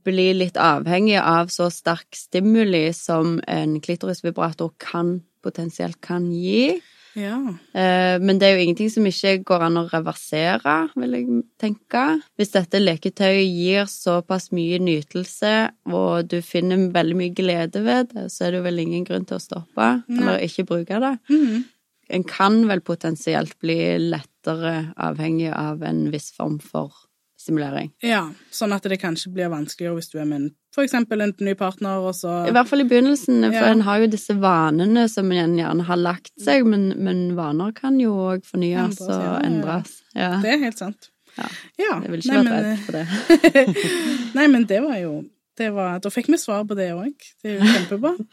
bli 0.07 0.27
litt 0.33 0.57
avhengig 0.57 1.19
av 1.21 1.51
så 1.53 1.69
sterk 1.73 2.17
stimuli 2.17 2.87
som 2.97 3.37
en 3.47 3.77
klitorisvibrator 3.83 4.73
kan 4.81 5.19
potensielt 5.45 5.99
kan 6.01 6.31
gi. 6.33 6.79
Ja. 7.17 7.37
Eh, 7.73 8.15
men 8.21 8.37
det 8.37 8.47
er 8.47 8.57
jo 8.57 8.65
ingenting 8.65 8.89
som 8.93 9.05
ikke 9.09 9.39
går 9.47 9.63
an 9.67 9.79
å 9.81 9.87
reversere, 9.89 10.75
vil 10.99 11.15
jeg 11.17 11.39
tenke. 11.61 12.03
Hvis 12.37 12.53
dette 12.53 12.81
leketøyet 12.81 13.47
gir 13.47 13.89
såpass 13.89 14.51
mye 14.55 14.77
nytelse, 14.83 15.53
og 15.89 16.29
du 16.29 16.37
finner 16.45 16.87
veldig 16.93 17.17
mye 17.17 17.33
glede 17.37 17.81
ved 17.85 18.13
det, 18.13 18.27
så 18.33 18.47
er 18.47 18.57
det 18.57 18.61
vel 18.67 18.83
ingen 18.85 19.07
grunn 19.07 19.25
til 19.27 19.39
å 19.39 19.43
stoppe, 19.43 19.89
Nei. 20.05 20.19
eller 20.19 20.45
ikke 20.45 20.67
bruke 20.69 21.01
det. 21.03 21.15
Mm. 21.31 21.65
En 22.10 22.24
kan 22.24 22.62
vel 22.70 22.82
potensielt 22.82 23.58
bli 23.60 23.98
lettere 24.00 24.93
avhengig 24.96 25.52
av 25.54 25.84
en 25.84 26.06
viss 26.12 26.32
form 26.36 26.60
for 26.60 26.93
stimulering. 27.39 27.91
ja. 28.02 28.24
Sånn 28.52 28.74
at 28.74 28.84
det 28.89 28.98
kanskje 29.02 29.30
blir 29.32 29.50
vanskeligere 29.54 29.96
hvis 30.00 30.10
du 30.12 30.17
er 30.20 30.26
med 30.26 30.39
en, 30.41 30.48
for 30.74 30.84
eksempel 30.84 31.22
en 31.22 31.34
ny 31.39 31.54
partner, 31.56 32.00
og 32.04 32.15
så 32.17 32.48
I 32.50 32.52
hvert 32.56 32.67
fall 32.67 32.82
i 32.82 32.88
begynnelsen, 32.89 33.43
for 33.46 33.60
Ja. 33.60 33.72
en 33.72 33.82
har 33.86 34.00
jo 34.00 34.08
disse 34.08 34.34
vanene 34.41 35.08
som 35.10 35.32
en 35.32 35.56
gjerne 35.58 35.84
har 35.86 35.98
lagt 36.02 36.34
seg, 36.41 36.65
men, 36.65 36.89
men 36.98 37.36
vaner 37.38 37.72
kan 37.78 38.00
jo 38.00 38.15
òg 38.32 38.43
fornyes 38.46 39.00
og 39.06 39.13
ja. 39.13 39.38
endres. 39.46 40.02
Ja. 40.15 40.34
Det 40.41 40.56
er 40.56 40.60
helt 40.65 40.78
sant. 40.82 41.10
Ja. 41.38 41.48
ja. 41.78 42.02
Jeg 42.02 42.12
vil 42.12 42.20
ikke 42.26 42.34
Nei, 42.34 42.43
være 42.43 42.62
men, 42.62 42.65
redd 42.65 42.86
for 42.86 42.91
det. 42.98 43.65
Nei, 44.38 44.48
men 44.48 44.65
det 44.65 44.82
var 44.84 44.98
jo 44.98 45.13
var, 45.74 46.00
Da 46.04 46.10
fikk 46.13 46.28
vi 46.32 46.38
svar 46.39 46.63
på 46.70 46.76
det 46.78 46.89
òg. 46.93 47.15
Det 47.43 47.52
er 47.52 47.58
jo 47.60 47.72
kjempebra. 47.74 48.13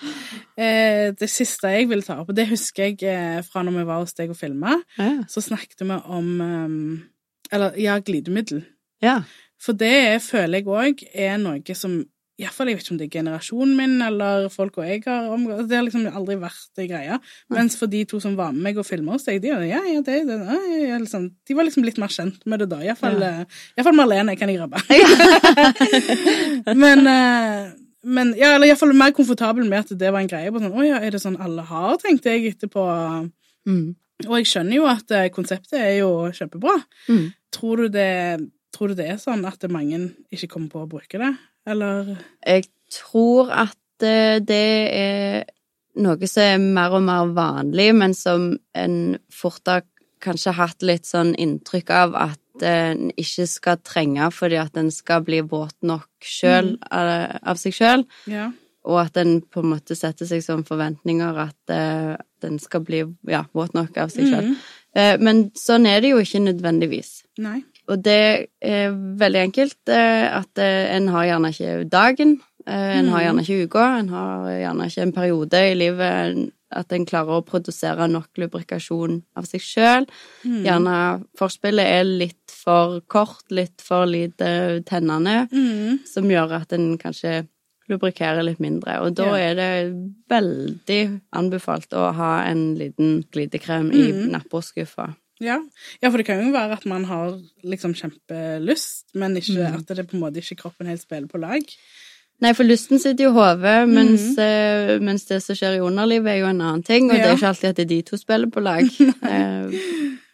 Eh, 0.55 1.09
det 1.19 1.27
siste 1.33 1.67
jeg 1.73 1.89
vil 1.91 2.03
ta 2.07 2.21
opp, 2.21 2.29
og 2.31 2.37
det 2.39 2.45
husker 2.47 2.85
jeg 2.93 3.01
eh, 3.11 3.41
fra 3.43 3.65
når 3.67 3.75
vi 3.81 3.85
var 3.89 4.03
hos 4.05 4.13
deg 4.15 4.31
og 4.31 4.37
filma, 4.39 4.77
Ja. 5.01 5.25
så 5.27 5.43
snakket 5.43 5.83
vi 5.83 5.97
om 6.15 6.29
um, 6.41 7.03
Eller 7.51 7.75
ja, 7.81 7.97
glidemiddel. 7.99 8.63
ja. 9.03 9.23
For 9.65 9.73
det 9.73 10.21
føler 10.23 10.61
jeg 10.61 10.67
òg 10.69 11.03
er 11.15 11.39
noe 11.41 11.75
som 11.75 12.05
Iallfall, 12.43 12.67
jeg 12.73 12.79
vet 12.81 12.87
ikke 12.87 12.95
om 12.95 12.99
det 12.99 13.07
er 13.07 13.13
generasjonen 13.15 13.75
min 13.79 13.93
eller 14.03 14.49
folk 14.51 14.81
og 14.81 14.89
jeg 14.89 15.05
har 15.07 15.29
omgått 15.31 15.69
Det 15.71 15.77
har 15.79 15.85
liksom 15.87 16.09
aldri 16.11 16.35
vært 16.43 16.81
ei 16.83 16.89
greie. 16.91 17.19
Mens 17.55 17.77
for 17.79 17.91
de 17.93 18.01
to 18.11 18.19
som 18.23 18.35
var 18.35 18.51
med 18.57 18.65
meg 18.67 18.81
og 18.83 18.89
filma 18.89 19.15
hos 19.15 19.27
deg, 19.29 19.39
de, 19.45 19.53
ja, 19.53 19.79
ja, 19.87 20.01
det, 20.03 20.17
det, 20.27 20.39
ja, 20.83 20.99
liksom, 20.99 21.29
de 21.47 21.55
var 21.55 21.69
liksom 21.69 21.87
litt 21.87 22.01
mer 22.03 22.11
kjent 22.11 22.43
med 22.51 22.65
det 22.65 22.71
da. 22.73 22.81
Iallfall 22.83 23.21
Ja. 23.23 23.31
ja. 23.45 23.47
Iallfall 23.79 23.99
Marlene 24.01 24.35
kan 24.41 24.51
jeg 24.51 24.59
grabbe. 24.59 24.83
men 26.83 27.07
eh, 27.07 27.73
men 28.05 28.35
ja, 28.37 28.51
eller 28.55 28.69
iallfall 28.69 28.93
mer 28.97 29.15
komfortabel 29.17 29.65
med 29.65 29.87
at 29.87 29.95
det 29.99 30.11
var 30.13 30.21
en 30.21 30.29
greie. 30.29 30.51
På 30.53 30.61
sånn, 30.61 30.75
Å 30.75 30.85
ja, 30.85 30.99
er 31.01 31.15
det 31.15 31.23
sånn 31.23 31.39
alle 31.41 31.65
har, 31.71 31.95
tenkte 32.03 32.35
jeg 32.35 32.53
etterpå. 32.53 32.85
Mm. 33.65 33.95
Og 34.27 34.35
jeg 34.39 34.51
skjønner 34.51 34.77
jo 34.77 34.85
at 34.91 35.15
eh, 35.15 35.31
konseptet 35.35 35.79
er 35.81 35.97
jo 36.03 36.11
kjempebra. 36.35 36.77
Mm. 37.09 37.25
Tror 37.55 37.85
du 37.85 37.95
det, 37.95 38.11
tror 38.75 38.93
du 38.93 38.99
det 38.99 39.09
er 39.15 39.23
sånn 39.23 39.47
at 39.49 39.65
mange 39.73 40.03
ikke 40.35 40.51
kommer 40.53 40.71
på 40.75 40.85
å 40.85 40.91
bruke 40.91 41.21
det, 41.21 41.33
eller? 41.67 42.15
Jeg 42.47 42.67
tror 42.93 43.51
at 43.55 44.05
eh, 44.07 44.39
det 44.45 44.63
er 44.95 45.45
noe 46.03 46.27
som 46.27 46.43
er 46.43 46.59
mer 46.63 46.97
og 46.99 47.05
mer 47.07 47.31
vanlig, 47.37 47.91
men 47.95 48.15
som 48.19 48.49
en 48.75 48.97
fort 49.33 49.63
har 49.71 49.85
kanskje 50.25 50.55
hatt 50.57 50.83
litt 50.83 51.07
sånn 51.07 51.35
inntrykk 51.39 51.91
av 51.95 52.17
at 52.19 52.41
en 52.65 53.09
ikke 53.19 53.47
skal 53.51 53.81
trenge 53.83 54.29
fordi 54.33 54.59
at 54.61 54.77
en 54.79 54.91
skal 54.95 55.25
bli 55.27 55.41
våt 55.43 55.75
nok 55.87 56.07
sjøl 56.23 56.77
av, 56.91 57.11
av 57.43 57.59
seg 57.61 57.75
sjøl, 57.75 58.05
Ja. 58.31 58.49
og 58.87 59.01
at 59.03 59.17
en 59.21 59.41
på 59.43 59.61
en 59.63 59.73
måte 59.75 59.97
setter 59.99 60.27
seg 60.29 60.43
som 60.47 60.63
forventninger 60.67 61.41
at 61.45 61.75
eh, 61.75 62.15
den 62.45 62.59
skal 62.63 62.85
bli 62.87 63.03
ja, 63.31 63.45
våt 63.53 63.75
nok 63.75 63.97
av 63.99 64.13
seg 64.15 64.31
sjøl. 64.31 64.51
Mm. 64.53 64.57
Eh, 64.95 65.15
men 65.19 65.45
sånn 65.59 65.87
er 65.91 66.01
det 66.05 66.13
jo 66.15 66.21
ikke 66.23 66.45
nødvendigvis. 66.47 67.25
Nei. 67.43 67.63
Og 67.89 68.01
det 68.03 68.49
er 68.65 68.95
veldig 69.21 69.41
enkelt 69.51 69.91
at 69.93 70.59
eh, 70.59 70.97
en 70.97 71.09
har 71.13 71.27
gjerne 71.29 71.51
ikke 71.53 71.89
dagen, 71.93 72.37
eh, 72.67 72.99
en 72.99 73.09
har 73.13 73.23
gjerne 73.27 73.43
ikke 73.45 73.67
uka, 73.69 73.87
en 74.01 74.09
har 74.09 74.47
gjerne 74.57 74.87
ikke 74.89 75.03
en 75.03 75.13
periode 75.13 75.61
i 75.71 75.75
livet 75.77 76.45
at 76.75 76.91
en 76.97 77.05
klarer 77.07 77.37
å 77.39 77.45
produsere 77.47 78.09
nok 78.11 78.41
lubrikasjon 78.41 79.21
av 79.39 79.45
seg 79.47 79.61
sjøl. 79.63 80.07
Mhm. 80.45 80.63
Gjerne 80.65 80.95
forspillet 81.39 81.87
er 82.01 82.05
litt 82.09 82.51
for 82.65 83.01
kort, 83.07 83.45
litt 83.55 83.85
for 83.85 84.07
lite 84.11 84.81
tennende, 84.89 85.45
Mhm. 85.53 86.01
som 86.09 86.25
gjør 86.25 86.57
at 86.63 86.73
en 86.73 86.97
kanskje 86.99 87.47
lubrikerer 87.89 88.43
litt 88.43 88.59
mindre. 88.65 88.97
Og 89.05 89.15
da 89.15 89.25
Ja. 89.37 89.53
er 89.53 89.55
det 89.55 89.95
veldig 90.31 91.21
anbefalt 91.35 91.91
å 91.93 92.13
ha 92.15 92.43
en 92.49 92.75
liten 92.77 93.23
glidekrem 93.31 93.93
i 93.93 94.11
Mhm. 94.11 94.31
nattbordskuffa. 94.33 95.15
Ja. 95.43 95.59
ja, 96.03 96.09
for 96.11 96.21
det 96.21 96.27
kan 96.29 96.41
jo 96.45 96.53
være 96.55 96.77
at 96.79 96.85
man 96.87 97.05
har 97.09 97.35
liksom 97.67 97.95
kjempelyst, 97.99 99.09
men 99.19 99.37
ikke, 99.41 99.57
mm. 99.59 99.81
at 99.81 99.97
det 99.97 100.07
på 100.09 100.17
en 100.19 100.23
måte 100.23 100.43
ikke 100.43 100.61
kroppen 100.63 100.91
helt 100.91 101.03
spiller 101.03 101.27
på 101.31 101.41
lag. 101.43 101.65
Nei, 102.43 102.51
for 102.55 102.67
lysten 102.67 102.99
sitter 102.99 103.29
jo 103.29 103.33
i 103.33 103.37
hodet, 103.37 103.89
mens, 103.89 104.25
mens, 104.35 104.39
uh, 104.39 105.03
mens 105.03 105.27
det 105.29 105.41
som 105.45 105.57
skjer 105.59 105.79
i 105.79 105.83
underlivet, 105.85 106.33
er 106.33 106.41
jo 106.43 106.51
en 106.51 106.61
annen 106.61 106.83
ting. 106.87 107.09
Og 107.09 107.15
det 107.17 107.23
Ja. 107.23 107.33
er 107.33 107.39
ikke 107.39 107.51
alltid 107.53 107.69
at 107.71 107.77
det 107.77 107.85
er 107.85 107.93
de 107.93 108.01
to 108.03 108.19
spiller 108.19 108.51
på 108.51 108.63
lag. 108.63 108.85
uh, 109.31 109.75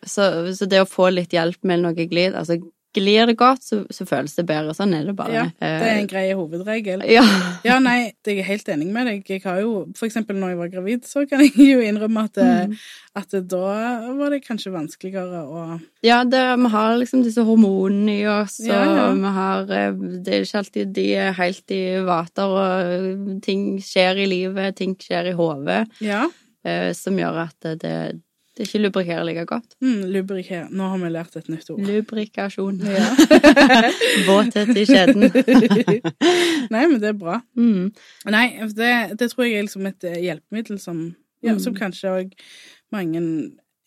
så, 0.05 0.29
så 0.57 0.69
det 0.69 0.81
å 0.81 0.89
få 0.89 1.11
litt 1.13 1.37
hjelp 1.37 1.61
med 1.69 1.83
noe 1.83 2.07
glid 2.09 2.33
Altså, 2.33 2.57
glir 2.97 3.27
det 3.31 3.37
godt, 3.39 3.63
så, 3.63 3.77
så 3.95 4.05
føles 4.09 4.35
det 4.35 4.45
bedre. 4.49 4.73
Sånn 4.75 4.95
er 4.97 5.05
det 5.07 5.15
bare. 5.19 5.33
Ja, 5.33 5.45
det 5.61 5.69
er 5.69 5.85
Eh, 5.87 5.99
en 6.01 6.07
grei 6.11 6.25
hovedregel. 6.35 7.05
ja. 7.11 7.23
Ja, 7.65 7.79
nei, 7.79 8.13
jeg 8.27 8.39
er 8.41 8.49
helt 8.49 8.69
enig 8.73 8.89
med 8.93 9.07
deg. 9.07 9.23
Jeg 9.31 9.43
har 9.45 9.61
jo, 9.61 9.87
for 9.97 10.07
eksempel 10.09 10.37
når 10.41 10.49
jeg 10.55 10.59
var 10.59 10.69
gravid, 10.73 11.05
så 11.07 11.23
kan 11.29 11.41
jeg 11.45 11.53
jo 11.75 11.81
innrømme 11.87 12.25
at, 12.25 12.39
eh, 12.39 12.67
Mm. 12.67 12.75
at 13.17 13.31
da 13.49 14.13
var 14.19 14.31
det 14.31 14.43
kanskje 14.45 14.73
vanskeligere 14.75 15.41
å 15.47 15.81
ja 16.03 16.23
det, 16.25 16.41
vi 16.63 16.69
har 16.73 16.97
liksom 16.97 17.23
disse 17.23 17.43
hormonene 17.45 18.15
i 18.23 18.27
oss, 18.27 18.59
og 18.61 18.67
Ja, 18.71 18.85
ja. 18.85 19.07
vi 19.15 19.33
har 19.37 19.71
eh, 19.71 19.93
Det 20.25 20.35
er 20.35 20.45
ikke 20.47 20.59
alltid 20.63 20.93
de 20.97 21.07
er 21.15 21.33
helt 21.37 21.71
i 21.77 21.83
vater, 22.07 22.55
og 22.57 23.41
ting 23.43 23.79
skjer 23.85 24.17
i 24.25 24.27
livet, 24.31 24.77
ting 24.77 24.95
skjer 24.97 25.31
i 25.31 25.37
hodet, 25.39 25.87
Ja. 26.01 26.27
eh, 26.65 26.93
som 26.93 27.17
gjør 27.17 27.43
at 27.49 27.79
det, 27.81 28.21
det, 28.61 28.67
er 28.67 28.69
ikke 28.69 28.83
lubrikere 28.85 29.23
like 29.25 29.45
godt. 29.49 29.77
Mm, 29.81 30.03
lubrikere. 30.13 30.67
Nå 30.77 30.89
har 30.93 30.99
vi 31.01 31.09
lært 31.15 31.37
et 31.41 31.49
nytt 31.49 31.71
ord. 31.73 31.81
Lubrikasjon. 31.89 32.81
Ja. 32.85 33.07
Våthet 34.29 34.75
i 34.77 34.85
skjeden. 34.85 35.25
Nei, 36.75 36.85
men 36.85 36.99
det 37.01 37.09
er 37.15 37.17
bra. 37.19 37.39
Mm. 37.57 37.89
Nei, 38.31 38.45
det, 38.77 38.93
det 39.21 39.31
tror 39.33 39.47
jeg 39.49 39.57
er 39.59 39.67
liksom 39.67 39.89
et 39.89 40.05
eh, 40.11 40.21
hjelpemiddel 40.29 40.81
som, 40.83 41.03
ja, 41.41 41.55
Mm. 41.55 41.61
som 41.65 41.73
kanskje 41.75 42.11
òg 42.13 42.33
mange 42.93 43.21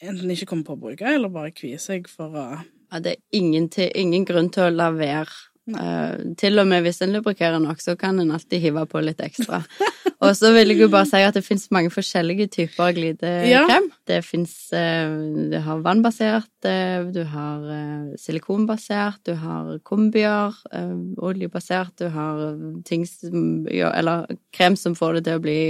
enten 0.01 0.31
ikke 0.33 0.47
kommer 0.49 0.65
på 0.65 0.73
å 0.73 0.81
bruke, 0.88 1.05
eller 1.05 1.30
bare 1.30 1.53
kvier 1.55 1.78
seg 1.80 2.09
for 2.09 2.34
å 2.34 2.45
Ja, 2.57 2.99
det 2.99 3.11
er 3.13 3.19
ingen, 3.38 3.69
til, 3.69 3.91
ingen 3.95 4.26
grunn 4.26 4.49
til 4.53 4.67
å 4.67 4.74
la 4.74 4.89
være. 4.93 5.30
Uh, 5.69 6.34
til 6.36 6.59
og 6.59 6.67
med 6.67 6.84
hvis 6.84 6.99
en 7.05 7.13
lubrikerer 7.15 7.61
nok, 7.63 7.80
så 7.80 7.93
kan 7.95 8.17
en 8.19 8.34
alltid 8.36 8.59
hive 8.65 8.84
på 8.89 8.99
litt 9.05 9.21
ekstra. 9.24 9.61
Og 10.24 10.36
så 10.38 10.51
vil 10.55 10.71
jeg 10.71 10.80
jo 10.82 10.89
bare 10.91 11.07
si 11.09 11.19
at 11.24 11.36
det 11.36 11.43
finnes 11.45 11.69
mange 11.74 11.91
forskjellige 11.93 12.47
typer 12.53 12.93
glidekrem. 12.95 13.49
Ja. 13.49 13.80
Det 14.07 14.21
fins 14.26 14.55
Du 14.71 15.57
har 15.65 15.84
vannbasert, 15.84 16.51
eh, 16.65 17.03
du 17.13 17.24
har 17.28 17.67
eh, 17.76 18.15
silikonbasert, 18.19 19.19
du 19.26 19.34
har 19.36 19.78
kombier, 19.84 20.55
eh, 20.71 20.95
oljebasert, 21.17 21.93
du 21.99 22.07
har 22.09 22.57
ting 22.86 23.05
som 23.05 23.67
Eller 23.67 24.28
krem 24.51 24.76
som 24.76 24.95
får 24.95 25.19
det 25.19 25.26
til 25.28 25.39
å 25.39 25.43
bli 25.43 25.61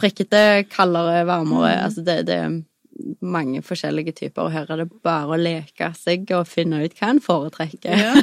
prikkete, 0.00 0.66
kaldere, 0.70 1.24
varmere. 1.26 1.72
Mm. 1.72 1.84
Altså 1.84 2.04
det, 2.04 2.26
det 2.28 2.34
er 2.36 2.58
mange 3.20 3.62
forskjellige 3.64 4.12
typer, 4.12 4.46
og 4.46 4.52
her 4.54 4.70
er 4.70 4.82
det 4.82 4.88
bare 5.04 5.34
å 5.34 5.40
leke 5.40 5.90
seg 5.98 6.30
og 6.36 6.48
finne 6.48 6.82
ut 6.84 6.96
hva 6.98 7.12
en 7.12 7.22
foretrekker. 7.22 7.96
Ja. 7.96 8.14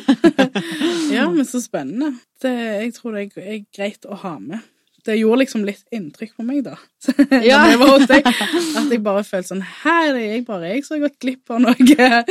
ja, 1.17 1.27
men 1.29 1.45
så 1.49 1.61
spennende. 1.63 2.13
Det, 2.41 2.53
jeg 2.53 2.93
tror 2.97 3.17
det 3.17 3.27
er 3.37 3.65
greit 3.73 4.07
å 4.07 4.17
ha 4.23 4.37
med. 4.39 4.61
Det 5.03 5.17
gjorde 5.19 5.39
liksom 5.41 5.65
litt 5.67 5.81
inntrykk 5.91 6.37
på 6.37 6.45
meg, 6.47 6.61
da. 6.63 6.77
Ja. 7.43 7.57
Jeg 7.67 7.79
var 7.81 7.89
hos 7.97 8.05
deg. 8.07 8.23
At 8.27 8.91
jeg 8.93 9.01
bare 9.03 9.23
følte 9.27 9.49
sånn 9.49 9.63
Her 9.81 10.13
er 10.13 10.21
jeg 10.21 10.45
bare 10.47 10.69
jeg 10.71 10.85
som 10.85 10.95
har 10.95 11.09
gått 11.09 11.17
glipp 11.19 11.51
av 11.51 11.59
noe. 11.65 11.75
Nei, 11.89 12.23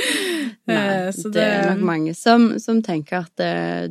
Eh, 0.73 1.09
så 1.13 1.29
det 1.35 1.43
er 1.43 1.65
nok 1.73 1.81
mange 1.85 2.13
som, 2.15 2.45
som 2.63 2.79
tenker 2.87 3.25
at 3.25 3.33
det, 3.41 3.49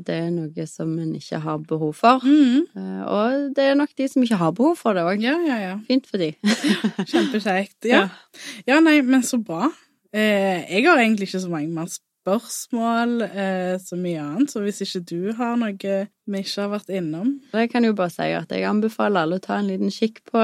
det 0.07 0.15
er 0.23 0.29
noe 0.32 0.65
som 0.69 0.93
en 1.03 1.09
ikke 1.17 1.41
har 1.43 1.59
behov 1.67 1.91
for. 1.99 2.23
Mm. 2.23 2.63
Eh, 2.79 3.01
Og 3.11 3.49
det 3.57 3.65
er 3.67 3.75
nok 3.77 3.91
de 3.99 4.07
som 4.09 4.23
ikke 4.23 4.39
har 4.39 4.53
behov 4.55 4.77
for 4.79 4.95
det 4.97 5.03
òg. 5.03 5.21
Ja, 5.25 5.36
ja, 5.45 5.57
ja. 5.61 5.73
Fint 5.89 6.07
for 6.09 6.21
de. 6.21 6.32
Kjempekjekt. 7.11 7.89
Ja. 7.91 8.05
ja, 8.69 8.79
nei, 8.84 9.01
men 9.05 9.25
så 9.27 9.38
bra. 9.43 9.67
Eh, 10.15 10.63
jeg 10.71 10.88
har 10.88 10.99
egentlig 11.03 11.27
ikke 11.29 11.43
så 11.43 11.51
mange 11.51 11.69
mer 11.75 11.91
spørsmål 12.22 13.22
eh, 13.26 13.76
så 13.82 13.97
mye 13.97 14.22
annet, 14.22 14.51
så 14.51 14.61
hvis 14.63 14.82
ikke 14.86 15.01
du 15.09 15.32
har 15.38 15.57
noe 15.59 15.95
vi 16.32 16.39
ikke 16.39 16.61
har 16.61 16.69
vært 16.72 16.91
innom 16.93 17.34
Jeg 17.51 17.72
kan 17.74 17.84
jo 17.84 17.95
bare 17.97 18.13
si 18.13 18.30
at 18.38 18.53
jeg 18.53 18.67
anbefaler 18.69 19.26
alle 19.26 19.39
å 19.39 19.43
ta 19.43 19.57
en 19.59 19.67
liten 19.72 19.91
kikk 19.91 20.22
på, 20.30 20.43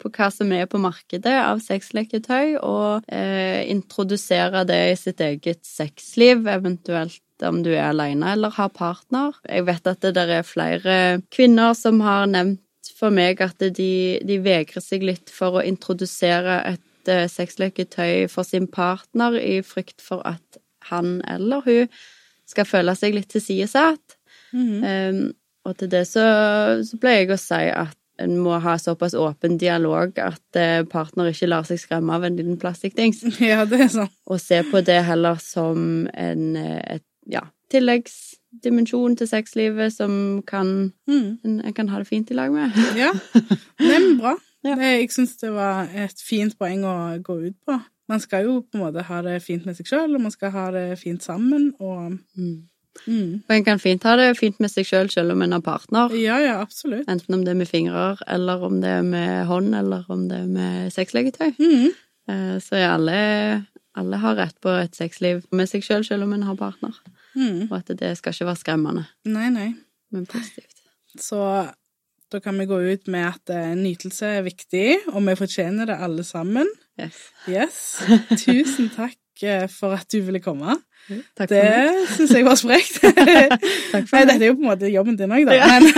på 0.00 0.12
hva 0.16 0.30
som 0.32 0.52
er 0.56 0.66
på 0.70 0.80
markedet 0.82 1.36
av 1.44 1.60
sexleketøy, 1.64 2.56
og 2.64 3.04
eh, 3.12 3.62
introdusere 3.70 4.64
det 4.68 4.80
i 4.94 4.98
sitt 4.98 5.22
eget 5.24 5.62
sexliv, 5.68 6.48
eventuelt 6.48 7.20
om 7.44 7.60
du 7.64 7.72
er 7.74 7.90
alene 7.90 8.34
eller 8.34 8.54
har 8.56 8.72
partner. 8.74 9.34
Jeg 9.48 9.66
vet 9.68 9.88
at 9.90 10.02
det 10.04 10.14
der 10.16 10.38
er 10.38 10.46
flere 10.46 10.96
kvinner 11.34 11.74
som 11.76 12.00
har 12.04 12.28
nevnt 12.30 12.62
for 12.94 13.14
meg 13.14 13.42
at 13.44 13.60
de, 13.60 14.20
de 14.24 14.40
vegrer 14.42 14.82
seg 14.82 15.04
litt 15.04 15.32
for 15.32 15.58
å 15.58 15.64
introdusere 15.66 16.60
et 16.74 17.10
eh, 17.10 17.26
sexleketøy 17.30 18.28
for 18.32 18.46
sin 18.46 18.68
partner 18.70 19.36
i 19.40 19.58
frykt 19.66 20.04
for 20.04 20.24
at 20.26 20.63
han 20.90 21.20
eller 21.28 21.64
hun 21.66 21.88
skal 22.46 22.64
føle 22.68 22.94
seg 22.98 23.14
litt 23.16 23.28
tilsidesatt. 23.32 24.18
Mhm. 24.52 24.84
Um, 24.84 25.32
og 25.64 25.78
til 25.80 25.88
det 25.88 26.02
så, 26.06 26.22
så 26.84 26.98
pleier 27.00 27.22
jeg 27.24 27.30
å 27.32 27.40
si 27.40 27.60
at 27.72 27.96
en 28.20 28.34
må 28.38 28.58
ha 28.62 28.74
såpass 28.78 29.14
åpen 29.18 29.56
dialog 29.58 30.12
at 30.22 30.58
eh, 30.60 30.82
partner 30.86 31.30
ikke 31.32 31.48
lar 31.48 31.64
seg 31.66 31.80
skremme 31.82 32.12
av 32.14 32.22
en 32.28 32.36
liten 32.36 32.58
plastikkdings, 32.60 33.22
Ja, 33.42 33.64
det 33.66 33.80
er 33.80 33.88
sånn. 33.90 34.10
og 34.30 34.38
se 34.44 34.60
på 34.68 34.82
det 34.86 35.00
heller 35.08 35.40
som 35.42 36.04
en 36.12 36.44
eh, 36.60 36.98
et, 36.98 37.06
ja, 37.26 37.40
tilleggsdimensjon 37.72 39.16
til 39.18 39.28
sexlivet 39.28 39.92
som 39.96 40.42
kan, 40.46 40.92
Mm. 41.08 41.38
en, 41.44 41.60
en 41.64 41.72
kan 41.74 41.88
ha 41.88 41.98
det 41.98 42.06
fint 42.08 42.30
i 42.30 42.34
lag 42.34 42.52
med. 42.52 42.70
Ja. 42.96 43.12
Men 43.80 44.18
bra. 44.20 44.36
Ja. 44.64 44.78
Det, 44.80 44.86
jeg 44.96 45.10
syns 45.12 45.34
det 45.42 45.50
var 45.52 45.90
et 45.92 46.20
fint 46.24 46.54
poeng 46.56 46.86
å 46.88 46.92
gå 47.20 47.34
ut 47.50 47.56
på. 47.68 47.74
Man 48.08 48.20
skal 48.20 48.44
jo 48.44 48.60
på 48.60 48.76
en 48.78 48.80
måte 48.84 49.02
ha 49.08 49.22
det 49.22 49.38
fint 49.42 49.64
med 49.66 49.76
seg 49.78 49.86
sjøl, 49.88 50.14
og 50.14 50.20
man 50.20 50.30
skal 50.34 50.50
ha 50.52 50.70
det 50.74 50.98
fint 51.00 51.22
sammen, 51.24 51.72
og 51.80 52.18
Mm. 52.36 52.62
mm. 53.06 53.42
Og 53.48 53.56
en 53.56 53.64
kan 53.64 53.78
fint 53.80 54.02
ha 54.04 54.16
det 54.16 54.36
fint 54.38 54.60
med 54.60 54.70
seg 54.70 54.84
sjøl 54.86 55.10
selv 55.10 55.32
om 55.32 55.42
en 55.42 55.52
har 55.52 55.60
partner. 55.60 56.12
Ja, 56.14 56.36
ja, 56.38 56.60
absolutt. 56.60 57.08
Enten 57.08 57.34
om 57.34 57.44
det 57.44 57.50
er 57.54 57.58
med 57.58 57.68
fingrer, 57.68 58.20
eller 58.28 58.62
om 58.62 58.80
det 58.80 58.90
er 58.90 59.02
med 59.02 59.46
hånd, 59.46 59.74
eller 59.74 60.04
om 60.08 60.28
det 60.28 60.38
er 60.38 60.46
med 60.46 60.92
sexlegetøy. 60.92 61.54
Mm. 61.58 61.88
Eh, 62.28 62.58
Så 62.60 62.76
er 62.76 62.88
alle, 62.92 63.66
alle 63.96 64.16
har 64.16 64.36
rett 64.36 64.60
på 64.60 64.68
et 64.82 64.94
sexliv 64.96 65.42
med 65.52 65.66
seg 65.68 65.82
sjøl, 65.82 66.04
selv, 66.04 66.04
selv 66.04 66.22
om 66.24 66.32
en 66.32 66.42
har 66.42 66.54
partner. 66.56 66.92
Mm. 67.36 67.70
Og 67.70 67.76
at 67.78 67.96
det 67.98 68.16
skal 68.18 68.32
ikke 68.32 68.46
være 68.46 68.56
skremmende, 68.62 69.06
Nei, 69.24 69.48
nei. 69.50 69.74
men 70.12 70.26
positivt. 70.26 70.76
Så 71.18 71.40
da 72.34 72.40
kan 72.42 72.58
vi 72.58 72.66
gå 72.66 72.80
ut 72.90 73.10
med 73.14 73.28
at 73.28 73.52
eh, 73.54 73.74
nytelse 73.78 74.32
er 74.40 74.46
viktig, 74.46 74.88
og 75.12 75.22
vi 75.28 75.36
fortjener 75.38 75.86
det 75.90 76.00
alle 76.02 76.24
sammen. 76.26 76.66
Yes. 77.00 77.20
Yes. 77.50 77.78
Tusen 78.44 78.90
takk 78.94 79.44
eh, 79.46 79.68
for 79.70 79.94
at 79.94 80.10
du 80.10 80.20
ville 80.26 80.42
komme. 80.42 80.74
Takk 81.36 81.50
Det 81.50 81.58
for 81.60 81.68
meg. 81.68 82.06
syns 82.16 82.30
jeg 82.32 82.44
var 82.46 82.56
sprekt. 82.56 82.94
Takk 83.92 84.06
for 84.08 84.16
Nei, 84.16 84.22
dette 84.24 84.46
er 84.46 84.48
jo 84.48 84.54
på 84.56 84.62
en 84.64 84.68
måte 84.70 84.88
jobben 84.88 85.18
din 85.20 85.34
òg, 85.36 85.44
da. 85.50 85.56
Ja. 85.58 85.66
Men 85.76 85.90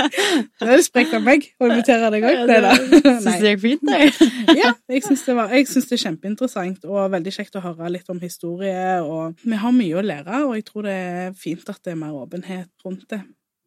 det 0.62 0.70
er 0.78 0.84
sprekt 0.86 1.12
av 1.18 1.26
meg 1.26 1.44
å 1.60 1.68
invitere 1.68 2.08
deg 2.14 2.24
òg. 2.24 2.38
Ja, 2.38 2.46
Det, 2.48 2.60
det 2.94 3.12
syns 3.20 3.44
jeg 3.44 3.58
gikk 3.58 3.62
fint, 3.66 3.92
jeg. 3.92 4.30
Ja, 4.56 4.72
jeg 4.94 5.04
syns 5.04 5.26
det, 5.28 5.36
det 5.36 5.98
er 5.98 6.02
kjempeinteressant 6.06 6.88
og 6.88 7.02
veldig 7.12 7.34
kjekt 7.36 7.60
å 7.60 7.64
høre 7.66 7.92
litt 7.92 8.08
om 8.12 8.22
historie. 8.24 8.86
Og 9.04 9.36
vi 9.44 9.60
har 9.60 9.76
mye 9.76 10.00
å 10.00 10.06
lære, 10.08 10.42
og 10.48 10.56
jeg 10.56 10.64
tror 10.70 10.88
det 10.88 10.96
er 11.04 11.36
fint 11.36 11.68
at 11.74 11.82
det 11.84 11.92
er 11.92 12.00
mer 12.00 12.16
åpenhet 12.16 12.72
rundt 12.86 13.04
det. 13.12 13.20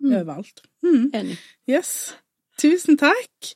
Overalt. 0.04 0.66
Mm. 0.86 1.12
Enig. 1.14 1.38
Yes. 1.70 1.94
Tusen 2.60 2.98
takk. 3.00 3.54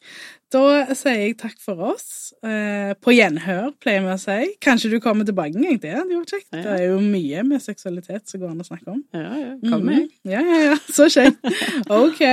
Da 0.53 0.93
sier 0.95 1.17
jeg 1.17 1.37
takk 1.41 1.57
for 1.63 1.81
oss. 1.91 2.31
Eh, 2.45 2.93
på 3.01 3.15
gjenhør, 3.15 3.71
pleier 3.81 4.05
vi 4.05 4.13
å 4.13 4.19
si. 4.21 4.53
Kanskje 4.63 4.93
du 4.93 4.99
kommer 5.03 5.27
tilbake 5.27 5.57
en 5.57 5.65
gang. 5.65 5.79
Det 5.81 5.93
hadde 5.95 6.13
jo 6.13 6.23
kjekt. 6.23 6.49
Ja. 6.53 6.61
Det 6.61 6.75
er 6.77 6.85
jo 6.91 6.99
mye 7.01 7.43
med 7.47 7.63
seksualitet 7.65 8.29
som 8.29 8.43
går 8.43 8.53
an 8.53 8.63
å 8.63 8.67
snakke 8.69 8.93
om. 8.93 9.03
Ja, 9.15 9.27
ja. 9.41 9.53
Kom 9.65 9.87
med. 9.89 10.05
Mm. 10.05 10.33
Ja, 10.35 10.43
ja, 10.45 10.63
ja. 10.69 10.81
Så 10.93 11.09
kjekt. 11.11 11.41
OK. 12.03 12.25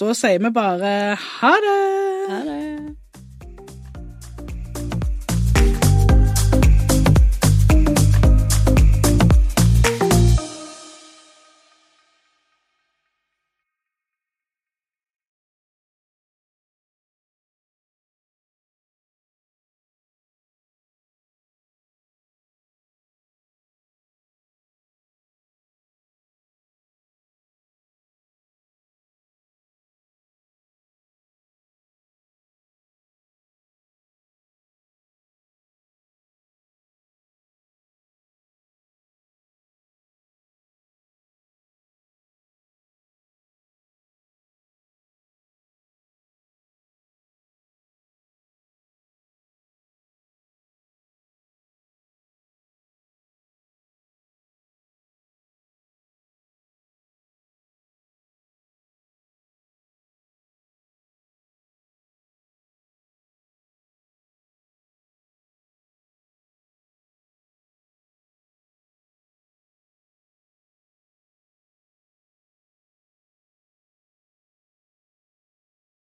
Da 0.00 0.18
sier 0.18 0.42
vi 0.42 0.54
bare 0.54 0.92
ha 1.20 1.56
det. 1.68 1.80
Ha 2.30 2.44
det. 2.48 3.00